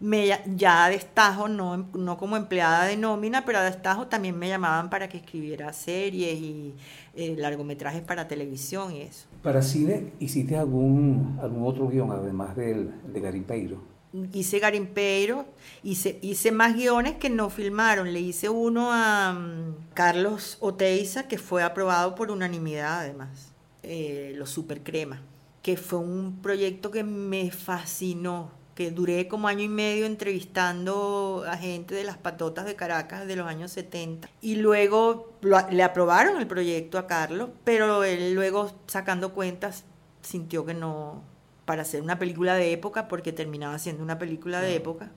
me, 0.00 0.28
ya 0.56 0.84
a 0.84 0.90
destajo, 0.90 1.48
no, 1.48 1.88
no 1.94 2.16
como 2.16 2.36
empleada 2.36 2.84
de 2.86 2.96
nómina, 2.96 3.44
pero 3.44 3.58
a 3.58 3.62
destajo 3.62 4.06
también 4.06 4.38
me 4.38 4.48
llamaban 4.48 4.90
para 4.90 5.08
que 5.08 5.18
escribiera 5.18 5.72
series 5.72 6.38
y 6.38 6.74
eh, 7.14 7.34
largometrajes 7.36 8.02
para 8.02 8.28
televisión 8.28 8.92
y 8.92 9.02
eso. 9.02 9.26
¿Para 9.42 9.60
cine 9.62 10.12
hiciste 10.20 10.56
algún, 10.56 11.38
algún 11.42 11.66
otro 11.66 11.88
guion 11.88 12.10
además 12.12 12.56
del 12.56 12.92
de 13.12 13.20
Garimpeiro? 13.20 13.97
Hice 14.32 14.58
Garimpeiro, 14.58 15.46
hice, 15.82 16.18
hice 16.22 16.52
más 16.52 16.74
guiones 16.74 17.16
que 17.16 17.30
no 17.30 17.50
filmaron. 17.50 18.12
Le 18.12 18.20
hice 18.20 18.48
uno 18.48 18.90
a 18.92 19.32
mm, 19.32 19.94
Carlos 19.94 20.56
Oteiza, 20.60 21.28
que 21.28 21.38
fue 21.38 21.62
aprobado 21.62 22.14
por 22.14 22.30
unanimidad 22.30 23.00
además, 23.00 23.52
eh, 23.82 24.32
Los 24.36 24.50
Super 24.50 24.82
Crema, 24.82 25.20
que 25.62 25.76
fue 25.76 25.98
un 25.98 26.40
proyecto 26.40 26.90
que 26.90 27.04
me 27.04 27.50
fascinó, 27.50 28.50
que 28.74 28.90
duré 28.90 29.28
como 29.28 29.48
año 29.48 29.64
y 29.64 29.68
medio 29.68 30.06
entrevistando 30.06 31.44
a 31.48 31.56
gente 31.56 31.94
de 31.94 32.04
las 32.04 32.16
patotas 32.16 32.64
de 32.64 32.76
Caracas 32.76 33.26
de 33.26 33.36
los 33.36 33.46
años 33.46 33.72
70. 33.72 34.28
Y 34.40 34.56
luego 34.56 35.32
le 35.70 35.82
aprobaron 35.82 36.38
el 36.38 36.46
proyecto 36.46 36.98
a 36.98 37.06
Carlos, 37.06 37.50
pero 37.64 38.04
él 38.04 38.34
luego 38.34 38.72
sacando 38.86 39.34
cuentas 39.34 39.84
sintió 40.22 40.64
que 40.64 40.74
no, 40.74 41.22
para 41.68 41.82
hacer 41.82 42.00
una 42.00 42.18
película 42.18 42.54
de 42.54 42.72
época, 42.72 43.08
porque 43.08 43.30
terminaba 43.30 43.78
siendo 43.78 44.02
una 44.02 44.18
película 44.18 44.62
de 44.62 44.74
época, 44.74 45.10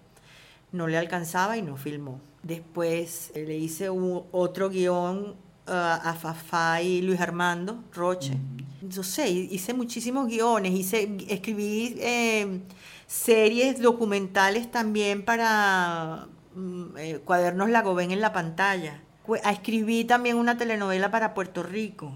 no 0.73 0.85
le 0.87 0.97
alcanzaba 0.97 1.55
y 1.55 1.61
no 1.61 1.77
filmó. 1.77 2.19
Después 2.43 3.31
eh, 3.35 3.45
le 3.47 3.57
hice 3.57 3.87
otro 3.87 4.69
guion 4.69 5.29
uh, 5.29 5.71
a 5.71 6.13
Fafá 6.19 6.81
y 6.81 7.01
Luis 7.03 7.21
Armando 7.21 7.85
Roche. 7.93 8.33
No 8.81 9.01
sé, 9.01 9.29
hice 9.29 9.73
muchísimos 9.73 10.27
guiones, 10.27 10.73
hice, 10.73 11.15
escribí 11.29 11.95
eh, 11.99 12.59
series 13.07 13.81
documentales 13.81 14.69
también 14.69 15.23
para 15.23 16.27
mm, 16.53 16.97
eh, 16.97 17.19
Cuadernos 17.23 17.69
Lagobén 17.69 18.11
en 18.11 18.19
la 18.19 18.33
pantalla. 18.33 19.01
Escribí 19.49 20.03
también 20.03 20.35
una 20.35 20.57
telenovela 20.57 21.11
para 21.11 21.33
Puerto 21.33 21.63
Rico, 21.63 22.11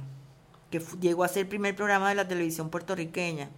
que 0.72 0.82
llegó 1.00 1.24
a 1.24 1.30
ser 1.30 1.44
el 1.44 1.48
primer 1.48 1.74
programa 1.74 2.10
de 2.10 2.16
la 2.16 2.28
televisión 2.28 2.70
puertorriqueña 2.70 3.50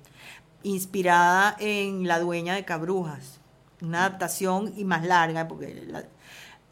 inspirada 0.63 1.55
en 1.59 2.07
La 2.07 2.19
dueña 2.19 2.55
de 2.55 2.65
Cabrujas, 2.65 3.39
una 3.81 4.05
adaptación 4.05 4.73
y 4.75 4.83
más 4.83 5.05
larga, 5.05 5.47
porque 5.47 5.87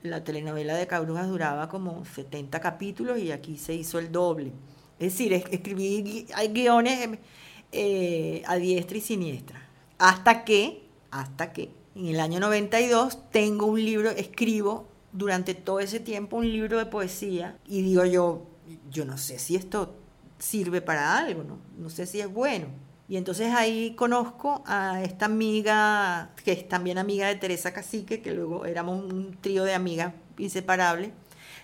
la, 0.04 0.24
telenovela 0.24 0.76
de 0.76 0.88
Cabrujas 0.88 1.28
duraba 1.28 1.70
como 1.70 2.06
70 2.06 2.60
capítulos 2.60 3.20
y 3.20 3.32
aquí 3.32 3.58
se 3.58 3.74
hizo 3.74 4.00
el 4.00 4.12
doble. 4.12 4.52
Es 5.00 5.14
decir, 5.14 5.34
escribí 5.34 6.28
guiones 6.52 7.20
eh, 7.72 8.44
a 8.46 8.56
diestra 8.56 8.98
y 8.98 9.02
siniestra. 9.02 9.68
Hasta 9.98 10.44
que, 10.46 10.84
hasta 11.12 11.54
que, 11.54 11.72
en 11.96 12.08
el 12.08 12.20
año 12.20 12.40
92 12.40 13.32
tengo 13.32 13.66
un 13.66 13.84
libro, 13.84 14.10
escribo 14.12 14.88
durante 15.12 15.54
todo 15.54 15.80
ese 15.80 16.00
tiempo 16.00 16.38
un 16.38 16.52
libro 16.52 16.78
de 16.78 16.86
poesía 16.86 17.58
y 17.66 17.82
digo 17.82 18.04
yo, 18.06 18.46
yo 18.92 19.06
no 19.06 19.18
sé 19.18 19.40
si 19.40 19.56
esto 19.56 19.96
sirve 20.38 20.82
para 20.82 21.18
algo, 21.18 21.44
no 21.78 21.90
sé 21.90 22.06
si 22.06 22.20
es 22.20 22.32
bueno. 22.32 22.85
Y 23.08 23.18
entonces 23.18 23.54
ahí 23.54 23.94
conozco 23.96 24.64
a 24.66 25.04
esta 25.04 25.26
amiga, 25.26 26.32
que 26.44 26.52
es 26.52 26.68
también 26.68 26.98
amiga 26.98 27.28
de 27.28 27.36
Teresa 27.36 27.72
Cacique, 27.72 28.22
que 28.22 28.34
luego 28.34 28.66
éramos 28.66 29.04
un 29.04 29.38
trío 29.40 29.64
de 29.64 29.76
amigas 29.76 30.14
inseparables, 30.38 31.12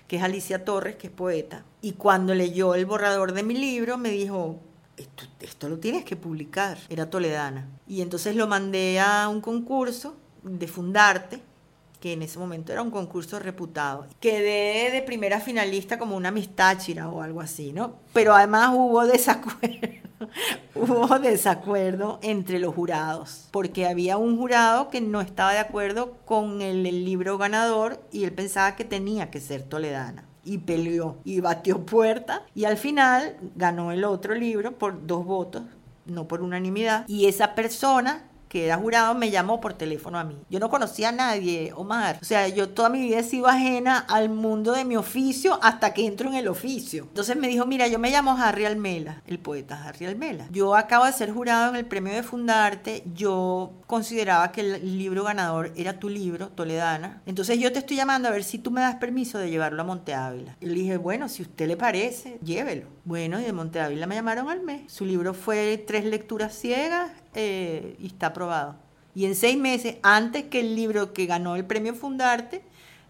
que 0.07 0.17
es 0.17 0.23
Alicia 0.23 0.63
Torres, 0.63 0.97
que 0.97 1.07
es 1.07 1.13
poeta. 1.13 1.65
Y 1.81 1.93
cuando 1.93 2.35
leyó 2.35 2.75
el 2.75 2.85
borrador 2.85 3.33
de 3.33 3.43
mi 3.43 3.55
libro, 3.55 3.97
me 3.97 4.09
dijo, 4.09 4.59
esto, 4.97 5.25
esto 5.39 5.67
lo 5.67 5.79
tienes 5.79 6.05
que 6.05 6.15
publicar. 6.15 6.77
Era 6.89 7.09
toledana. 7.09 7.67
Y 7.87 8.01
entonces 8.01 8.35
lo 8.35 8.47
mandé 8.47 8.99
a 8.99 9.27
un 9.27 9.41
concurso 9.41 10.15
de 10.43 10.67
Fundarte, 10.67 11.41
que 12.01 12.13
en 12.13 12.23
ese 12.23 12.39
momento 12.39 12.71
era 12.71 12.81
un 12.81 12.91
concurso 12.91 13.39
reputado. 13.39 14.07
Quedé 14.19 14.91
de 14.91 15.01
primera 15.03 15.39
finalista 15.39 15.99
como 15.99 16.17
una 16.17 16.31
mistáchira 16.31 17.07
o 17.09 17.21
algo 17.21 17.41
así, 17.41 17.73
¿no? 17.73 17.97
Pero 18.11 18.33
además 18.33 18.71
hubo 18.73 19.05
desacuerdo, 19.05 20.01
hubo 20.76 21.19
desacuerdo 21.19 22.19
entre 22.22 22.59
los 22.59 22.74
jurados, 22.74 23.47
porque 23.51 23.88
había 23.88 24.17
un 24.17 24.38
jurado 24.38 24.89
que 24.89 25.01
no 25.01 25.22
estaba 25.22 25.53
de 25.53 25.59
acuerdo 25.59 26.17
con 26.26 26.61
el, 26.61 26.84
libro 26.84 27.38
ganador 27.38 28.01
y 28.11 28.26
él 28.26 28.34
pensaba 28.34 28.76
que 28.76 28.84
tenía 28.84 29.32
que 29.32 29.39
ser 29.39 29.63
toledana 29.63 30.26
y 30.43 30.59
peleó 30.59 31.17
y 31.24 31.39
batió 31.39 31.86
puerta 31.86 32.43
y 32.53 32.65
al 32.65 32.78
final 32.78 33.38
ganó 33.55 33.91
el 33.91 34.03
otro 34.03 34.36
libro 34.36 34.78
por 34.78 35.05
dos 35.07 35.26
votos, 35.26 35.63
no 36.05 36.28
por 36.28 36.41
unanimidad. 36.41 37.05
Y 37.07 37.28
esa 37.28 37.55
persona 37.55 38.24
que 38.52 38.66
era 38.66 38.76
jurado, 38.76 39.16
me 39.16 39.32
llamó 39.32 39.62
por 39.62 39.76
teléfono 39.76 40.20
a 40.20 40.26
mí. 40.26 40.38
Yo 40.49 40.60
no 40.60 40.70
conocía 40.70 41.08
a 41.08 41.14
nadie, 41.14 41.72
Omar. 41.74 42.20
O 42.22 42.26
sea, 42.26 42.49
yo 42.49 42.68
toda 42.68 42.89
mi 42.89 42.99
vida 42.99 43.20
he 43.20 43.24
sido 43.24 43.47
ajena 43.47 43.99
al 43.99 44.28
mundo 44.28 44.74
de 44.74 44.84
mi 44.84 44.97
oficio 44.97 45.58
hasta 45.64 45.93
que 45.93 46.06
entro 46.06 46.28
en 46.28 46.36
el 46.36 46.49
oficio. 46.49 47.04
Entonces 47.04 47.38
me 47.38 47.47
dijo, 47.47 47.66
mira, 47.66 47.88
yo 47.88 47.97
me 47.97 48.12
llamo 48.12 48.36
Harry 48.38 48.66
Almela, 48.66 49.22
el 49.26 49.39
poeta 49.39 49.82
Harry 49.82 50.06
Almela. 50.06 50.47
Yo 50.52 50.76
acabo 50.76 51.06
de 51.06 51.14
ser 51.14 51.32
jurado 51.32 51.70
en 51.70 51.78
el 51.78 51.86
premio 51.86 52.14
de 52.14 52.24
Fundarte. 52.24 53.04
Yo 53.16 53.72
consideraba 53.88 54.52
que 54.52 54.60
el 54.60 54.97
libro 54.97 55.24
ganador 55.24 55.72
era 55.78 55.97
tu 55.97 56.10
libro, 56.10 56.49
Toledana. 56.49 57.22
Entonces 57.26 57.58
yo 57.58 57.72
te 57.72 57.80
estoy 57.80 57.95
llamando 57.95 58.28
a 58.28 58.32
ver 58.32 58.43
si 58.43 58.58
tú 58.58 58.70
me 58.70 58.82
das 58.82 58.95
permiso 58.95 59.39
de 59.39 59.49
llevarlo 59.49 59.82
a 59.82 59.86
Monte 59.86 60.14
Ávila. 60.14 60.58
Y 60.60 60.66
le 60.66 60.74
dije, 60.74 60.97
bueno, 60.97 61.30
si 61.30 61.43
usted 61.43 61.70
le 61.70 61.78
parece, 61.78 62.38
llévelo. 62.43 62.88
Bueno, 63.04 63.39
y 63.39 63.43
de 63.43 63.52
Monte 63.52 63.80
Ávila 63.80 64.06
me 64.06 64.16
llamaron 64.16 64.49
al 64.49 64.62
mes. 64.62 64.91
Su 64.91 65.06
libro 65.06 65.34
fue 65.34 65.84
Tres 65.88 66.06
lecturas 66.06 66.54
ciegas 66.54 67.12
eh, 67.34 67.95
y 67.99 68.08
está 68.08 68.28
aprobado. 68.28 68.76
Y 69.16 69.26
en 69.26 69.36
seis 69.36 69.58
meses, 69.58 69.95
antes 70.04 70.43
que 70.45 70.60
el 70.60 70.76
libro 70.76 71.12
que 71.12 71.26
ganó 71.26 71.56
el 71.56 71.66
premio 71.66 71.95
Fundarte, 71.95 72.62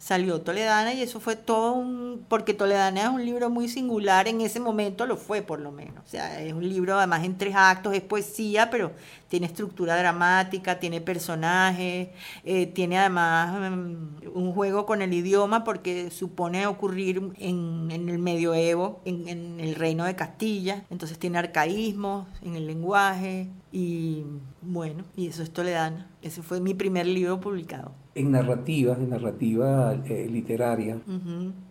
salió 0.01 0.41
Toledana 0.41 0.95
y 0.95 1.03
eso 1.03 1.19
fue 1.19 1.35
todo 1.35 1.73
un... 1.73 2.25
porque 2.27 2.55
Toledana 2.55 3.03
es 3.03 3.09
un 3.09 3.23
libro 3.23 3.51
muy 3.51 3.69
singular, 3.69 4.27
en 4.27 4.41
ese 4.41 4.59
momento 4.59 5.05
lo 5.05 5.15
fue 5.15 5.43
por 5.43 5.59
lo 5.59 5.71
menos. 5.71 6.03
O 6.03 6.09
sea, 6.09 6.41
es 6.41 6.53
un 6.53 6.67
libro 6.67 6.97
además 6.97 7.23
en 7.23 7.37
tres 7.37 7.53
actos, 7.55 7.93
es 7.93 8.01
poesía, 8.01 8.71
pero 8.71 8.93
tiene 9.27 9.45
estructura 9.45 9.95
dramática, 9.95 10.79
tiene 10.79 11.01
personajes, 11.01 12.09
eh, 12.43 12.65
tiene 12.65 12.97
además 12.97 13.71
mm, 13.71 14.27
un 14.33 14.53
juego 14.53 14.87
con 14.87 15.03
el 15.03 15.13
idioma 15.13 15.63
porque 15.63 16.09
supone 16.09 16.65
ocurrir 16.65 17.21
en, 17.37 17.89
en 17.91 18.09
el 18.09 18.17
medioevo, 18.17 19.01
en, 19.05 19.27
en 19.27 19.59
el 19.59 19.75
reino 19.75 20.05
de 20.05 20.15
Castilla, 20.15 20.83
entonces 20.89 21.19
tiene 21.19 21.37
arcaísmos 21.37 22.27
en 22.41 22.55
el 22.55 22.65
lenguaje 22.65 23.49
y 23.71 24.23
bueno, 24.63 25.03
y 25.15 25.27
eso 25.27 25.43
es 25.43 25.51
Toledana. 25.53 26.09
Ese 26.23 26.41
fue 26.41 26.59
mi 26.59 26.73
primer 26.73 27.05
libro 27.05 27.39
publicado 27.39 28.00
en 28.13 28.31
narrativa, 28.31 28.95
en 28.95 29.09
narrativa 29.09 29.93
eh, 30.05 30.27
literaria 30.29 30.99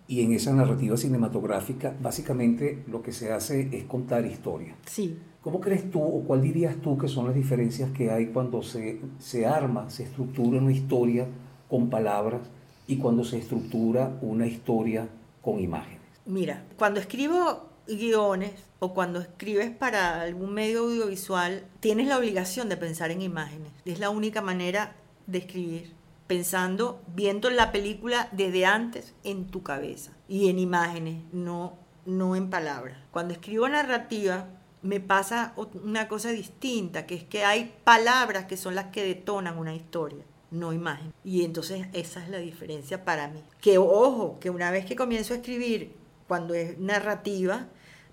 y 0.07 0.23
en 0.23 0.33
esa 0.33 0.53
narrativa 0.53 0.97
cinematográfica, 0.97 1.95
básicamente 2.01 2.85
lo 2.89 3.03
que 3.03 3.13
se 3.13 3.33
hace 3.33 3.69
es 3.73 3.85
contar 3.85 4.25
historias. 4.25 4.77
Sí. 4.87 5.19
¿Cómo 5.43 5.61
crees 5.61 5.91
tú 5.91 6.03
o 6.03 6.23
cuál 6.25 6.43
dirías 6.43 6.77
tú 6.77 6.99
que 6.99 7.09
son 7.09 7.27
las 7.27 7.35
diferencias 7.35 7.91
que 7.93 8.11
hay 8.11 8.27
cuando 8.27 8.63
se, 8.63 9.01
se 9.19 9.47
arma, 9.47 9.89
se 9.89 10.05
estructura 10.05 10.59
una 10.59 10.73
historia 10.73 11.27
con 11.69 11.89
palabras 11.89 12.43
y 12.87 12.97
cuando 12.97 13.25
se 13.25 13.39
estructura 13.39 14.19
una 14.21 14.47
historia 14.47 15.09
con 15.41 15.61
imágenes? 15.61 16.01
Mira, 16.27 16.65
cuando 16.77 17.01
escribo 17.01 17.71
guiones 17.87 18.53
o 18.79 18.93
cuando 18.93 19.21
escribes 19.21 19.71
para 19.71 20.21
algún 20.21 20.53
medio 20.53 20.81
audiovisual, 20.81 21.65
tienes 21.81 22.07
la 22.07 22.19
obligación 22.19 22.69
de 22.69 22.77
pensar 22.77 23.11
en 23.11 23.23
imágenes. 23.23 23.73
Es 23.85 23.99
la 23.99 24.11
única 24.11 24.43
manera 24.43 24.97
de 25.27 25.39
escribir 25.39 26.00
pensando, 26.31 27.03
viendo 27.09 27.51
la 27.51 27.73
película 27.73 28.29
desde 28.31 28.65
antes 28.65 29.15
en 29.25 29.49
tu 29.49 29.65
cabeza 29.65 30.13
y 30.29 30.49
en 30.49 30.61
imágenes, 30.61 31.25
no, 31.33 31.77
no 32.07 32.37
en 32.37 32.51
palabras. 32.51 32.99
Cuando 33.11 33.35
escribo 33.35 33.69
narrativa, 33.69 34.47
me 34.81 35.01
pasa 35.01 35.55
una 35.83 36.07
cosa 36.07 36.31
distinta, 36.31 37.05
que 37.05 37.17
es 37.17 37.25
que 37.25 37.45
hay 37.45 37.75
palabras 37.83 38.45
que 38.45 38.57
son 38.57 38.77
las 38.77 38.93
que 38.93 39.03
detonan 39.03 39.59
una 39.59 39.75
historia, 39.75 40.23
no 40.53 40.73
imagen. 40.73 41.13
Y 41.25 41.45
entonces 41.45 41.89
esa 41.95 42.23
es 42.23 42.29
la 42.29 42.39
diferencia 42.39 43.05
para 43.05 43.27
mí. 43.27 43.43
Que 43.61 43.79
ojo, 43.79 44.39
que 44.39 44.51
una 44.51 44.71
vez 44.71 44.87
que 44.87 44.95
comienzo 44.95 45.35
a 45.35 45.39
escribir, 45.39 45.97
cuando 46.29 46.55
es 46.55 46.79
narrativa, 46.79 47.67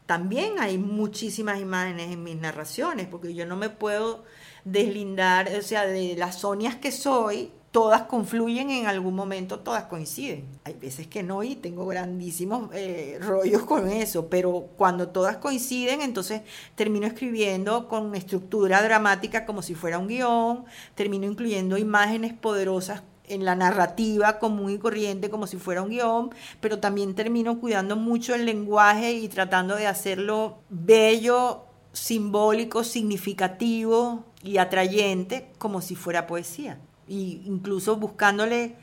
también 0.07 0.59
hay 0.59 0.80
muchísimas 0.80 1.61
imágenes 1.61 2.11
en 2.11 2.24
mis 2.24 2.38
narraciones, 2.38 3.05
porque 3.05 3.36
yo 3.36 3.45
no 3.45 3.57
me 3.57 3.70
puedo 3.70 4.24
deslindar, 4.65 5.49
o 5.55 5.61
sea, 5.61 5.86
de 5.86 6.15
las 6.18 6.39
sonias 6.39 6.78
que 6.78 6.91
soy, 6.91 7.51
todas 7.72 8.03
confluyen 8.03 8.70
en 8.72 8.88
algún 8.88 9.15
momento, 9.15 9.59
todas 9.59 9.84
coinciden. 9.86 10.45
Hay 10.63 10.74
veces 10.74 11.07
que 11.07 11.24
no 11.24 11.43
y 11.43 11.55
tengo 11.55 11.86
grandísimos 11.86 12.70
eh, 12.74 13.20
rollos 13.22 13.63
con 13.63 13.89
eso, 13.89 14.28
pero 14.28 14.70
cuando 14.78 15.09
todas 15.09 15.38
coinciden, 15.38 16.01
entonces 16.01 16.41
termino 16.76 17.07
escribiendo 17.07 17.88
con 17.88 18.15
estructura 18.15 18.82
dramática 18.82 19.45
como 19.45 19.61
si 19.61 19.76
fuera 19.76 19.99
un 19.99 20.07
guion, 20.07 20.65
termino 20.95 21.26
incluyendo 21.28 21.78
imágenes 21.78 22.34
poderosas 22.34 23.03
en 23.28 23.43
la 23.43 23.55
narrativa 23.55 24.39
común 24.39 24.72
y 24.72 24.78
corriente 24.78 25.30
como 25.30 25.47
si 25.47 25.57
fuera 25.57 25.82
un 25.82 25.89
guion, 25.89 26.30
pero 26.61 26.80
también 26.80 27.13
termino 27.13 27.59
cuidando 27.59 27.97
mucho 27.97 28.34
el 28.34 28.45
lenguaje 28.45 29.11
y 29.11 29.28
tratando 29.28 29.76
de 29.76 29.88
hacerlo 29.88 30.59
bello, 30.70 31.65
simbólico, 31.91 32.86
significativo 32.86 34.24
y 34.41 34.57
atrayente 34.57 35.51
como 35.57 35.82
si 35.82 35.95
fuera 35.95 36.26
poesía 36.26 36.80
y 37.08 37.41
incluso 37.45 37.97
buscándole 37.97 38.76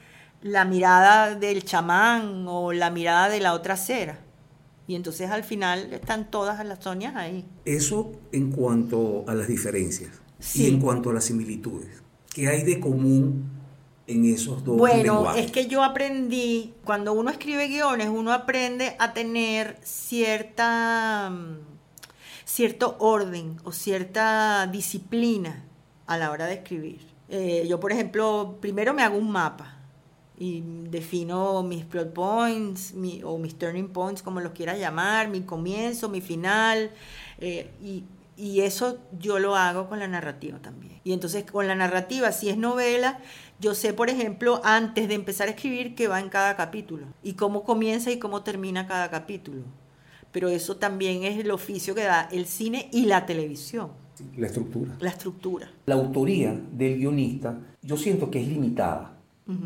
la 0.43 0.65
mirada 0.65 1.35
del 1.35 1.65
chamán 1.65 2.45
o 2.47 2.73
la 2.73 2.91
mirada 2.91 3.29
de 3.29 3.41
la 3.41 3.55
otra 3.55 3.77
cera. 3.77 4.19
Y 4.87 4.95
entonces 4.95 5.31
al 5.31 5.45
final 5.45 5.93
están 5.93 6.31
todas 6.31 6.65
las 6.65 6.85
soñas 6.85 7.17
ahí. 7.17 7.47
Eso 7.65 8.13
en 8.33 8.51
cuanto 8.51 9.25
a 9.27 9.35
las 9.35 9.49
diferencias 9.49 10.11
y 10.55 10.69
en 10.69 10.81
cuanto 10.81 11.11
a 11.11 11.15
las 11.15 11.25
similitudes. 11.25 12.03
¿Qué 12.35 12.49
hay 12.49 12.63
de 12.65 12.81
común 12.81 13.51
en 14.07 14.27
esos 14.27 14.65
dos 14.65 14.77
Bueno, 14.77 15.35
es 15.35 15.51
que 15.51 15.67
yo 15.67 15.83
aprendí, 15.83 16.75
cuando 16.85 17.15
uno 17.15 17.31
escribe 17.31 17.69
guiones, 17.69 18.09
uno 18.09 18.33
aprende 18.33 18.97
a 18.99 19.15
tener 19.15 19.79
cierta, 19.83 21.31
mm, 21.31 21.59
cierto 22.45 22.97
orden 22.99 23.57
o 23.65 23.73
cierta 23.73 24.67
disciplina 24.67 25.65
a 26.07 26.19
la 26.19 26.31
hora 26.31 26.47
de 26.47 26.55
escribir. 26.55 27.14
Eh, 27.29 27.67
yo, 27.69 27.81
por 27.81 27.93
ejemplo, 27.93 28.59
primero 28.61 28.93
me 28.93 29.03
hago 29.03 29.17
un 29.17 29.31
mapa 29.31 29.75
y 30.39 30.63
defino 30.91 31.63
mis 31.63 31.85
plot 31.85 32.13
points 32.13 32.95
o 33.25 33.39
mis 33.39 33.57
turning 33.57 33.89
points, 33.89 34.23
como 34.23 34.41
los 34.41 34.53
quieras 34.53 34.79
llamar, 34.79 35.29
mi 35.29 35.43
comienzo, 35.43 36.09
mi 36.09 36.21
final, 36.21 36.91
eh, 37.39 37.71
y, 37.83 38.05
eso 38.37 38.99
yo 39.21 39.39
lo 39.39 39.55
hago 39.55 39.89
con 39.89 40.01
la 40.01 40.09
narrativa 40.09 40.59
también. 40.59 41.01
Y 41.05 41.13
entonces 41.13 41.45
con 41.45 41.69
la 41.69 41.77
narrativa, 41.77 42.33
si 42.33 42.49
es 42.49 42.57
novela, 42.57 43.21
yo 43.61 43.77
sé, 43.77 43.93
por 43.93 44.11
ejemplo, 44.11 44.61
antes 44.65 45.07
de 45.07 45.15
empezar 45.15 45.47
a 45.47 45.53
escribir 45.53 45.95
qué 45.95 46.09
va 46.09 46.19
en 46.19 46.31
cada 46.31 46.57
capítulo 46.57 47.07
y 47.23 47.35
cómo 47.35 47.63
comienza 47.63 48.11
y 48.11 48.19
cómo 48.19 48.43
termina 48.43 48.89
cada 48.89 49.09
capítulo. 49.09 49.63
Pero 50.33 50.49
eso 50.49 50.79
también 50.79 51.23
es 51.23 51.39
el 51.39 51.53
oficio 51.53 51.95
que 51.95 52.03
da 52.03 52.29
el 52.33 52.47
cine 52.47 52.89
y 52.93 53.07
la 53.07 53.25
televisión. 53.25 53.93
La 54.37 54.47
estructura. 54.47 54.97
La 55.01 55.11
estructura. 55.11 55.71
La 55.87 55.95
autoría 55.95 56.59
del 56.73 56.99
guionista 56.99 57.59
yo 57.83 57.97
siento 57.97 58.31
que 58.31 58.41
es 58.41 58.49
limitada 58.49 59.13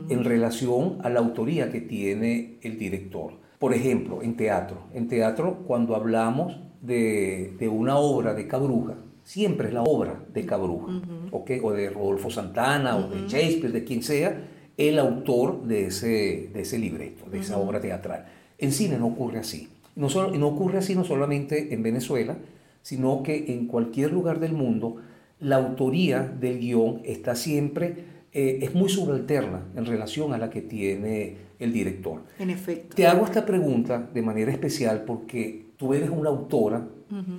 en 0.08 0.24
relación 0.24 0.98
a 1.04 1.08
la 1.08 1.20
autoría 1.20 1.70
que 1.70 1.80
tiene 1.80 2.58
el 2.62 2.78
director. 2.78 3.34
Por 3.60 3.74
ejemplo, 3.74 4.22
en 4.22 4.36
teatro. 4.36 4.88
En 4.92 5.06
teatro, 5.06 5.62
cuando 5.66 5.94
hablamos 5.94 6.56
de, 6.80 7.56
una 7.70 7.96
obra 7.96 8.34
de 8.34 8.48
Cabruja, 8.48 8.94
siempre 9.22 9.68
es 9.68 9.74
la 9.74 9.82
obra 9.82 10.20
de 10.32 10.44
Cabruja, 10.44 11.00
o 11.30 11.72
de 11.72 11.90
Rodolfo 11.90 12.28
Santana, 12.28 12.96
o 12.96 13.08
de 13.08 13.28
Shakespeare, 13.28 13.72
de 13.72 13.84
quien 13.84 14.02
sea, 14.02 14.48
el 14.76 14.98
autor 14.98 15.62
de 15.64 15.86
ese, 15.86 16.50
de 16.52 16.60
ese 16.60 16.78
libreto, 16.78 17.30
de 17.30 17.38
esa 17.38 17.58
obra 17.58 17.80
teatral. 17.80 18.26
En 18.58 18.72
cine 18.72 18.98
no 18.98 19.06
ocurre 19.06 19.38
así. 19.38 19.68
No, 19.94 20.08
solo, 20.08 20.36
no 20.36 20.48
ocurre 20.48 20.78
así 20.78 20.94
no 20.94 21.04
solamente 21.04 21.72
en 21.72 21.82
Venezuela, 21.82 22.36
sino 22.82 23.22
que 23.22 23.52
en 23.52 23.66
cualquier 23.66 24.12
lugar 24.12 24.40
del 24.40 24.52
mundo 24.52 24.96
la 25.40 25.56
autoría 25.56 26.22
del 26.22 26.58
guion 26.58 27.00
está 27.04 27.34
siempre, 27.34 28.04
eh, 28.32 28.58
es 28.62 28.74
muy 28.74 28.88
subalterna 28.88 29.62
en 29.76 29.86
relación 29.86 30.32
a 30.32 30.38
la 30.38 30.50
que 30.50 30.62
tiene 30.62 31.36
el 31.58 31.72
director. 31.72 32.22
En 32.38 32.50
efecto. 32.50 32.96
Te 32.96 33.06
hago 33.06 33.24
esta 33.24 33.44
pregunta 33.44 34.08
de 34.12 34.22
manera 34.22 34.52
especial 34.52 35.04
porque 35.04 35.66
tú 35.76 35.94
eres 35.94 36.10
una 36.10 36.28
autora 36.28 36.86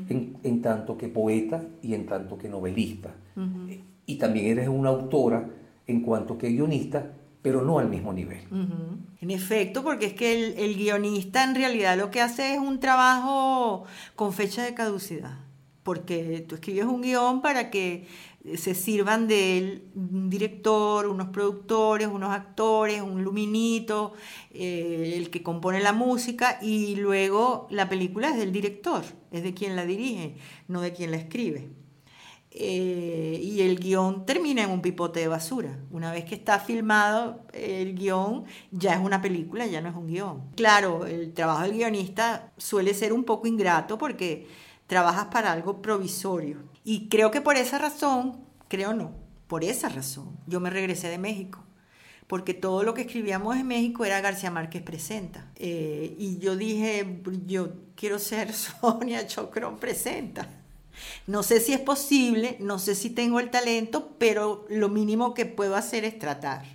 en, 0.09 0.61
tanto 0.61 0.97
que 0.97 1.09
poeta 1.09 1.63
y 1.83 1.93
en 1.93 2.05
tanto 2.05 2.37
que 2.37 2.49
novelista. 2.49 3.13
Y 4.05 4.15
también 4.15 4.47
eres 4.47 4.67
una 4.67 4.89
autora 4.89 5.47
en 5.85 6.01
cuanto 6.01 6.37
que 6.37 6.49
guionista 6.49 7.11
pero 7.41 7.63
no 7.63 7.79
al 7.79 7.89
mismo 7.89 8.13
nivel. 8.13 8.41
En 9.21 9.31
efecto, 9.31 9.83
porque 9.83 10.07
es 10.07 10.13
que 10.13 10.63
el, 10.65 10.75
guionista 10.75 11.43
en 11.43 11.55
realidad 11.55 11.97
lo 11.97 12.11
que 12.11 12.21
hace 12.21 12.53
es 12.53 12.59
un 12.59 12.79
trabajo 12.79 13.85
con 14.15 14.33
fecha 14.33 14.63
de 14.63 14.73
caducidad. 14.73 15.37
porque 15.83 16.45
tú 16.47 16.55
escribes 16.55 16.85
un 16.85 17.01
guion 17.01 17.41
para 17.41 17.71
que 17.71 18.05
se 18.55 18.75
sirvan 18.75 19.27
de 19.27 19.57
él 19.57 19.83
un 19.95 20.29
director, 20.29 21.07
unos 21.07 21.29
productores, 21.29 22.07
unos 22.07 22.31
actores, 22.31 23.01
un 23.01 23.23
luminito, 23.23 24.13
eh, 24.51 25.13
el 25.15 25.29
que 25.29 25.41
compone 25.41 25.79
la 25.81 25.93
música 25.93 26.59
y 26.61 26.95
luego 26.95 27.67
la 27.69 27.89
película 27.89 28.29
es 28.29 28.37
del 28.37 28.51
director, 28.51 29.03
es 29.31 29.43
de 29.43 29.53
quien 29.53 29.75
la 29.75 29.85
dirige, 29.85 30.35
no 30.67 30.81
de 30.81 30.93
quien 30.93 31.11
la 31.11 31.17
escribe. 31.17 31.69
Eh, 32.61 33.39
y 33.41 33.61
el 33.61 33.79
guion 33.79 34.25
termina 34.25 34.63
en 34.63 34.69
un 34.69 34.81
pipote 34.81 35.21
de 35.21 35.29
basura. 35.29 35.79
Una 35.91 36.11
vez 36.11 36.25
que 36.25 36.35
está 36.35 36.59
filmado 36.59 37.45
el 37.53 37.95
guion, 37.95 38.43
ya 38.71 38.95
es 38.95 38.99
una 38.99 39.21
película, 39.21 39.65
ya 39.65 39.79
no 39.79 39.87
es 39.87 39.95
un 39.95 40.07
guion. 40.07 40.51
Claro, 40.57 41.05
el 41.05 41.33
trabajo 41.33 41.61
del 41.61 41.71
guionista 41.71 42.51
suele 42.57 42.93
ser 42.93 43.13
un 43.13 43.23
poco 43.23 43.47
ingrato 43.47 43.97
porque 43.97 44.49
trabajas 44.87 45.27
para 45.27 45.53
algo 45.53 45.81
provisorio. 45.81 46.57
Y 46.83 47.07
creo 47.07 47.31
que 47.31 47.39
por 47.39 47.55
esa 47.55 47.77
razón, 47.77 48.43
creo 48.67 48.93
no, 48.93 49.11
por 49.47 49.63
esa 49.63 49.87
razón, 49.87 50.37
yo 50.45 50.59
me 50.59 50.69
regresé 50.69 51.07
de 51.07 51.17
México. 51.17 51.63
Porque 52.27 52.53
todo 52.53 52.83
lo 52.83 52.93
que 52.93 53.01
escribíamos 53.01 53.55
en 53.55 53.67
México 53.67 54.03
era 54.03 54.19
García 54.19 54.51
Márquez 54.51 54.83
Presenta. 54.83 55.49
Eh, 55.55 56.13
y 56.19 56.39
yo 56.39 56.57
dije, 56.57 57.21
yo 57.45 57.69
quiero 57.95 58.19
ser 58.19 58.51
Sonia 58.81 59.25
Chocrón 59.27 59.77
Presenta. 59.77 60.58
No 61.27 61.43
sé 61.43 61.59
si 61.59 61.73
es 61.73 61.79
posible, 61.79 62.57
no 62.59 62.79
sé 62.79 62.95
si 62.95 63.09
tengo 63.09 63.39
el 63.39 63.49
talento, 63.49 64.15
pero 64.17 64.65
lo 64.69 64.89
mínimo 64.89 65.33
que 65.33 65.45
puedo 65.45 65.75
hacer 65.75 66.05
es 66.05 66.17
tratar. 66.17 66.65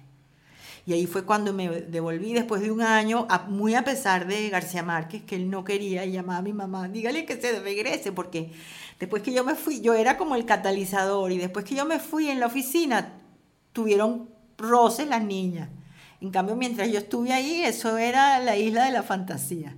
Y 0.87 0.93
ahí 0.93 1.07
fue 1.07 1.25
cuando 1.25 1.53
me 1.55 1.69
devolví 1.69 2.35
después 2.35 2.61
de 2.61 2.71
un 2.71 2.83
año, 2.83 3.27
muy 3.49 3.75
a 3.75 3.85
pesar 3.85 4.27
de 4.27 4.51
García 4.51 4.83
Márquez, 4.83 5.23
que 5.23 5.37
él 5.37 5.49
no 5.49 5.65
quería, 5.65 6.05
y 6.05 6.17
a 6.17 6.23
mi 6.23 6.53
mamá, 6.53 6.89
dígale 6.89 7.25
que 7.25 7.41
se 7.41 7.59
regrese, 7.61 8.13
porque 8.13 8.53
después 9.01 9.23
que 9.23 9.33
yo 9.33 9.45
me 9.45 9.55
fui, 9.55 9.81
yo 9.81 9.95
era 9.95 10.19
como 10.19 10.37
el 10.37 10.45
catalizador, 10.45 11.33
y 11.33 11.39
después 11.39 11.65
que 11.65 11.75
yo 11.75 11.87
me 11.87 12.01
fui 12.01 12.29
en 12.29 12.39
la 12.39 12.47
oficina, 12.47 13.15
tuvieron 13.73 14.29
roces 14.59 15.09
las 15.09 15.25
niñas. 15.25 15.71
En 16.21 16.31
cambio, 16.31 16.55
mientras 16.55 16.91
yo 16.91 16.99
estuve 16.99 17.33
ahí, 17.33 17.63
eso 17.63 17.97
era 17.97 18.39
la 18.39 18.57
isla 18.57 18.85
de 18.85 18.93
la 18.93 19.03
fantasía. 19.03 19.75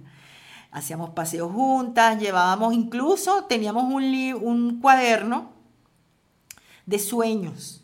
Hacíamos 0.77 1.09
paseos 1.11 1.51
juntas, 1.53 2.21
llevábamos 2.21 2.75
incluso, 2.75 3.45
teníamos 3.45 3.85
un, 3.85 4.05
un 4.43 4.79
cuaderno 4.79 5.51
de 6.85 6.99
sueños 6.99 7.83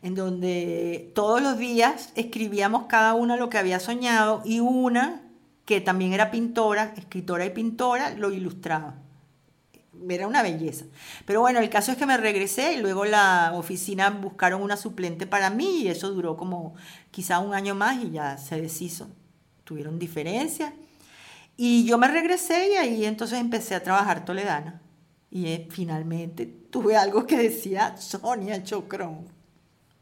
en 0.00 0.14
donde 0.14 1.10
todos 1.16 1.42
los 1.42 1.58
días 1.58 2.12
escribíamos 2.14 2.84
cada 2.84 3.14
una 3.14 3.36
lo 3.36 3.50
que 3.50 3.58
había 3.58 3.80
soñado 3.80 4.42
y 4.44 4.60
una, 4.60 5.22
que 5.64 5.80
también 5.80 6.12
era 6.12 6.30
pintora, 6.30 6.94
escritora 6.96 7.46
y 7.46 7.50
pintora, 7.50 8.10
lo 8.10 8.30
ilustraba. 8.30 8.94
Era 10.08 10.28
una 10.28 10.42
belleza. 10.42 10.84
Pero 11.26 11.40
bueno, 11.40 11.58
el 11.58 11.68
caso 11.68 11.90
es 11.90 11.98
que 11.98 12.06
me 12.06 12.16
regresé 12.16 12.74
y 12.74 12.80
luego 12.80 13.04
la 13.04 13.50
oficina 13.54 14.10
buscaron 14.10 14.62
una 14.62 14.76
suplente 14.76 15.26
para 15.26 15.50
mí 15.50 15.80
y 15.80 15.88
eso 15.88 16.12
duró 16.12 16.36
como 16.36 16.76
quizá 17.10 17.40
un 17.40 17.54
año 17.54 17.74
más 17.74 18.04
y 18.04 18.12
ya 18.12 18.38
se 18.38 18.60
deshizo. 18.60 19.08
Tuvieron 19.64 19.98
diferencias. 19.98 20.74
Y 21.56 21.84
yo 21.84 21.98
me 21.98 22.08
regresé 22.08 22.72
y 22.72 22.76
ahí 22.76 23.04
entonces 23.04 23.38
empecé 23.38 23.74
a 23.74 23.82
trabajar 23.82 24.24
Toledana. 24.24 24.80
Y 25.30 25.46
eh, 25.46 25.68
finalmente 25.70 26.46
tuve 26.46 26.96
algo 26.96 27.26
que 27.26 27.36
decía 27.36 27.96
Sonia 27.96 28.62
Chocrón. 28.62 29.26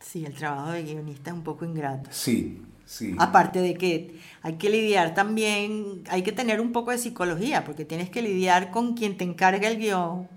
Sí, 0.00 0.24
el 0.24 0.34
trabajo 0.34 0.72
de 0.72 0.82
guionista 0.82 1.30
es 1.30 1.36
un 1.36 1.44
poco 1.44 1.64
ingrato. 1.64 2.10
Sí, 2.12 2.62
sí. 2.84 3.14
Aparte 3.18 3.60
de 3.60 3.74
que 3.74 4.20
hay 4.42 4.54
que 4.54 4.68
lidiar 4.68 5.14
también, 5.14 6.02
hay 6.08 6.22
que 6.22 6.32
tener 6.32 6.60
un 6.60 6.72
poco 6.72 6.90
de 6.90 6.98
psicología, 6.98 7.64
porque 7.64 7.84
tienes 7.84 8.10
que 8.10 8.20
lidiar 8.20 8.70
con 8.70 8.94
quien 8.94 9.16
te 9.16 9.24
encarga 9.24 9.68
el 9.68 9.78
guion, 9.78 10.28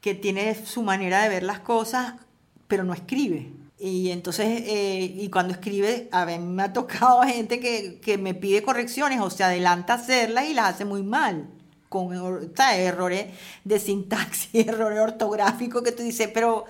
que 0.00 0.14
tiene 0.14 0.54
su 0.54 0.82
manera 0.82 1.22
de 1.22 1.28
ver 1.28 1.42
las 1.42 1.60
cosas, 1.60 2.14
pero 2.68 2.84
no 2.84 2.92
escribe. 2.92 3.50
Y 3.80 4.10
entonces, 4.10 4.46
eh, 4.66 5.14
y 5.16 5.30
cuando 5.30 5.54
escribe, 5.54 6.08
a 6.12 6.26
mí 6.26 6.38
me 6.38 6.64
ha 6.64 6.72
tocado 6.72 7.22
gente 7.26 7.60
que, 7.60 7.98
que, 8.00 8.18
me 8.18 8.34
pide 8.34 8.62
correcciones 8.62 9.20
o 9.20 9.30
se 9.30 9.42
adelanta 9.42 9.94
a 9.94 9.96
hacerlas 9.96 10.48
y 10.48 10.54
las 10.54 10.74
hace 10.74 10.84
muy 10.84 11.02
mal, 11.02 11.48
con 11.88 12.12
errores 12.12 13.26
de 13.64 13.78
sintaxis, 13.78 14.54
errores 14.66 15.00
ortográficos 15.00 15.82
que 15.82 15.92
tú 15.92 16.02
dices, 16.02 16.28
pero 16.32 16.66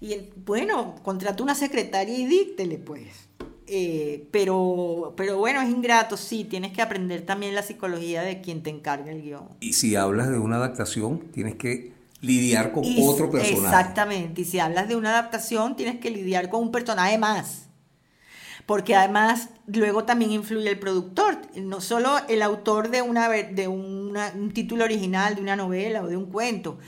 y 0.00 0.16
bueno, 0.44 0.94
contrató 1.02 1.42
una 1.42 1.54
secretaria 1.54 2.16
y 2.16 2.26
díctele, 2.26 2.78
pues. 2.78 3.28
Eh, 3.66 4.26
pero, 4.30 5.12
pero 5.16 5.38
bueno, 5.38 5.60
es 5.60 5.68
ingrato, 5.68 6.16
sí, 6.16 6.44
tienes 6.44 6.72
que 6.72 6.80
aprender 6.80 7.26
también 7.26 7.54
la 7.54 7.62
psicología 7.62 8.22
de 8.22 8.40
quien 8.40 8.62
te 8.62 8.70
encarga 8.70 9.12
el 9.12 9.22
guion. 9.22 9.48
Y 9.60 9.74
si 9.74 9.94
hablas 9.94 10.30
de 10.30 10.38
una 10.38 10.56
adaptación, 10.56 11.20
tienes 11.32 11.56
que 11.56 11.92
lidiar 12.20 12.72
con 12.72 12.84
otro 13.00 13.30
personaje. 13.30 13.66
Exactamente, 13.66 14.42
y 14.42 14.44
si 14.44 14.58
hablas 14.58 14.88
de 14.88 14.96
una 14.96 15.10
adaptación, 15.10 15.76
tienes 15.76 16.00
que 16.00 16.10
lidiar 16.10 16.48
con 16.50 16.62
un 16.62 16.72
personaje 16.72 17.18
más. 17.18 17.68
Porque 18.66 18.94
además 18.94 19.48
luego 19.66 20.04
también 20.04 20.30
influye 20.30 20.68
el 20.68 20.78
productor, 20.78 21.38
no 21.56 21.80
solo 21.80 22.18
el 22.28 22.42
autor 22.42 22.90
de, 22.90 23.00
una, 23.00 23.28
de 23.28 23.66
un 23.66 24.50
título 24.52 24.84
original, 24.84 25.36
de 25.36 25.40
una 25.40 25.56
novela 25.56 26.02
o 26.02 26.06
de 26.06 26.16
un 26.18 26.26
cuento, 26.26 26.78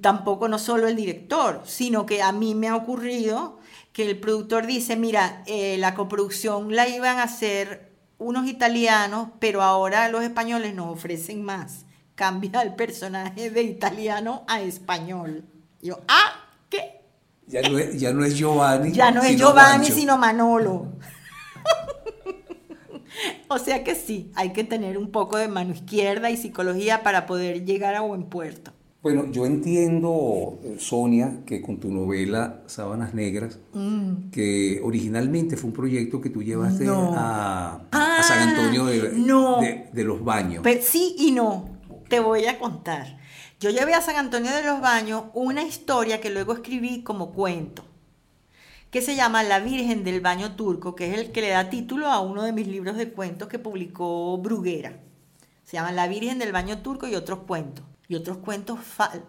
tampoco 0.00 0.48
no 0.48 0.58
solo 0.58 0.88
el 0.88 0.96
director, 0.96 1.62
sino 1.64 2.06
que 2.06 2.22
a 2.22 2.32
mí 2.32 2.54
me 2.54 2.68
ha 2.68 2.76
ocurrido 2.76 3.58
que 3.92 4.08
el 4.08 4.18
productor 4.18 4.66
dice, 4.66 4.96
mira, 4.96 5.42
eh, 5.46 5.76
la 5.78 5.94
coproducción 5.94 6.74
la 6.74 6.88
iban 6.88 7.18
a 7.18 7.24
hacer 7.24 7.92
unos 8.18 8.46
italianos, 8.46 9.28
pero 9.38 9.62
ahora 9.62 10.08
los 10.08 10.22
españoles 10.22 10.74
nos 10.74 10.88
ofrecen 10.88 11.42
más. 11.42 11.81
Cambia 12.22 12.62
el 12.62 12.76
personaje 12.76 13.50
de 13.50 13.64
italiano 13.64 14.44
a 14.46 14.60
español. 14.60 15.42
yo, 15.80 15.98
ah, 16.06 16.46
¿qué? 16.70 17.00
Ya 17.48 17.68
no 17.68 17.76
es, 17.76 18.00
ya 18.00 18.12
no 18.12 18.24
es 18.24 18.38
Giovanni. 18.38 18.92
Ya 18.92 19.10
no 19.10 19.24
es 19.24 19.36
Giovanni, 19.36 19.86
sino 19.86 20.16
Manolo. 20.16 20.86
o 23.48 23.58
sea 23.58 23.82
que 23.82 23.96
sí, 23.96 24.30
hay 24.36 24.52
que 24.52 24.62
tener 24.62 24.98
un 24.98 25.10
poco 25.10 25.36
de 25.36 25.48
mano 25.48 25.74
izquierda 25.74 26.30
y 26.30 26.36
psicología 26.36 27.02
para 27.02 27.26
poder 27.26 27.64
llegar 27.64 27.96
a 27.96 28.02
buen 28.02 28.22
puerto. 28.22 28.70
Bueno, 29.02 29.26
yo 29.32 29.44
entiendo, 29.44 30.60
Sonia, 30.78 31.40
que 31.44 31.60
con 31.60 31.80
tu 31.80 31.90
novela 31.90 32.62
Sábanas 32.66 33.14
Negras, 33.14 33.58
mm. 33.72 34.30
que 34.30 34.80
originalmente 34.84 35.56
fue 35.56 35.70
un 35.70 35.74
proyecto 35.74 36.20
que 36.20 36.30
tú 36.30 36.40
llevaste 36.40 36.86
a, 36.88 37.80
San 38.22 38.48
Antonio 38.48 38.86
de, 38.86 39.88
de, 39.92 40.04
los 40.04 40.24
Baños. 40.24 40.62
sí 40.82 41.16
y 41.18 41.32
no, 41.32 41.71
te 42.12 42.20
voy 42.20 42.44
a 42.44 42.58
contar. 42.58 43.16
Yo 43.58 43.70
llevé 43.70 43.94
a 43.94 44.02
San 44.02 44.16
Antonio 44.16 44.54
de 44.54 44.62
los 44.62 44.82
Baños 44.82 45.24
una 45.32 45.62
historia 45.62 46.20
que 46.20 46.28
luego 46.28 46.52
escribí 46.52 47.02
como 47.02 47.32
cuento, 47.32 47.86
que 48.90 49.00
se 49.00 49.16
llama 49.16 49.42
La 49.42 49.60
Virgen 49.60 50.04
del 50.04 50.20
Baño 50.20 50.54
Turco, 50.54 50.94
que 50.94 51.10
es 51.10 51.18
el 51.18 51.32
que 51.32 51.40
le 51.40 51.48
da 51.48 51.70
título 51.70 52.08
a 52.08 52.20
uno 52.20 52.42
de 52.42 52.52
mis 52.52 52.66
libros 52.66 52.98
de 52.98 53.10
cuentos 53.10 53.48
que 53.48 53.58
publicó 53.58 54.36
Bruguera. 54.36 55.00
Se 55.64 55.78
llama 55.78 55.90
La 55.90 56.06
Virgen 56.06 56.38
del 56.38 56.52
Baño 56.52 56.82
Turco 56.82 57.08
y 57.08 57.14
otros 57.14 57.38
cuentos 57.46 57.86
y 58.08 58.14
otros 58.14 58.36
cuentos 58.36 58.78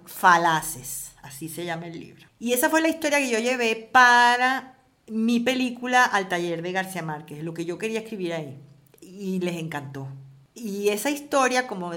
falaces, 0.04 1.14
así 1.22 1.48
se 1.48 1.64
llama 1.64 1.88
el 1.88 1.98
libro. 1.98 2.28
Y 2.38 2.52
esa 2.52 2.70
fue 2.70 2.82
la 2.82 2.90
historia 2.90 3.20
que 3.20 3.30
yo 3.30 3.40
llevé 3.40 3.76
para 3.94 4.78
mi 5.08 5.40
película 5.40 6.04
Al 6.04 6.28
taller 6.28 6.62
de 6.62 6.74
García 6.74 7.02
Márquez, 7.02 7.46
lo 7.46 7.54
que 7.54 7.64
yo 7.64 7.78
quería 7.78 8.02
escribir 8.02 8.34
ahí. 8.34 8.60
Y 9.00 9.40
les 9.40 9.56
encantó. 9.56 10.10
Y 10.54 10.90
esa 10.90 11.10
historia, 11.10 11.66
como 11.66 11.94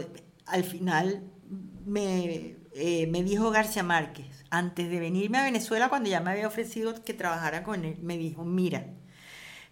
al 0.46 0.64
final 0.64 1.24
me, 1.84 2.56
eh, 2.72 3.06
me 3.08 3.22
dijo 3.22 3.50
García 3.50 3.82
Márquez, 3.82 4.44
antes 4.50 4.90
de 4.90 5.00
venirme 5.00 5.38
a 5.38 5.44
Venezuela, 5.44 5.88
cuando 5.88 6.08
ya 6.08 6.20
me 6.20 6.30
había 6.30 6.46
ofrecido 6.46 7.02
que 7.02 7.14
trabajara 7.14 7.62
con 7.62 7.84
él, 7.84 7.98
me 8.02 8.18
dijo, 8.18 8.44
mira, 8.44 8.86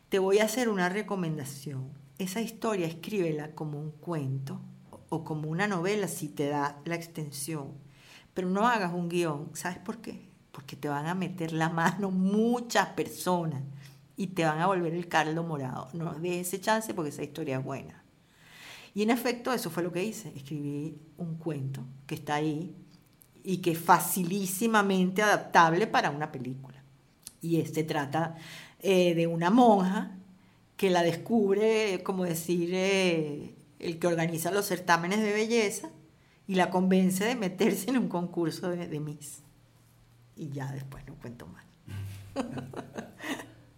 te 0.08 0.18
voy 0.18 0.38
a 0.38 0.44
hacer 0.44 0.68
una 0.68 0.88
recomendación. 0.88 1.90
Esa 2.18 2.40
historia 2.40 2.86
escríbela 2.86 3.54
como 3.54 3.80
un 3.80 3.90
cuento 3.90 4.60
o 5.08 5.24
como 5.24 5.48
una 5.48 5.66
novela 5.66 6.08
si 6.08 6.28
te 6.28 6.48
da 6.48 6.80
la 6.84 6.94
extensión. 6.94 7.72
Pero 8.32 8.48
no 8.48 8.68
hagas 8.68 8.92
un 8.92 9.08
guion. 9.08 9.50
¿Sabes 9.54 9.78
por 9.78 9.98
qué? 9.98 10.28
Porque 10.52 10.76
te 10.76 10.88
van 10.88 11.06
a 11.06 11.14
meter 11.14 11.52
la 11.52 11.68
mano 11.68 12.10
muchas 12.10 12.88
personas 12.90 13.62
y 14.16 14.28
te 14.28 14.44
van 14.44 14.60
a 14.60 14.66
volver 14.66 14.94
el 14.94 15.08
caldo 15.08 15.42
morado. 15.42 15.88
No 15.92 16.14
des 16.14 16.46
ese 16.46 16.60
chance 16.60 16.94
porque 16.94 17.10
esa 17.10 17.24
historia 17.24 17.58
es 17.58 17.64
buena. 17.64 18.03
Y 18.94 19.02
en 19.02 19.10
efecto, 19.10 19.52
eso 19.52 19.70
fue 19.70 19.82
lo 19.82 19.92
que 19.92 20.04
hice. 20.04 20.32
Escribí 20.36 20.96
un 21.18 21.36
cuento 21.36 21.84
que 22.06 22.14
está 22.14 22.36
ahí 22.36 22.74
y 23.42 23.58
que 23.58 23.72
es 23.72 23.78
facilísimamente 23.78 25.20
adaptable 25.20 25.88
para 25.88 26.10
una 26.10 26.30
película. 26.30 26.82
Y 27.40 27.60
este 27.60 27.82
trata 27.82 28.36
eh, 28.80 29.14
de 29.14 29.26
una 29.26 29.50
monja 29.50 30.16
que 30.76 30.90
la 30.90 31.02
descubre, 31.02 32.02
como 32.04 32.24
decir, 32.24 32.70
eh, 32.72 33.54
el 33.80 33.98
que 33.98 34.06
organiza 34.06 34.50
los 34.50 34.66
certámenes 34.66 35.20
de 35.20 35.32
belleza 35.32 35.90
y 36.46 36.54
la 36.54 36.70
convence 36.70 37.24
de 37.24 37.34
meterse 37.34 37.90
en 37.90 37.98
un 37.98 38.08
concurso 38.08 38.70
de, 38.70 38.86
de 38.86 39.00
Miss. 39.00 39.42
Y 40.36 40.50
ya 40.50 40.70
después 40.72 41.04
no 41.06 41.16
cuento 41.16 41.46
más. 41.46 41.64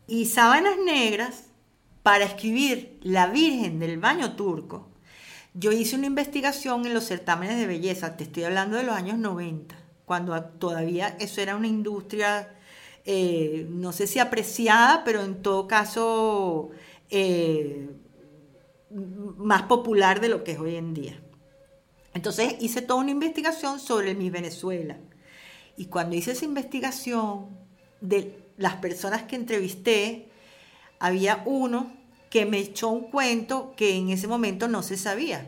y 0.06 0.26
Sábanas 0.26 0.76
Negras, 0.84 1.44
para 2.02 2.24
escribir 2.24 2.98
La 3.02 3.26
Virgen 3.28 3.78
del 3.78 3.98
Baño 3.98 4.36
Turco, 4.36 4.88
yo 5.58 5.72
hice 5.72 5.96
una 5.96 6.06
investigación 6.06 6.86
en 6.86 6.92
los 6.92 7.04
certámenes 7.04 7.58
de 7.58 7.66
belleza, 7.66 8.16
te 8.16 8.24
estoy 8.24 8.44
hablando 8.44 8.76
de 8.76 8.82
los 8.82 8.94
años 8.94 9.18
90. 9.18 9.74
cuando 10.04 10.40
todavía 10.40 11.16
eso 11.18 11.40
era 11.40 11.56
una 11.56 11.66
industria, 11.66 12.54
eh, 13.04 13.66
no 13.68 13.92
sé 13.92 14.06
si 14.06 14.20
apreciada, 14.20 15.02
pero 15.04 15.22
en 15.24 15.42
todo 15.42 15.66
caso 15.66 16.70
eh, 17.10 17.90
más 18.90 19.62
popular 19.62 20.20
de 20.20 20.28
lo 20.28 20.44
que 20.44 20.52
es 20.52 20.60
hoy 20.60 20.76
en 20.76 20.94
día. 20.94 21.20
Entonces 22.14 22.54
hice 22.60 22.82
toda 22.82 23.00
una 23.00 23.10
investigación 23.10 23.80
sobre 23.80 24.14
Miss 24.14 24.30
Venezuela. 24.30 24.96
Y 25.76 25.86
cuando 25.86 26.14
hice 26.14 26.32
esa 26.32 26.44
investigación 26.44 27.48
de 28.00 28.38
las 28.56 28.76
personas 28.76 29.24
que 29.24 29.34
entrevisté, 29.34 30.28
había 31.00 31.42
uno 31.46 31.95
que 32.36 32.44
me 32.44 32.58
echó 32.58 32.90
un 32.90 33.10
cuento 33.10 33.72
que 33.78 33.96
en 33.96 34.10
ese 34.10 34.28
momento 34.28 34.68
no 34.68 34.82
se 34.82 34.98
sabía. 34.98 35.46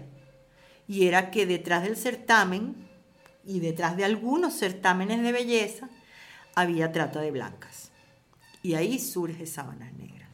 Y 0.89 1.07
era 1.07 1.31
que 1.31 1.45
detrás 1.45 1.83
del 1.83 1.99
certamen 1.99 2.89
y 3.45 3.61
detrás 3.61 3.95
de 3.99 4.07
algunos 4.07 4.55
certámenes 4.55 5.23
de 5.23 5.31
belleza 5.31 5.91
había 6.55 6.91
trata 6.91 7.21
de 7.21 7.31
blancas. 7.31 7.91
Y 8.63 8.73
ahí 8.73 8.99
surge 8.99 9.45
Sábanas 9.45 9.93
Negras. 9.99 10.31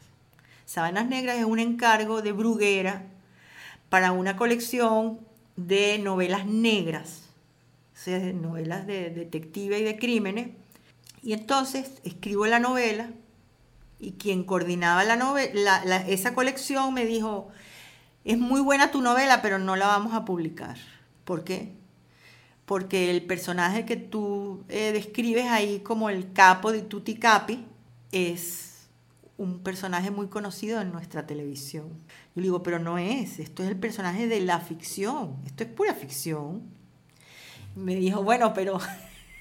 Sábanas 0.65 1.09
Negras 1.09 1.39
es 1.39 1.45
un 1.45 1.59
encargo 1.59 2.23
de 2.23 2.31
Bruguera 2.31 3.03
para 3.89 4.13
una 4.13 4.37
colección 4.37 5.19
de 5.57 5.99
novelas 5.99 6.47
negras, 6.47 7.31
o 7.95 7.99
sea, 7.99 8.21
novelas 8.33 8.87
de 8.87 9.11
detective 9.11 9.81
y 9.81 9.83
de 9.83 9.99
crímenes. 9.99 10.51
Y 11.21 11.33
entonces 11.33 12.01
escribo 12.05 12.47
la 12.47 12.61
novela 12.61 13.11
y 13.99 14.13
quien 14.13 14.45
coordinaba 14.45 15.05
la 15.05 15.17
novela, 15.17 15.83
esa 16.09 16.35
colección 16.35 16.95
me 16.95 17.07
dijo, 17.07 17.49
es 18.25 18.39
muy 18.39 18.61
buena 18.61 18.91
tu 18.91 19.01
novela, 19.01 19.43
pero 19.43 19.59
no 19.59 19.77
la 19.77 19.87
vamos 19.87 20.15
a 20.15 20.25
publicar. 20.25 20.77
¿Por 21.25 21.45
qué? 21.45 21.73
porque 22.65 23.11
el 23.11 23.23
personaje 23.25 23.85
que 23.85 23.97
tú 23.97 24.65
eh, 24.69 24.93
describes 24.93 25.47
ahí 25.47 25.81
como 25.81 26.09
el 26.11 26.33
capo 26.33 26.73
de 26.73 26.83
Tutti 26.83 27.17
Capi 27.17 27.65
es 28.13 28.89
un 29.37 29.61
personaje 29.61 30.11
muy 30.11 30.29
conocido 30.29 30.81
en 30.81 30.93
nuestra 30.93 31.27
televisión. 31.27 31.89
Yo 32.35 32.43
digo, 32.43 32.63
pero 32.63 32.79
no 32.79 32.99
es, 32.99 33.39
esto 33.39 33.63
es 33.63 33.69
el 33.69 33.77
personaje 33.77 34.27
de 34.29 34.41
la 34.41 34.61
ficción, 34.61 35.37
esto 35.45 35.65
es 35.65 35.71
pura 35.71 35.95
ficción. 35.95 36.63
Me 37.75 37.97
dijo, 37.97 38.23
bueno, 38.23 38.55
pero 38.55 38.79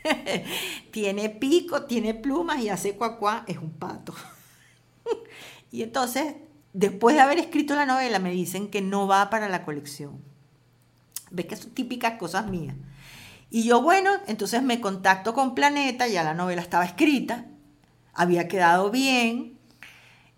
tiene 0.91 1.29
pico, 1.29 1.83
tiene 1.83 2.13
plumas 2.13 2.61
y 2.61 2.69
hace 2.69 2.95
cuacuá, 2.95 3.45
es 3.47 3.57
un 3.57 3.71
pato. 3.71 4.13
Y 5.73 5.81
entonces, 5.81 6.35
después 6.73 7.15
de 7.15 7.23
haber 7.23 7.39
escrito 7.39 7.73
la 7.73 7.87
novela, 7.87 8.19
me 8.19 8.29
dicen 8.29 8.69
que 8.69 8.79
no 8.79 9.07
va 9.07 9.31
para 9.31 9.49
la 9.49 9.65
colección. 9.65 10.21
¿Ves 11.31 11.47
que 11.47 11.55
son 11.55 11.71
típicas 11.71 12.19
cosas 12.19 12.45
mías? 12.45 12.75
Y 13.49 13.63
yo, 13.63 13.81
bueno, 13.81 14.11
entonces 14.27 14.61
me 14.61 14.79
contacto 14.79 15.33
con 15.33 15.55
Planeta, 15.55 16.07
ya 16.07 16.23
la 16.23 16.35
novela 16.35 16.61
estaba 16.61 16.85
escrita, 16.85 17.47
había 18.13 18.47
quedado 18.47 18.91
bien, 18.91 19.57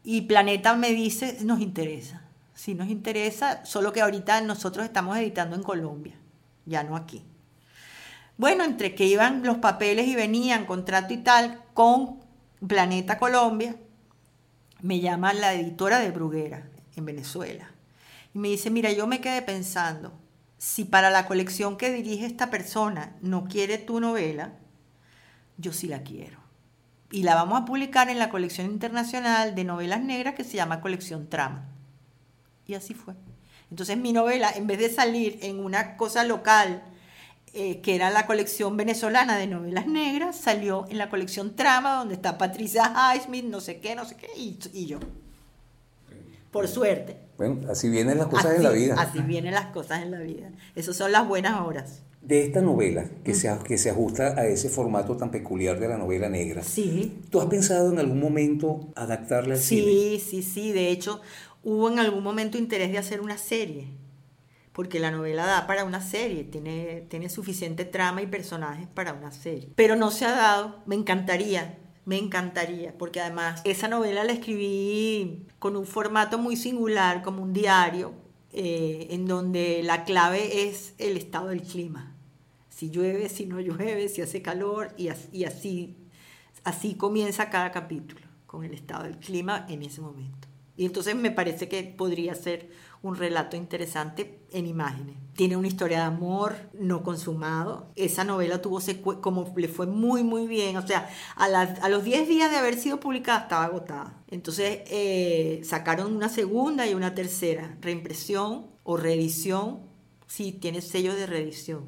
y 0.05 0.21
Planeta 0.21 0.73
me 0.77 0.91
dice, 0.91 1.37
nos 1.43 1.59
interesa, 1.59 2.21
sí 2.53 2.73
nos 2.73 2.87
interesa, 2.87 3.65
solo 3.65 3.91
que 3.91 3.99
ahorita 3.99 4.39
nosotros 4.39 4.85
estamos 4.85 5.17
editando 5.17 5.57
en 5.57 5.63
Colombia, 5.63 6.15
ya 6.65 6.81
no 6.83 6.95
aquí. 6.95 7.25
Bueno, 8.37 8.63
entre 8.63 8.95
que 8.95 9.05
iban 9.05 9.43
los 9.43 9.57
papeles 9.57 10.07
y 10.07 10.15
venían, 10.15 10.65
contrato 10.65 11.13
y 11.13 11.17
tal, 11.17 11.61
con 11.73 12.21
Planeta 12.65 13.17
Colombia, 13.17 13.75
me 14.85 14.99
llama 14.99 15.33
la 15.33 15.55
editora 15.55 15.97
de 15.97 16.11
Bruguera 16.11 16.69
en 16.95 17.05
Venezuela. 17.05 17.71
Y 18.35 18.37
me 18.37 18.49
dice, 18.49 18.69
mira, 18.69 18.91
yo 18.91 19.07
me 19.07 19.19
quedé 19.19 19.41
pensando, 19.41 20.13
si 20.59 20.85
para 20.85 21.09
la 21.09 21.25
colección 21.25 21.75
que 21.75 21.91
dirige 21.91 22.27
esta 22.27 22.51
persona 22.51 23.15
no 23.19 23.45
quiere 23.45 23.79
tu 23.79 23.99
novela, 23.99 24.53
yo 25.57 25.73
sí 25.73 25.87
la 25.87 26.03
quiero. 26.03 26.37
Y 27.09 27.23
la 27.23 27.33
vamos 27.33 27.59
a 27.59 27.65
publicar 27.65 28.09
en 28.09 28.19
la 28.19 28.29
colección 28.29 28.67
internacional 28.67 29.55
de 29.55 29.63
novelas 29.63 30.03
negras 30.03 30.35
que 30.35 30.43
se 30.43 30.57
llama 30.57 30.81
Colección 30.81 31.29
Trama. 31.29 31.65
Y 32.67 32.75
así 32.75 32.93
fue. 32.93 33.15
Entonces 33.71 33.97
mi 33.97 34.13
novela, 34.13 34.51
en 34.51 34.67
vez 34.67 34.77
de 34.77 34.91
salir 34.91 35.39
en 35.41 35.65
una 35.65 35.97
cosa 35.97 36.23
local, 36.23 36.83
eh, 37.55 37.81
que 37.81 37.95
era 37.95 38.09
la 38.09 38.27
colección 38.27 38.77
venezolana 38.77 39.37
de 39.37 39.47
novelas 39.47 39.87
negras, 39.87 40.35
salió 40.35 40.85
en 40.89 40.97
la 40.97 41.09
colección 41.09 41.55
Trama, 41.55 41.95
donde 41.95 42.15
está 42.15 42.37
Patricia 42.37 42.93
Highsmith, 42.95 43.45
no 43.45 43.59
sé 43.61 43.79
qué, 43.79 43.95
no 43.95 44.05
sé 44.05 44.15
qué, 44.15 44.27
y 44.35 44.85
yo 44.85 44.99
por 46.55 46.69
suerte. 46.69 47.17
Bueno, 47.37 47.69
así 47.69 47.89
vienen 47.89 48.17
las 48.17 48.27
cosas 48.27 48.55
en 48.55 48.63
la 48.63 48.69
vida. 48.69 48.95
Así 48.97 49.19
vienen 49.19 49.53
las 49.53 49.65
cosas 49.73 50.01
en 50.03 50.11
la 50.11 50.19
vida. 50.19 50.53
Esas 50.73 50.95
son 50.95 51.11
las 51.11 51.27
buenas 51.27 51.59
horas. 51.59 52.01
De 52.21 52.45
esta 52.45 52.61
novela, 52.61 53.09
que, 53.25 53.33
se, 53.33 53.53
que 53.65 53.77
se 53.77 53.89
ajusta 53.89 54.39
a 54.39 54.47
ese 54.47 54.69
formato 54.69 55.17
tan 55.17 55.31
peculiar 55.31 55.81
de 55.81 55.89
la 55.89 55.97
novela 55.97 56.29
negra. 56.29 56.63
Sí. 56.63 57.19
¿Tú 57.29 57.41
has 57.41 57.47
pensado 57.47 57.91
en 57.91 57.99
algún 57.99 58.21
momento 58.21 58.87
adaptarla 58.95 59.55
al 59.55 59.59
sí, 59.59 59.81
cine? 59.81 59.91
Sí, 59.91 60.19
sí, 60.19 60.43
sí. 60.43 60.71
De 60.71 60.91
hecho, 60.91 61.19
hubo 61.61 61.91
en 61.91 61.99
algún 61.99 62.23
momento 62.23 62.57
interés 62.57 62.89
de 62.89 62.99
hacer 62.99 63.19
una 63.19 63.37
serie. 63.37 63.87
Porque 64.75 64.99
la 64.99 65.09
novela 65.09 65.45
da 65.45 65.65
para 65.67 65.85
una 65.85 66.01
serie, 66.01 66.43
tiene, 66.43 67.07
tiene 67.09 67.29
suficiente 67.29 67.85
trama 67.85 68.21
y 68.21 68.27
personajes 68.27 68.87
para 68.87 69.13
una 69.13 69.31
serie. 69.31 69.71
Pero 69.75 69.95
no 69.95 70.11
se 70.11 70.25
ha 70.25 70.31
dado, 70.31 70.83
me 70.85 70.95
encantaría 70.95 71.79
me 72.05 72.19
encantaría, 72.19 72.95
porque 72.97 73.19
además 73.19 73.61
esa 73.65 73.87
novela 73.87 74.23
la 74.23 74.31
escribí 74.31 75.47
con 75.57 75.75
un 75.75 75.87
formato 75.87 76.37
muy 76.37 76.55
singular, 76.55 77.23
como 77.23 77.41
un 77.41 77.51
diario, 77.51 78.13
eh, 78.53 79.07
en 79.09 79.25
donde 79.25 79.81
la 79.83 80.05
clave 80.05 80.67
es 80.67 80.93
el 80.99 81.17
estado 81.17 81.47
del 81.47 81.63
clima. 81.63 82.15
Si 82.69 82.91
llueve, 82.91 83.27
si 83.27 83.47
no 83.47 83.59
llueve, 83.59 84.07
si 84.07 84.21
hace 84.21 84.41
calor, 84.41 84.93
y 84.97 85.07
así, 85.09 85.97
así 86.63 86.95
comienza 86.95 87.49
cada 87.49 87.71
capítulo, 87.71 88.21
con 88.45 88.63
el 88.63 88.73
estado 88.73 89.03
del 89.03 89.17
clima 89.17 89.65
en 89.67 89.81
ese 89.81 90.01
momento. 90.01 90.47
Y 90.77 90.85
entonces 90.85 91.15
me 91.15 91.31
parece 91.31 91.67
que 91.67 91.83
podría 91.83 92.35
ser 92.35 92.69
un 93.05 93.15
relato 93.15 93.55
interesante 93.55 94.39
en 94.51 94.65
imágenes. 94.65 95.15
Tiene 95.35 95.55
una 95.57 95.67
historia 95.67 95.99
de 95.99 96.03
amor 96.05 96.55
no 96.73 97.03
consumado. 97.03 97.91
Esa 97.95 98.23
novela 98.23 98.61
tuvo 98.61 98.79
como 99.21 99.53
le 99.55 99.67
fue 99.67 99.85
muy, 99.85 100.23
muy 100.23 100.47
bien. 100.47 100.75
O 100.77 100.87
sea, 100.87 101.07
a, 101.35 101.89
los 101.89 102.03
10 102.03 102.27
días 102.27 102.49
de 102.49 102.57
haber 102.57 102.79
sido 102.79 102.99
publicada 102.99 103.41
estaba 103.41 103.65
agotada. 103.65 104.23
Entonces 104.27 104.79
eh, 104.87 105.61
sacaron 105.63 106.15
una 106.15 106.29
segunda 106.29 106.87
y 106.87 106.95
una 106.95 107.13
tercera, 107.13 107.77
reimpresión 107.79 108.67
o 108.83 108.97
reedición. 108.97 109.81
Sí, 110.25 110.51
tiene 110.51 110.81
sello 110.81 111.13
de 111.13 111.27
reedición. 111.27 111.85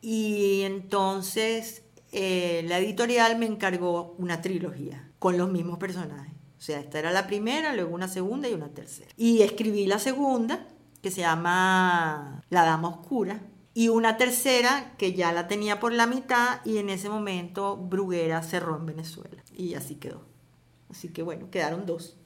Y 0.00 0.62
entonces 0.62 1.84
eh, 2.10 2.64
la 2.66 2.78
editorial 2.78 3.38
me 3.38 3.46
encargó 3.46 4.16
una 4.18 4.40
trilogía 4.40 5.08
con 5.20 5.38
los 5.38 5.52
mismos 5.52 5.78
personajes. 5.78 6.32
O 6.62 6.64
sea, 6.64 6.78
esta 6.78 7.00
era 7.00 7.10
la 7.10 7.26
primera, 7.26 7.74
luego 7.74 7.92
una 7.92 8.06
segunda 8.06 8.48
y 8.48 8.52
una 8.52 8.68
tercera. 8.68 9.10
Y 9.16 9.42
escribí 9.42 9.84
la 9.86 9.98
segunda, 9.98 10.68
que 11.02 11.10
se 11.10 11.22
llama 11.22 12.40
La 12.50 12.62
Dama 12.64 12.86
Oscura, 12.86 13.40
y 13.74 13.88
una 13.88 14.16
tercera 14.16 14.94
que 14.96 15.12
ya 15.12 15.32
la 15.32 15.48
tenía 15.48 15.80
por 15.80 15.92
la 15.92 16.06
mitad 16.06 16.64
y 16.64 16.76
en 16.76 16.88
ese 16.88 17.08
momento 17.08 17.76
Bruguera 17.76 18.44
cerró 18.44 18.76
en 18.76 18.86
Venezuela. 18.86 19.42
Y 19.56 19.74
así 19.74 19.96
quedó. 19.96 20.20
Así 20.88 21.08
que 21.08 21.24
bueno, 21.24 21.50
quedaron 21.50 21.84
dos. 21.84 22.16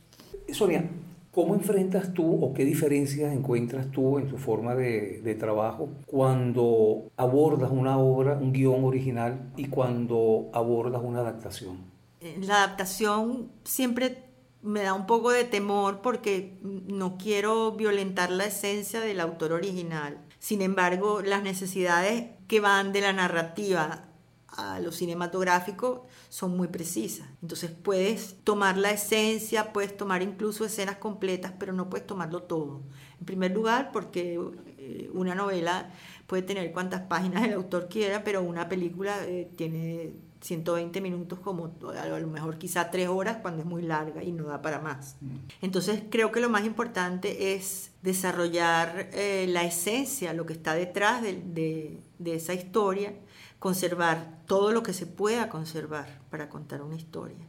Sonia, 0.53 0.87
¿cómo 1.32 1.55
enfrentas 1.55 2.12
tú 2.12 2.45
o 2.45 2.53
qué 2.53 2.66
diferencias 2.66 3.32
encuentras 3.32 3.91
tú 3.91 4.18
en 4.18 4.28
tu 4.28 4.37
forma 4.37 4.74
de, 4.74 5.22
de 5.22 5.34
trabajo 5.34 5.89
cuando 6.05 7.11
abordas 7.16 7.70
una 7.72 7.97
obra, 7.97 8.34
un 8.34 8.53
guion 8.53 8.84
original 8.84 9.51
y 9.57 9.68
cuando 9.68 10.51
abordas 10.53 11.01
una 11.03 11.20
adaptación? 11.20 11.97
La 12.41 12.64
adaptación 12.64 13.51
siempre 13.64 14.26
me 14.63 14.83
da 14.83 14.95
un 14.95 15.07
poco 15.07 15.31
de 15.31 15.45
temor 15.45 16.01
porque 16.03 16.59
no 16.63 17.19
quiero 17.19 17.73
violentar 17.73 18.31
la 18.31 18.47
esencia 18.47 19.01
del 19.01 19.21
autor 19.21 19.53
original. 19.53 20.25
Sin 20.39 20.63
embargo, 20.63 21.23
las 21.23 21.43
necesidades 21.43 22.31
que 22.49 22.61
van 22.61 22.93
de 22.93 23.01
la 23.01 23.13
narrativa 23.13 24.07
a 24.49 24.81
lo 24.81 24.91
cinematográfico 24.91 26.07
son 26.29 26.57
muy 26.57 26.69
precisas. 26.69 27.29
Entonces 27.43 27.71
puedes 27.71 28.43
tomar 28.43 28.79
la 28.79 28.91
esencia, 28.91 29.73
puedes 29.73 29.97
tomar 29.97 30.23
incluso 30.23 30.65
escenas 30.65 30.97
completas, 30.97 31.53
pero 31.59 31.73
no 31.73 31.91
puedes 31.91 32.07
tomarlo 32.07 32.43
todo. 32.43 32.83
En 33.21 33.27
primer 33.27 33.53
lugar, 33.53 33.91
porque 33.93 34.41
eh, 34.79 35.11
una 35.13 35.35
novela 35.35 35.91
puede 36.27 36.43
tener 36.43 36.73
cuantas 36.73 37.03
páginas 37.03 37.45
el 37.45 37.53
autor 37.53 37.89
quiera, 37.89 38.25
pero 38.25 38.43
una 38.43 38.69
película 38.69 39.25
eh, 39.25 39.51
tiene 39.57 40.15
120 40.47 41.01
minutos 41.01 41.40
como 41.40 41.74
a 41.99 42.07
lo 42.07 42.26
mejor 42.28 42.57
quizá 42.57 42.90
tres 42.90 43.09
horas 43.09 43.38
cuando 43.42 43.62
es 43.62 43.66
muy 43.66 43.82
larga 43.82 44.22
y 44.22 44.32
no 44.32 44.44
da 44.44 44.62
para 44.62 44.78
más. 44.80 45.16
Mm. 45.20 45.36
Entonces 45.62 46.03
creo 46.09 46.30
que 46.30 46.40
lo 46.40 46.49
más 46.49 46.64
importante 46.64 47.55
es 47.55 47.90
desarrollar 48.03 49.11
eh, 49.12 49.47
la 49.49 49.64
esencia, 49.64 50.32
lo 50.32 50.47
que 50.47 50.53
está 50.53 50.74
detrás 50.74 51.22
de, 51.22 51.99
de, 52.18 52.34
esa 52.34 52.55
historia, 52.55 53.14
conservar 53.59 54.42
todo 54.47 54.70
lo 54.70 54.82
que 54.82 54.92
se 54.92 55.07
pueda 55.07 55.49
conservar 55.49 56.20
para 56.30 56.49
contar 56.49 56.82
una 56.82 56.94
historia 56.94 57.44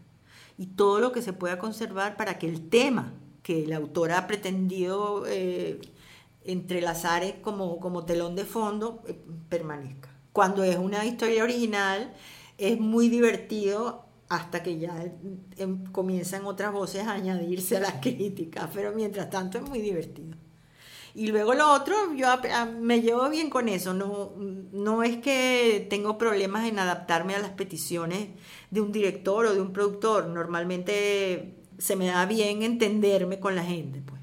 y 0.58 0.68
todo 0.68 1.00
lo 1.00 1.12
que 1.12 1.22
se 1.22 1.34
pueda 1.34 1.60
conservar 1.60 2.18
para 2.18 2.40
que 2.40 2.48
el 2.48 2.70
tema 2.70 3.14
que 3.44 3.64
el 3.64 3.74
autor 3.74 4.12
ha 4.12 4.26
pretendido 4.26 5.26
eh, 5.28 5.80
entrelazar 6.44 7.42
como, 7.42 7.80
como 7.80 8.06
telón 8.06 8.36
de 8.36 8.46
fondo 8.46 9.04
eh, 9.08 9.16
permanezca. 9.50 10.10
Cuando 10.34 10.64
es 10.64 10.78
una 10.78 11.06
historia 11.06 11.44
original, 11.44 12.14
es 12.58 12.80
muy 12.80 13.10
divertido 13.10 14.06
hasta 14.30 14.62
que 14.62 14.78
ya 14.78 15.06
em, 15.58 15.86
comienzan 15.86 16.46
otras 16.46 16.74
voces 16.74 17.08
a 17.08 17.14
añadirse 17.14 17.78
a 17.78 17.82
las 17.82 17.94
críticas, 18.02 18.70
pero 18.74 18.92
mientras 18.94 19.30
tanto 19.30 19.58
es 19.58 19.64
muy 19.64 19.80
divertido. 19.80 20.36
Y 21.16 21.28
luego 21.28 21.56
lo 21.56 21.74
otro, 21.74 21.96
yo 22.16 22.28
me 22.80 23.02
llevo 23.02 23.28
bien 23.30 23.50
con 23.50 23.70
eso, 23.70 23.94
no, 23.94 24.34
no 24.72 25.02
es 25.02 25.18
que 25.18 25.88
tengo 25.90 26.18
problemas 26.20 26.68
en 26.68 26.78
adaptarme 26.78 27.34
a 27.34 27.40
las 27.40 27.52
peticiones 27.52 28.28
de 28.70 28.82
un 28.82 28.92
director 28.92 29.48
o 29.48 29.54
de 29.56 29.60
un 29.60 29.74
productor, 29.74 30.28
normalmente 30.28 31.56
se 31.80 31.96
me 31.96 32.06
da 32.06 32.28
bien 32.28 32.62
entenderme 32.62 33.40
con 33.40 33.56
la 33.56 33.64
gente, 33.64 34.02
pues. 34.06 34.22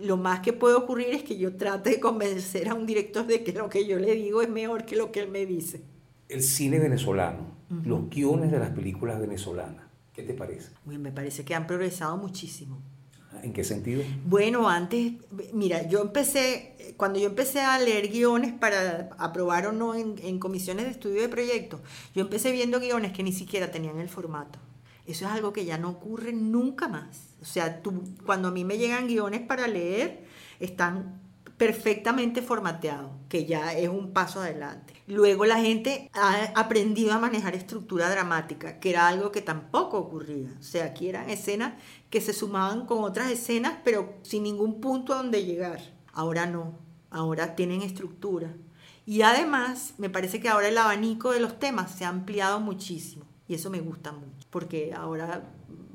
Lo 0.00 0.16
más 0.16 0.40
que 0.40 0.52
puede 0.52 0.74
ocurrir 0.74 1.08
es 1.10 1.22
que 1.22 1.36
yo 1.36 1.54
trate 1.56 1.90
de 1.90 2.00
convencer 2.00 2.68
a 2.70 2.74
un 2.74 2.86
director 2.86 3.26
de 3.26 3.44
que 3.44 3.52
lo 3.52 3.68
que 3.68 3.86
yo 3.86 3.98
le 3.98 4.14
digo 4.14 4.42
es 4.42 4.48
mejor 4.48 4.84
que 4.84 4.96
lo 4.96 5.12
que 5.12 5.20
él 5.20 5.28
me 5.28 5.44
dice. 5.44 5.82
El 6.28 6.42
cine 6.42 6.78
venezolano, 6.78 7.58
los 7.84 8.10
guiones 8.10 8.50
de 8.50 8.58
las 8.58 8.70
películas 8.70 9.20
venezolanas, 9.20 9.84
¿qué 10.12 10.22
te 10.22 10.34
parece? 10.34 10.70
me 10.84 11.12
parece 11.12 11.44
que 11.44 11.54
han 11.54 11.66
progresado 11.66 12.16
muchísimo. 12.16 12.80
¿En 13.42 13.52
qué 13.52 13.64
sentido? 13.64 14.02
Bueno, 14.26 14.68
antes, 14.68 15.14
mira, 15.52 15.88
yo 15.88 16.02
empecé, 16.02 16.94
cuando 16.96 17.18
yo 17.18 17.26
empecé 17.26 17.60
a 17.60 17.78
leer 17.78 18.08
guiones 18.08 18.52
para 18.52 19.08
aprobar 19.18 19.66
o 19.66 19.72
no 19.72 19.94
en, 19.94 20.16
en 20.22 20.38
comisiones 20.38 20.84
de 20.84 20.90
estudio 20.90 21.22
de 21.22 21.28
proyectos, 21.28 21.80
yo 22.14 22.22
empecé 22.22 22.52
viendo 22.52 22.78
guiones 22.78 23.12
que 23.12 23.22
ni 23.22 23.32
siquiera 23.32 23.70
tenían 23.70 23.98
el 23.98 24.08
formato. 24.08 24.58
Eso 25.06 25.26
es 25.26 25.32
algo 25.32 25.52
que 25.52 25.64
ya 25.64 25.78
no 25.78 25.90
ocurre 25.90 26.32
nunca 26.32 26.88
más. 26.88 27.34
O 27.40 27.44
sea, 27.44 27.82
tú, 27.82 28.04
cuando 28.24 28.48
a 28.48 28.50
mí 28.52 28.64
me 28.64 28.78
llegan 28.78 29.08
guiones 29.08 29.40
para 29.40 29.66
leer, 29.66 30.24
están 30.60 31.20
perfectamente 31.56 32.42
formateados, 32.42 33.10
que 33.28 33.44
ya 33.44 33.72
es 33.72 33.88
un 33.88 34.12
paso 34.12 34.40
adelante. 34.40 34.91
Luego 35.06 35.44
la 35.44 35.58
gente 35.58 36.10
ha 36.14 36.52
aprendido 36.54 37.12
a 37.12 37.18
manejar 37.18 37.54
estructura 37.54 38.08
dramática, 38.08 38.78
que 38.78 38.90
era 38.90 39.08
algo 39.08 39.32
que 39.32 39.42
tampoco 39.42 39.98
ocurría. 39.98 40.48
O 40.58 40.62
sea, 40.62 40.84
aquí 40.84 41.08
eran 41.08 41.28
escenas 41.28 41.74
que 42.08 42.20
se 42.20 42.32
sumaban 42.32 42.86
con 42.86 43.02
otras 43.02 43.30
escenas, 43.30 43.78
pero 43.84 44.14
sin 44.22 44.44
ningún 44.44 44.80
punto 44.80 45.12
a 45.12 45.16
donde 45.16 45.44
llegar. 45.44 45.80
Ahora 46.12 46.46
no, 46.46 46.78
ahora 47.10 47.56
tienen 47.56 47.82
estructura. 47.82 48.54
Y 49.04 49.22
además, 49.22 49.94
me 49.98 50.10
parece 50.10 50.40
que 50.40 50.48
ahora 50.48 50.68
el 50.68 50.78
abanico 50.78 51.32
de 51.32 51.40
los 51.40 51.58
temas 51.58 51.90
se 51.90 52.04
ha 52.04 52.08
ampliado 52.08 52.60
muchísimo. 52.60 53.24
Y 53.48 53.54
eso 53.54 53.70
me 53.70 53.80
gusta 53.80 54.12
mucho, 54.12 54.46
porque 54.50 54.94
ahora 54.94 55.42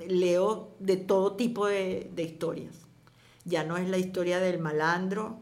leo 0.08 0.76
de 0.80 0.98
todo 0.98 1.34
tipo 1.36 1.66
de, 1.66 2.12
historias. 2.18 2.76
Ya 3.46 3.64
no 3.64 3.78
es 3.78 3.90
la 3.90 3.98
historia 3.98 4.40
del 4.40 4.60
malandro, 4.60 5.40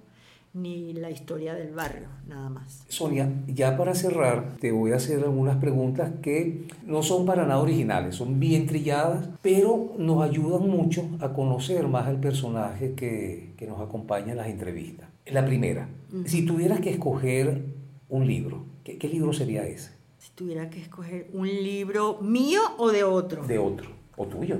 ni 0.56 0.93
la 0.93 1.12
historia 1.12 1.53
del 1.53 1.74
barrio, 1.74 2.08
nada 2.28 2.49
más. 2.49 2.86
Sonia, 2.88 3.30
ya 3.45 3.78
para 3.78 3.93
cerrar, 3.93 4.56
te 4.60 4.72
voy 4.72 4.93
a 4.93 4.95
hacer 4.95 5.22
algunas 5.22 5.58
preguntas 5.58 6.14
que 6.22 6.68
no 6.86 7.03
son 7.03 7.26
para 7.26 7.45
nada 7.45 7.60
originales, 7.60 8.16
son 8.16 8.39
bien 8.39 8.66
trilladas, 8.66 9.28
pero 9.41 9.93
nos 9.97 10.24
ayudan 10.24 10.68
mucho 10.70 11.10
a 11.20 11.34
conocer 11.34 11.88
más 11.89 12.08
al 12.08 12.22
personaje 12.22 12.93
que, 12.93 13.53
que 13.58 13.68
nos 13.68 13.82
acompaña 13.82 14.32
en 14.32 14.38
las 14.38 14.47
entrevistas. 14.47 15.10
La 15.26 15.45
primera, 15.45 15.89
si 16.26 16.45
tuvieras 16.45 16.80
que 16.80 16.91
escoger 16.91 17.66
un 18.08 18.26
libro, 18.26 18.64
¿qué, 18.86 18.97
¿qué 18.97 19.10
libro 19.10 19.34
sería 19.34 19.68
ese? 19.68 19.91
Si 20.20 20.32
tuviera 20.32 20.70
que 20.70 20.82
escoger 20.82 21.30
un 21.34 21.47
libro 21.47 22.20
mío 22.22 22.62
o 22.78 22.91
de 22.91 23.03
otro. 23.03 23.45
De 23.45 23.58
otro, 23.60 23.89
o 24.16 24.26
tuyo. 24.26 24.60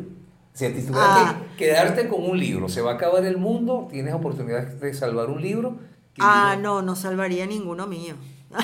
Si 0.56 0.66
ti 0.70 0.82
tuvieras 0.84 0.96
ah. 0.96 1.36
que 1.58 1.66
quedarte 1.66 2.08
con 2.08 2.24
un 2.24 2.40
libro, 2.40 2.70
se 2.70 2.80
va 2.80 2.92
a 2.92 2.94
acabar 2.94 3.26
el 3.26 3.36
mundo, 3.36 3.90
tienes 3.92 4.14
oportunidad 4.14 4.66
de 4.66 4.94
salvar 4.94 5.30
un 5.30 5.42
libro. 5.42 5.76
Ah, 6.18 6.56
no, 6.58 6.82
no 6.82 6.96
salvaría 6.96 7.46
ninguno 7.46 7.88
mío. 7.88 8.16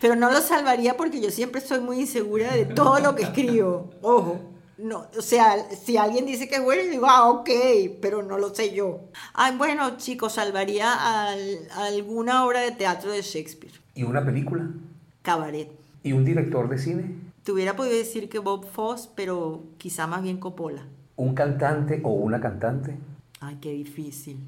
Pero 0.00 0.16
no 0.16 0.32
lo 0.32 0.40
salvaría 0.40 0.96
porque 0.96 1.20
yo 1.20 1.30
siempre 1.30 1.60
soy 1.60 1.78
muy 1.78 2.00
insegura 2.00 2.52
de 2.52 2.64
todo 2.64 2.98
lo 2.98 3.14
que 3.14 3.22
escribo. 3.22 3.88
Ojo. 4.02 4.40
No, 4.78 5.06
o 5.16 5.22
sea, 5.22 5.54
si 5.70 5.96
alguien 5.96 6.26
dice 6.26 6.48
que 6.48 6.56
es 6.56 6.64
bueno, 6.64 6.82
digo, 6.90 7.06
ah, 7.08 7.28
ok, 7.30 7.50
pero 8.02 8.24
no 8.24 8.36
lo 8.36 8.52
sé 8.52 8.74
yo. 8.74 9.02
Ay, 9.32 9.56
bueno, 9.56 9.96
chicos, 9.96 10.32
salvaría 10.32 11.32
alguna 11.76 12.44
obra 12.44 12.62
de 12.62 12.72
teatro 12.72 13.12
de 13.12 13.22
Shakespeare. 13.22 13.74
¿Y 13.94 14.02
una 14.02 14.24
película? 14.24 14.68
Cabaret. 15.22 15.70
¿Y 16.02 16.12
un 16.12 16.24
director 16.24 16.68
de 16.68 16.78
cine? 16.78 17.27
Te 17.48 17.52
hubiera 17.52 17.76
podido 17.76 17.96
decir 17.96 18.28
que 18.28 18.40
Bob 18.40 18.66
Foss, 18.66 19.08
pero 19.14 19.64
quizá 19.78 20.06
más 20.06 20.22
bien 20.22 20.36
Coppola. 20.36 20.86
¿Un 21.16 21.34
cantante 21.34 21.98
o 22.04 22.10
una 22.10 22.42
cantante? 22.42 22.98
Ay, 23.40 23.56
qué 23.58 23.72
difícil. 23.72 24.38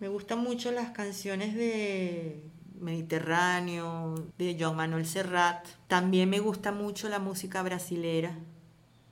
Me 0.00 0.08
gustan 0.08 0.40
mucho 0.40 0.72
las 0.72 0.90
canciones 0.90 1.54
de 1.54 2.42
Mediterráneo, 2.80 4.16
de 4.36 4.56
Joan 4.58 4.74
Manuel 4.74 5.06
Serrat. 5.06 5.64
También 5.86 6.28
me 6.28 6.40
gusta 6.40 6.72
mucho 6.72 7.08
la 7.08 7.20
música 7.20 7.62
brasilera. 7.62 8.36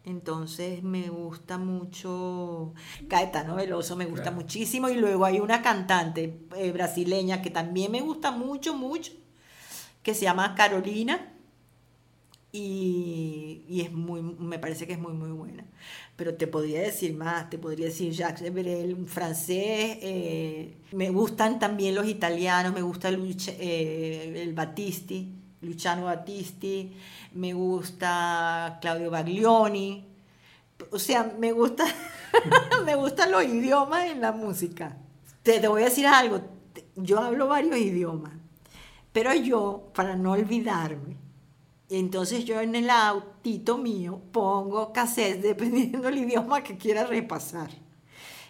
Entonces 0.04 0.82
me 0.82 1.08
gusta 1.08 1.58
mucho 1.58 2.74
Caetano 3.08 3.54
Veloso, 3.54 3.94
me 3.94 4.06
gusta 4.06 4.32
muchísimo. 4.32 4.88
Y 4.88 4.96
luego 4.96 5.24
hay 5.24 5.38
una 5.38 5.62
cantante 5.62 6.40
eh, 6.56 6.72
brasileña 6.72 7.40
que 7.40 7.50
también 7.50 7.92
me 7.92 8.00
gusta 8.00 8.32
mucho, 8.32 8.74
mucho, 8.74 9.12
que 10.02 10.14
se 10.14 10.24
llama 10.24 10.56
Carolina 10.56 11.34
y, 12.52 13.82
es 13.84 13.92
muy, 13.92 14.22
me 14.22 14.58
parece 14.58 14.86
que 14.86 14.94
es 14.94 14.98
muy, 14.98 15.12
muy 15.12 15.30
buena. 15.30 15.64
Pero 16.16 16.34
te 16.34 16.46
podría 16.46 16.80
decir 16.80 17.14
más, 17.14 17.48
te 17.50 17.58
podría 17.58 17.86
decir 17.86 18.12
Jacques 18.12 18.52
Brel, 18.52 18.94
un 18.94 19.06
francés. 19.06 19.98
Eh, 20.02 20.76
me 20.92 21.10
gustan 21.10 21.58
también 21.58 21.94
los 21.94 22.06
italianos, 22.06 22.72
me 22.72 22.82
gusta 22.82 23.10
eh, 23.10 24.42
el 24.42 24.52
Battisti, 24.54 25.32
Luciano 25.60 26.06
Battisti, 26.06 26.92
me 27.34 27.52
gusta 27.52 28.78
Claudio 28.80 29.10
Baglioni. 29.10 30.06
O 30.90 30.98
sea, 30.98 31.32
me 31.38 31.52
gusta, 31.52 31.84
me 32.84 32.94
gustan 32.94 33.30
los 33.30 33.44
idiomas 33.44 34.06
en 34.06 34.20
la 34.20 34.32
música. 34.32 34.96
te 35.42 35.66
voy 35.68 35.82
a 35.82 35.86
decir 35.86 36.06
algo, 36.06 36.40
yo 36.96 37.20
hablo 37.20 37.48
varios 37.48 37.76
idiomas 37.76 38.38
pero 39.18 39.34
yo, 39.34 39.90
para 39.94 40.14
no 40.14 40.30
olvidarme, 40.30 41.16
entonces 41.90 42.44
yo 42.44 42.60
en 42.60 42.74
el 42.74 42.90
autito 42.90 43.78
mío 43.78 44.20
pongo 44.32 44.92
cassette 44.92 45.40
dependiendo 45.42 46.02
del 46.02 46.18
idioma 46.18 46.62
que 46.62 46.76
quiera 46.76 47.04
repasar. 47.04 47.70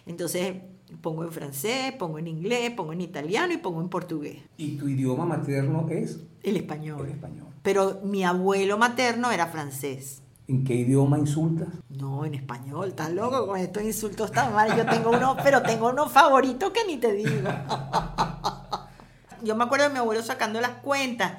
Entonces 0.05 0.55
pongo 1.01 1.23
en 1.23 1.31
francés, 1.31 1.93
pongo 1.93 2.19
en 2.19 2.27
inglés, 2.27 2.71
pongo 2.71 2.93
en 2.93 3.01
italiano 3.01 3.53
y 3.53 3.57
pongo 3.57 3.81
en 3.81 3.89
portugués. 3.89 4.41
¿Y 4.57 4.77
tu 4.77 4.87
idioma 4.87 5.25
materno 5.25 5.87
es? 5.89 6.19
El 6.43 6.57
español. 6.57 7.05
El 7.05 7.11
español. 7.13 7.47
Pero 7.61 8.01
mi 8.03 8.23
abuelo 8.23 8.77
materno 8.77 9.31
era 9.31 9.47
francés. 9.47 10.23
¿En 10.47 10.63
qué 10.63 10.73
idioma 10.73 11.19
insultas? 11.19 11.67
No, 11.89 12.25
en 12.25 12.33
español. 12.33 12.89
Estás 12.89 13.11
loco 13.11 13.45
con 13.45 13.59
estos 13.59 13.83
insultos 13.83 14.31
tan 14.31 14.53
mal. 14.53 14.75
Yo 14.75 14.85
tengo 14.85 15.11
uno, 15.11 15.37
pero 15.43 15.61
tengo 15.61 15.89
unos 15.89 16.11
favoritos 16.11 16.71
que 16.71 16.79
ni 16.87 16.97
te 16.97 17.13
digo. 17.13 17.29
yo 19.43 19.55
me 19.55 19.63
acuerdo 19.63 19.87
de 19.87 19.93
mi 19.93 19.99
abuelo 19.99 20.23
sacando 20.23 20.59
las 20.59 20.71
cuentas, 20.81 21.33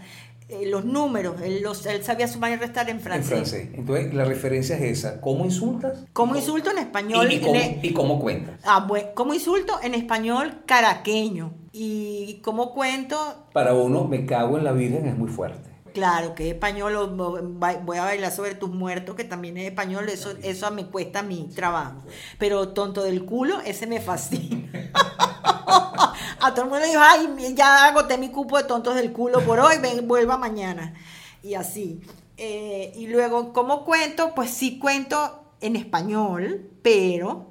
eh, 0.50 0.66
los 0.66 0.84
números, 0.84 1.40
él, 1.42 1.62
los, 1.62 1.86
él 1.86 2.02
sabía 2.02 2.26
sumar 2.26 2.50
y 2.52 2.56
restar 2.56 2.90
en 2.90 3.00
francés. 3.00 3.30
En 3.30 3.36
francés. 3.36 3.68
Entonces, 3.72 4.14
la 4.14 4.24
referencia 4.24 4.76
es 4.76 4.98
esa. 4.98 5.20
¿Cómo 5.20 5.44
insultas? 5.44 6.04
¿Cómo 6.12 6.34
insulto 6.34 6.70
en 6.70 6.78
español? 6.78 7.30
¿Y, 7.30 7.92
cómo, 7.92 8.18
cuentas? 8.18 8.58
Ah, 8.64 8.84
bueno, 8.86 9.08
¿cómo 9.14 9.32
insulto 9.32 9.78
en 9.82 9.94
español 9.94 10.62
caraqueño? 10.66 11.54
¿Y 11.72 12.40
cómo 12.42 12.72
cuento? 12.72 13.46
Para 13.52 13.74
uno, 13.74 14.04
me 14.04 14.26
cago 14.26 14.58
en 14.58 14.64
la 14.64 14.72
Virgen 14.72 15.06
es 15.06 15.16
muy 15.16 15.28
fuerte. 15.28 15.70
Claro, 15.92 16.34
que 16.34 16.48
es 16.48 16.54
español, 16.54 17.14
voy 17.16 17.98
a 17.98 18.04
bailar 18.04 18.32
sobre 18.32 18.54
tus 18.54 18.70
muertos, 18.70 19.16
que 19.16 19.24
también 19.24 19.56
es 19.56 19.68
español, 19.68 20.08
eso, 20.08 20.32
eso 20.42 20.70
me 20.70 20.86
cuesta 20.86 21.22
mi 21.22 21.48
trabajo. 21.48 22.02
Pero 22.38 22.68
tonto 22.68 23.02
del 23.02 23.24
culo, 23.24 23.60
ese 23.64 23.86
me 23.86 24.00
fascina. 24.00 24.70
a 26.40 26.54
todo 26.54 26.64
el 26.64 26.70
mundo 26.70 26.86
dijo, 26.86 27.00
ay, 27.02 27.54
ya 27.54 27.86
agoté 27.86 28.18
mi 28.18 28.30
cupo 28.30 28.58
de 28.58 28.64
tontos 28.64 28.94
del 28.94 29.12
culo 29.12 29.40
por 29.44 29.60
hoy, 29.60 29.76
ven, 29.80 30.06
vuelva 30.08 30.36
mañana. 30.36 30.94
Y 31.42 31.54
así. 31.54 32.00
Eh, 32.36 32.92
y 32.96 33.06
luego, 33.06 33.52
¿cómo 33.52 33.84
cuento? 33.84 34.34
Pues 34.34 34.50
sí 34.50 34.78
cuento 34.78 35.54
en 35.60 35.76
español, 35.76 36.70
pero 36.82 37.50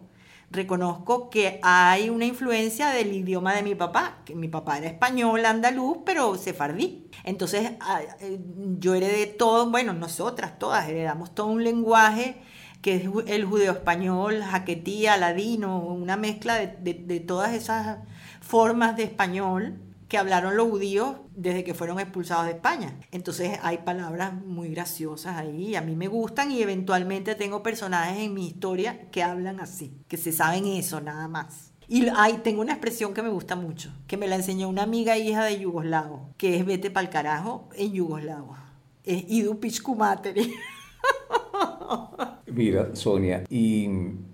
reconozco 0.52 1.30
que 1.30 1.60
hay 1.62 2.10
una 2.10 2.26
influencia 2.26 2.90
del 2.90 3.14
idioma 3.14 3.54
de 3.54 3.62
mi 3.62 3.76
papá, 3.76 4.18
que 4.26 4.36
mi 4.36 4.48
papá 4.48 4.80
era 4.80 4.88
español, 4.88 5.46
andaluz, 5.46 6.00
pero 6.06 6.36
sefardí. 6.36 7.08
Entonces 7.24 7.74
ah, 7.82 8.02
eh, 8.20 8.40
yo 8.80 8.96
heredé 8.96 9.28
todo, 9.28 9.70
bueno, 9.70 9.94
nosotras 9.94 10.58
todas 10.58 10.90
heredamos 10.90 11.36
todo 11.36 11.48
un 11.48 11.64
lenguaje 11.64 12.42
que 12.82 12.96
es 12.96 13.04
el 13.28 13.46
judeo 13.46 13.74
español, 13.74 14.42
jaquetía, 14.42 15.18
ladino, 15.18 15.80
una 15.80 16.16
mezcla 16.16 16.56
de, 16.56 16.94
de 16.94 17.20
todas 17.20 17.54
esas 17.54 18.00
formas 18.50 18.98
de 18.98 19.04
español 19.04 19.80
que 20.08 20.18
hablaron 20.18 20.58
los 20.58 20.68
judíos 20.68 21.18
desde 21.36 21.64
que 21.64 21.76
fueron 21.76 22.00
expulsados 22.00 22.48
de 22.48 22.54
España. 22.54 22.98
Entonces 23.12 23.60
hay 23.62 23.78
palabras 23.78 24.34
muy 24.34 24.70
graciosas 24.70 25.38
ahí, 25.38 25.76
a 25.76 25.82
mí 25.82 25.96
me 25.96 26.08
gustan 26.08 26.52
y 26.52 26.60
eventualmente 26.60 27.36
tengo 27.36 27.62
personajes 27.62 28.18
en 28.18 28.34
mi 28.34 28.48
historia 28.48 29.08
que 29.12 29.22
hablan 29.22 29.60
así, 29.60 29.94
que 30.08 30.18
se 30.18 30.32
saben 30.32 30.66
eso 30.66 31.00
nada 31.00 31.28
más. 31.28 31.74
Y 31.88 32.08
ay, 32.16 32.40
tengo 32.44 32.62
una 32.62 32.74
expresión 32.74 33.14
que 33.14 33.22
me 33.22 33.30
gusta 33.30 33.56
mucho, 33.56 33.94
que 34.08 34.18
me 34.18 34.28
la 34.28 34.38
enseñó 34.38 34.68
una 34.68 34.82
amiga 34.82 35.16
hija 35.16 35.44
de 35.46 35.60
yugoslavo, 35.60 36.34
que 36.36 36.58
es 36.58 36.66
vete 36.66 36.90
pa'l 36.90 37.12
carajo 37.12 37.70
en 37.76 37.94
yugoslavo. 37.94 38.58
Es 39.04 39.26
idu 39.28 39.60
pichkumateri. 39.60 40.56
Mira, 42.48 42.96
Sonia, 42.96 43.44
¿y 43.48 43.88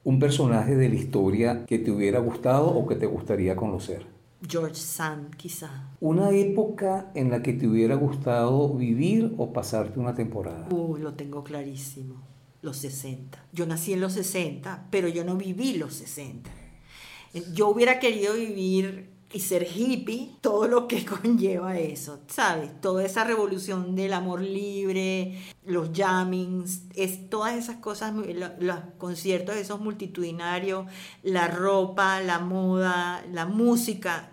un 0.05 0.19
personaje 0.19 0.75
de 0.75 0.87
la 0.87 0.95
historia 0.95 1.65
que 1.65 1.79
te 1.79 1.91
hubiera 1.91 2.19
gustado 2.19 2.67
o 2.67 2.87
que 2.87 2.95
te 2.95 3.07
gustaría 3.07 3.55
conocer? 3.55 4.05
George 4.47 4.75
Sand, 4.75 5.35
quizá. 5.35 5.89
¿Una 5.99 6.29
época 6.29 7.11
en 7.15 7.31
la 7.31 7.41
que 7.41 7.53
te 7.53 7.67
hubiera 7.67 7.95
gustado 7.95 8.71
vivir 8.75 9.33
o 9.37 9.51
pasarte 9.51 9.99
una 9.99 10.13
temporada? 10.13 10.67
Uh, 10.69 10.97
lo 10.97 11.15
tengo 11.15 11.43
clarísimo. 11.43 12.21
Los 12.61 12.77
60. 12.77 13.45
Yo 13.51 13.65
nací 13.65 13.93
en 13.93 14.01
los 14.01 14.13
60, 14.13 14.87
pero 14.91 15.07
yo 15.07 15.23
no 15.23 15.37
viví 15.37 15.73
los 15.73 15.95
60. 15.95 16.51
Yo 17.53 17.69
hubiera 17.69 17.99
querido 17.99 18.35
vivir 18.35 19.09
y 19.35 19.41
ser 19.41 19.67
hippie, 19.67 20.31
todo 20.39 20.65
lo 20.69 20.87
que 20.87 21.03
conlleva 21.21 21.77
eso, 21.77 22.21
¿sabes? 22.27 22.79
Toda 22.79 23.03
esa 23.03 23.25
revolución 23.25 23.93
del 23.93 24.13
amor 24.13 24.39
libre, 24.39 25.37
los 25.65 25.89
jammings, 25.93 26.83
es, 26.95 27.29
todas 27.29 27.55
esas 27.55 27.75
cosas, 27.77 28.13
los 28.15 28.79
conciertos 28.97 29.57
esos 29.57 29.81
multitudinarios, 29.81 30.85
la 31.21 31.49
ropa, 31.49 32.21
la 32.21 32.39
moda, 32.39 33.25
la 33.33 33.45
música, 33.45 34.31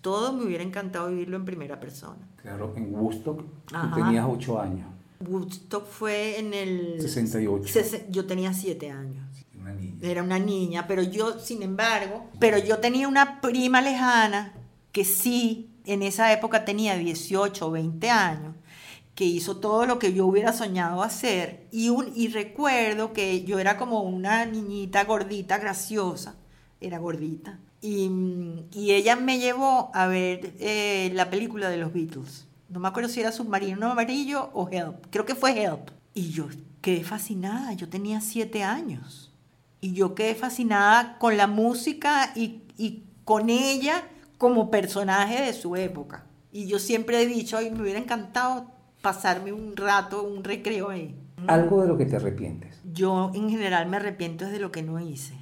todo 0.00 0.32
me 0.32 0.44
hubiera 0.44 0.64
encantado 0.64 1.10
vivirlo 1.10 1.36
en 1.36 1.44
primera 1.44 1.78
persona. 1.78 2.26
Claro, 2.40 2.72
en 2.74 2.94
Woodstock 2.94 3.44
tú 3.66 3.94
tenías 3.94 4.26
ocho 4.26 4.58
años. 4.58 4.88
Woodstock 5.20 5.84
fue 5.84 6.38
en 6.38 6.54
el... 6.54 7.02
68. 7.02 7.80
Yo 8.08 8.24
tenía 8.24 8.54
siete 8.54 8.90
años. 8.90 9.21
Era 10.02 10.22
una 10.22 10.38
niña, 10.38 10.86
pero 10.88 11.02
yo, 11.02 11.38
sin 11.38 11.62
embargo, 11.62 12.28
pero 12.40 12.58
yo 12.58 12.78
tenía 12.78 13.06
una 13.06 13.40
prima 13.40 13.80
lejana 13.80 14.52
que 14.90 15.04
sí, 15.04 15.70
en 15.86 16.02
esa 16.02 16.32
época 16.32 16.64
tenía 16.64 16.96
18 16.96 17.66
o 17.66 17.70
20 17.70 18.10
años, 18.10 18.54
que 19.14 19.24
hizo 19.24 19.58
todo 19.58 19.86
lo 19.86 19.98
que 19.98 20.12
yo 20.12 20.26
hubiera 20.26 20.52
soñado 20.52 21.02
hacer. 21.02 21.68
Y, 21.70 21.88
un, 21.88 22.12
y 22.14 22.28
recuerdo 22.28 23.12
que 23.12 23.44
yo 23.44 23.58
era 23.58 23.76
como 23.76 24.02
una 24.02 24.44
niñita 24.44 25.04
gordita, 25.04 25.58
graciosa, 25.58 26.34
era 26.80 26.98
gordita. 26.98 27.58
Y, 27.80 28.10
y 28.72 28.92
ella 28.92 29.16
me 29.16 29.38
llevó 29.38 29.90
a 29.94 30.06
ver 30.06 30.54
eh, 30.58 31.10
la 31.14 31.30
película 31.30 31.68
de 31.68 31.78
los 31.78 31.92
Beatles. 31.92 32.46
No 32.68 32.80
me 32.80 32.88
acuerdo 32.88 33.08
si 33.08 33.20
era 33.20 33.32
Submarino 33.32 33.90
Amarillo 33.90 34.50
o 34.54 34.68
Help. 34.68 35.06
Creo 35.10 35.26
que 35.26 35.34
fue 35.34 35.62
Help. 35.62 35.90
Y 36.14 36.30
yo 36.30 36.46
quedé 36.80 37.04
fascinada. 37.04 37.72
Yo 37.74 37.88
tenía 37.88 38.20
siete 38.20 38.62
años. 38.62 39.31
Y 39.82 39.92
yo 39.92 40.14
quedé 40.14 40.34
fascinada 40.34 41.18
con 41.18 41.36
la 41.36 41.46
música 41.46 42.32
y, 42.34 42.62
y 42.78 43.02
con 43.24 43.50
ella 43.50 44.04
como 44.38 44.70
personaje 44.70 45.42
de 45.44 45.52
su 45.52 45.76
época. 45.76 46.24
Y 46.50 46.66
yo 46.66 46.78
siempre 46.78 47.20
he 47.20 47.26
dicho, 47.26 47.58
ay, 47.58 47.70
me 47.70 47.82
hubiera 47.82 47.98
encantado 47.98 48.66
pasarme 49.02 49.52
un 49.52 49.76
rato, 49.76 50.22
un 50.22 50.42
recreo 50.44 50.88
ahí. 50.88 51.14
¿Algo 51.48 51.82
de 51.82 51.88
lo 51.88 51.98
que 51.98 52.06
te 52.06 52.16
arrepientes? 52.16 52.80
Yo 52.92 53.32
en 53.34 53.50
general 53.50 53.88
me 53.88 53.96
arrepiento 53.96 54.46
de 54.46 54.60
lo 54.60 54.70
que 54.70 54.82
no 54.82 55.00
hice, 55.00 55.34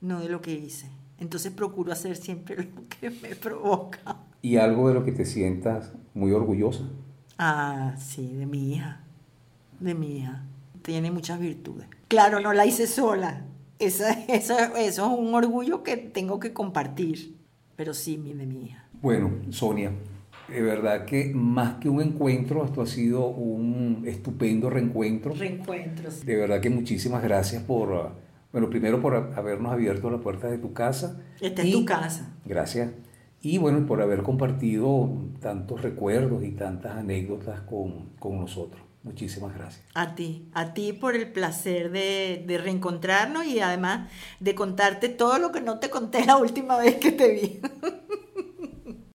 no 0.00 0.20
de 0.20 0.28
lo 0.28 0.40
que 0.40 0.52
hice. 0.52 0.88
Entonces 1.18 1.52
procuro 1.52 1.92
hacer 1.92 2.16
siempre 2.16 2.56
lo 2.74 2.88
que 2.88 3.10
me 3.10 3.36
provoca. 3.36 4.16
¿Y 4.40 4.56
algo 4.56 4.88
de 4.88 4.94
lo 4.94 5.04
que 5.04 5.12
te 5.12 5.24
sientas 5.24 5.92
muy 6.14 6.32
orgullosa? 6.32 6.84
Ah, 7.38 7.94
sí, 7.98 8.32
de 8.34 8.46
mi 8.46 8.72
hija. 8.72 9.00
De 9.78 9.94
mi 9.94 10.18
hija. 10.18 10.42
Tiene 10.82 11.10
muchas 11.10 11.38
virtudes. 11.38 11.86
Claro, 12.08 12.40
no 12.40 12.52
la 12.52 12.66
hice 12.66 12.86
sola. 12.86 13.44
Eso, 13.82 14.04
eso, 14.28 14.56
es 14.76 14.98
un 14.98 15.34
orgullo 15.34 15.82
que 15.82 15.96
tengo 15.96 16.38
que 16.38 16.52
compartir. 16.52 17.36
Pero 17.74 17.94
sí, 17.94 18.16
mi, 18.16 18.32
de 18.32 18.46
mi 18.46 18.66
hija. 18.66 18.88
Bueno, 19.00 19.32
Sonia, 19.50 19.92
de 20.48 20.62
verdad 20.62 21.04
que 21.04 21.32
más 21.34 21.78
que 21.80 21.88
un 21.88 22.00
encuentro, 22.00 22.64
esto 22.64 22.82
ha 22.82 22.86
sido 22.86 23.26
un 23.26 24.04
estupendo 24.06 24.70
reencuentro. 24.70 25.34
Reencuentros. 25.34 26.24
De 26.24 26.36
verdad 26.36 26.60
que 26.60 26.70
muchísimas 26.70 27.22
gracias 27.22 27.62
por, 27.64 28.12
bueno, 28.52 28.70
primero 28.70 29.00
por 29.00 29.16
habernos 29.16 29.72
abierto 29.72 30.10
la 30.10 30.18
puerta 30.18 30.48
de 30.48 30.58
tu 30.58 30.72
casa. 30.72 31.20
Esta 31.40 31.62
es 31.62 31.72
tu 31.72 31.84
casa. 31.84 32.36
Gracias. 32.44 32.90
Y 33.40 33.58
bueno, 33.58 33.84
por 33.86 34.00
haber 34.00 34.22
compartido 34.22 35.10
tantos 35.40 35.82
recuerdos 35.82 36.44
y 36.44 36.52
tantas 36.52 36.96
anécdotas 36.96 37.62
con, 37.62 38.10
con 38.20 38.38
nosotros. 38.38 38.80
Muchísimas 39.02 39.52
gracias. 39.54 39.84
A 39.94 40.14
ti, 40.14 40.48
a 40.54 40.74
ti 40.74 40.92
por 40.92 41.16
el 41.16 41.32
placer 41.32 41.90
de, 41.90 42.44
de, 42.46 42.58
reencontrarnos 42.58 43.44
y 43.46 43.58
además 43.58 44.08
de 44.38 44.54
contarte 44.54 45.08
todo 45.08 45.38
lo 45.38 45.50
que 45.50 45.60
no 45.60 45.80
te 45.80 45.90
conté 45.90 46.24
la 46.24 46.36
última 46.36 46.78
vez 46.78 46.96
que 46.96 47.10
te 47.10 47.28
vi. 47.28 47.60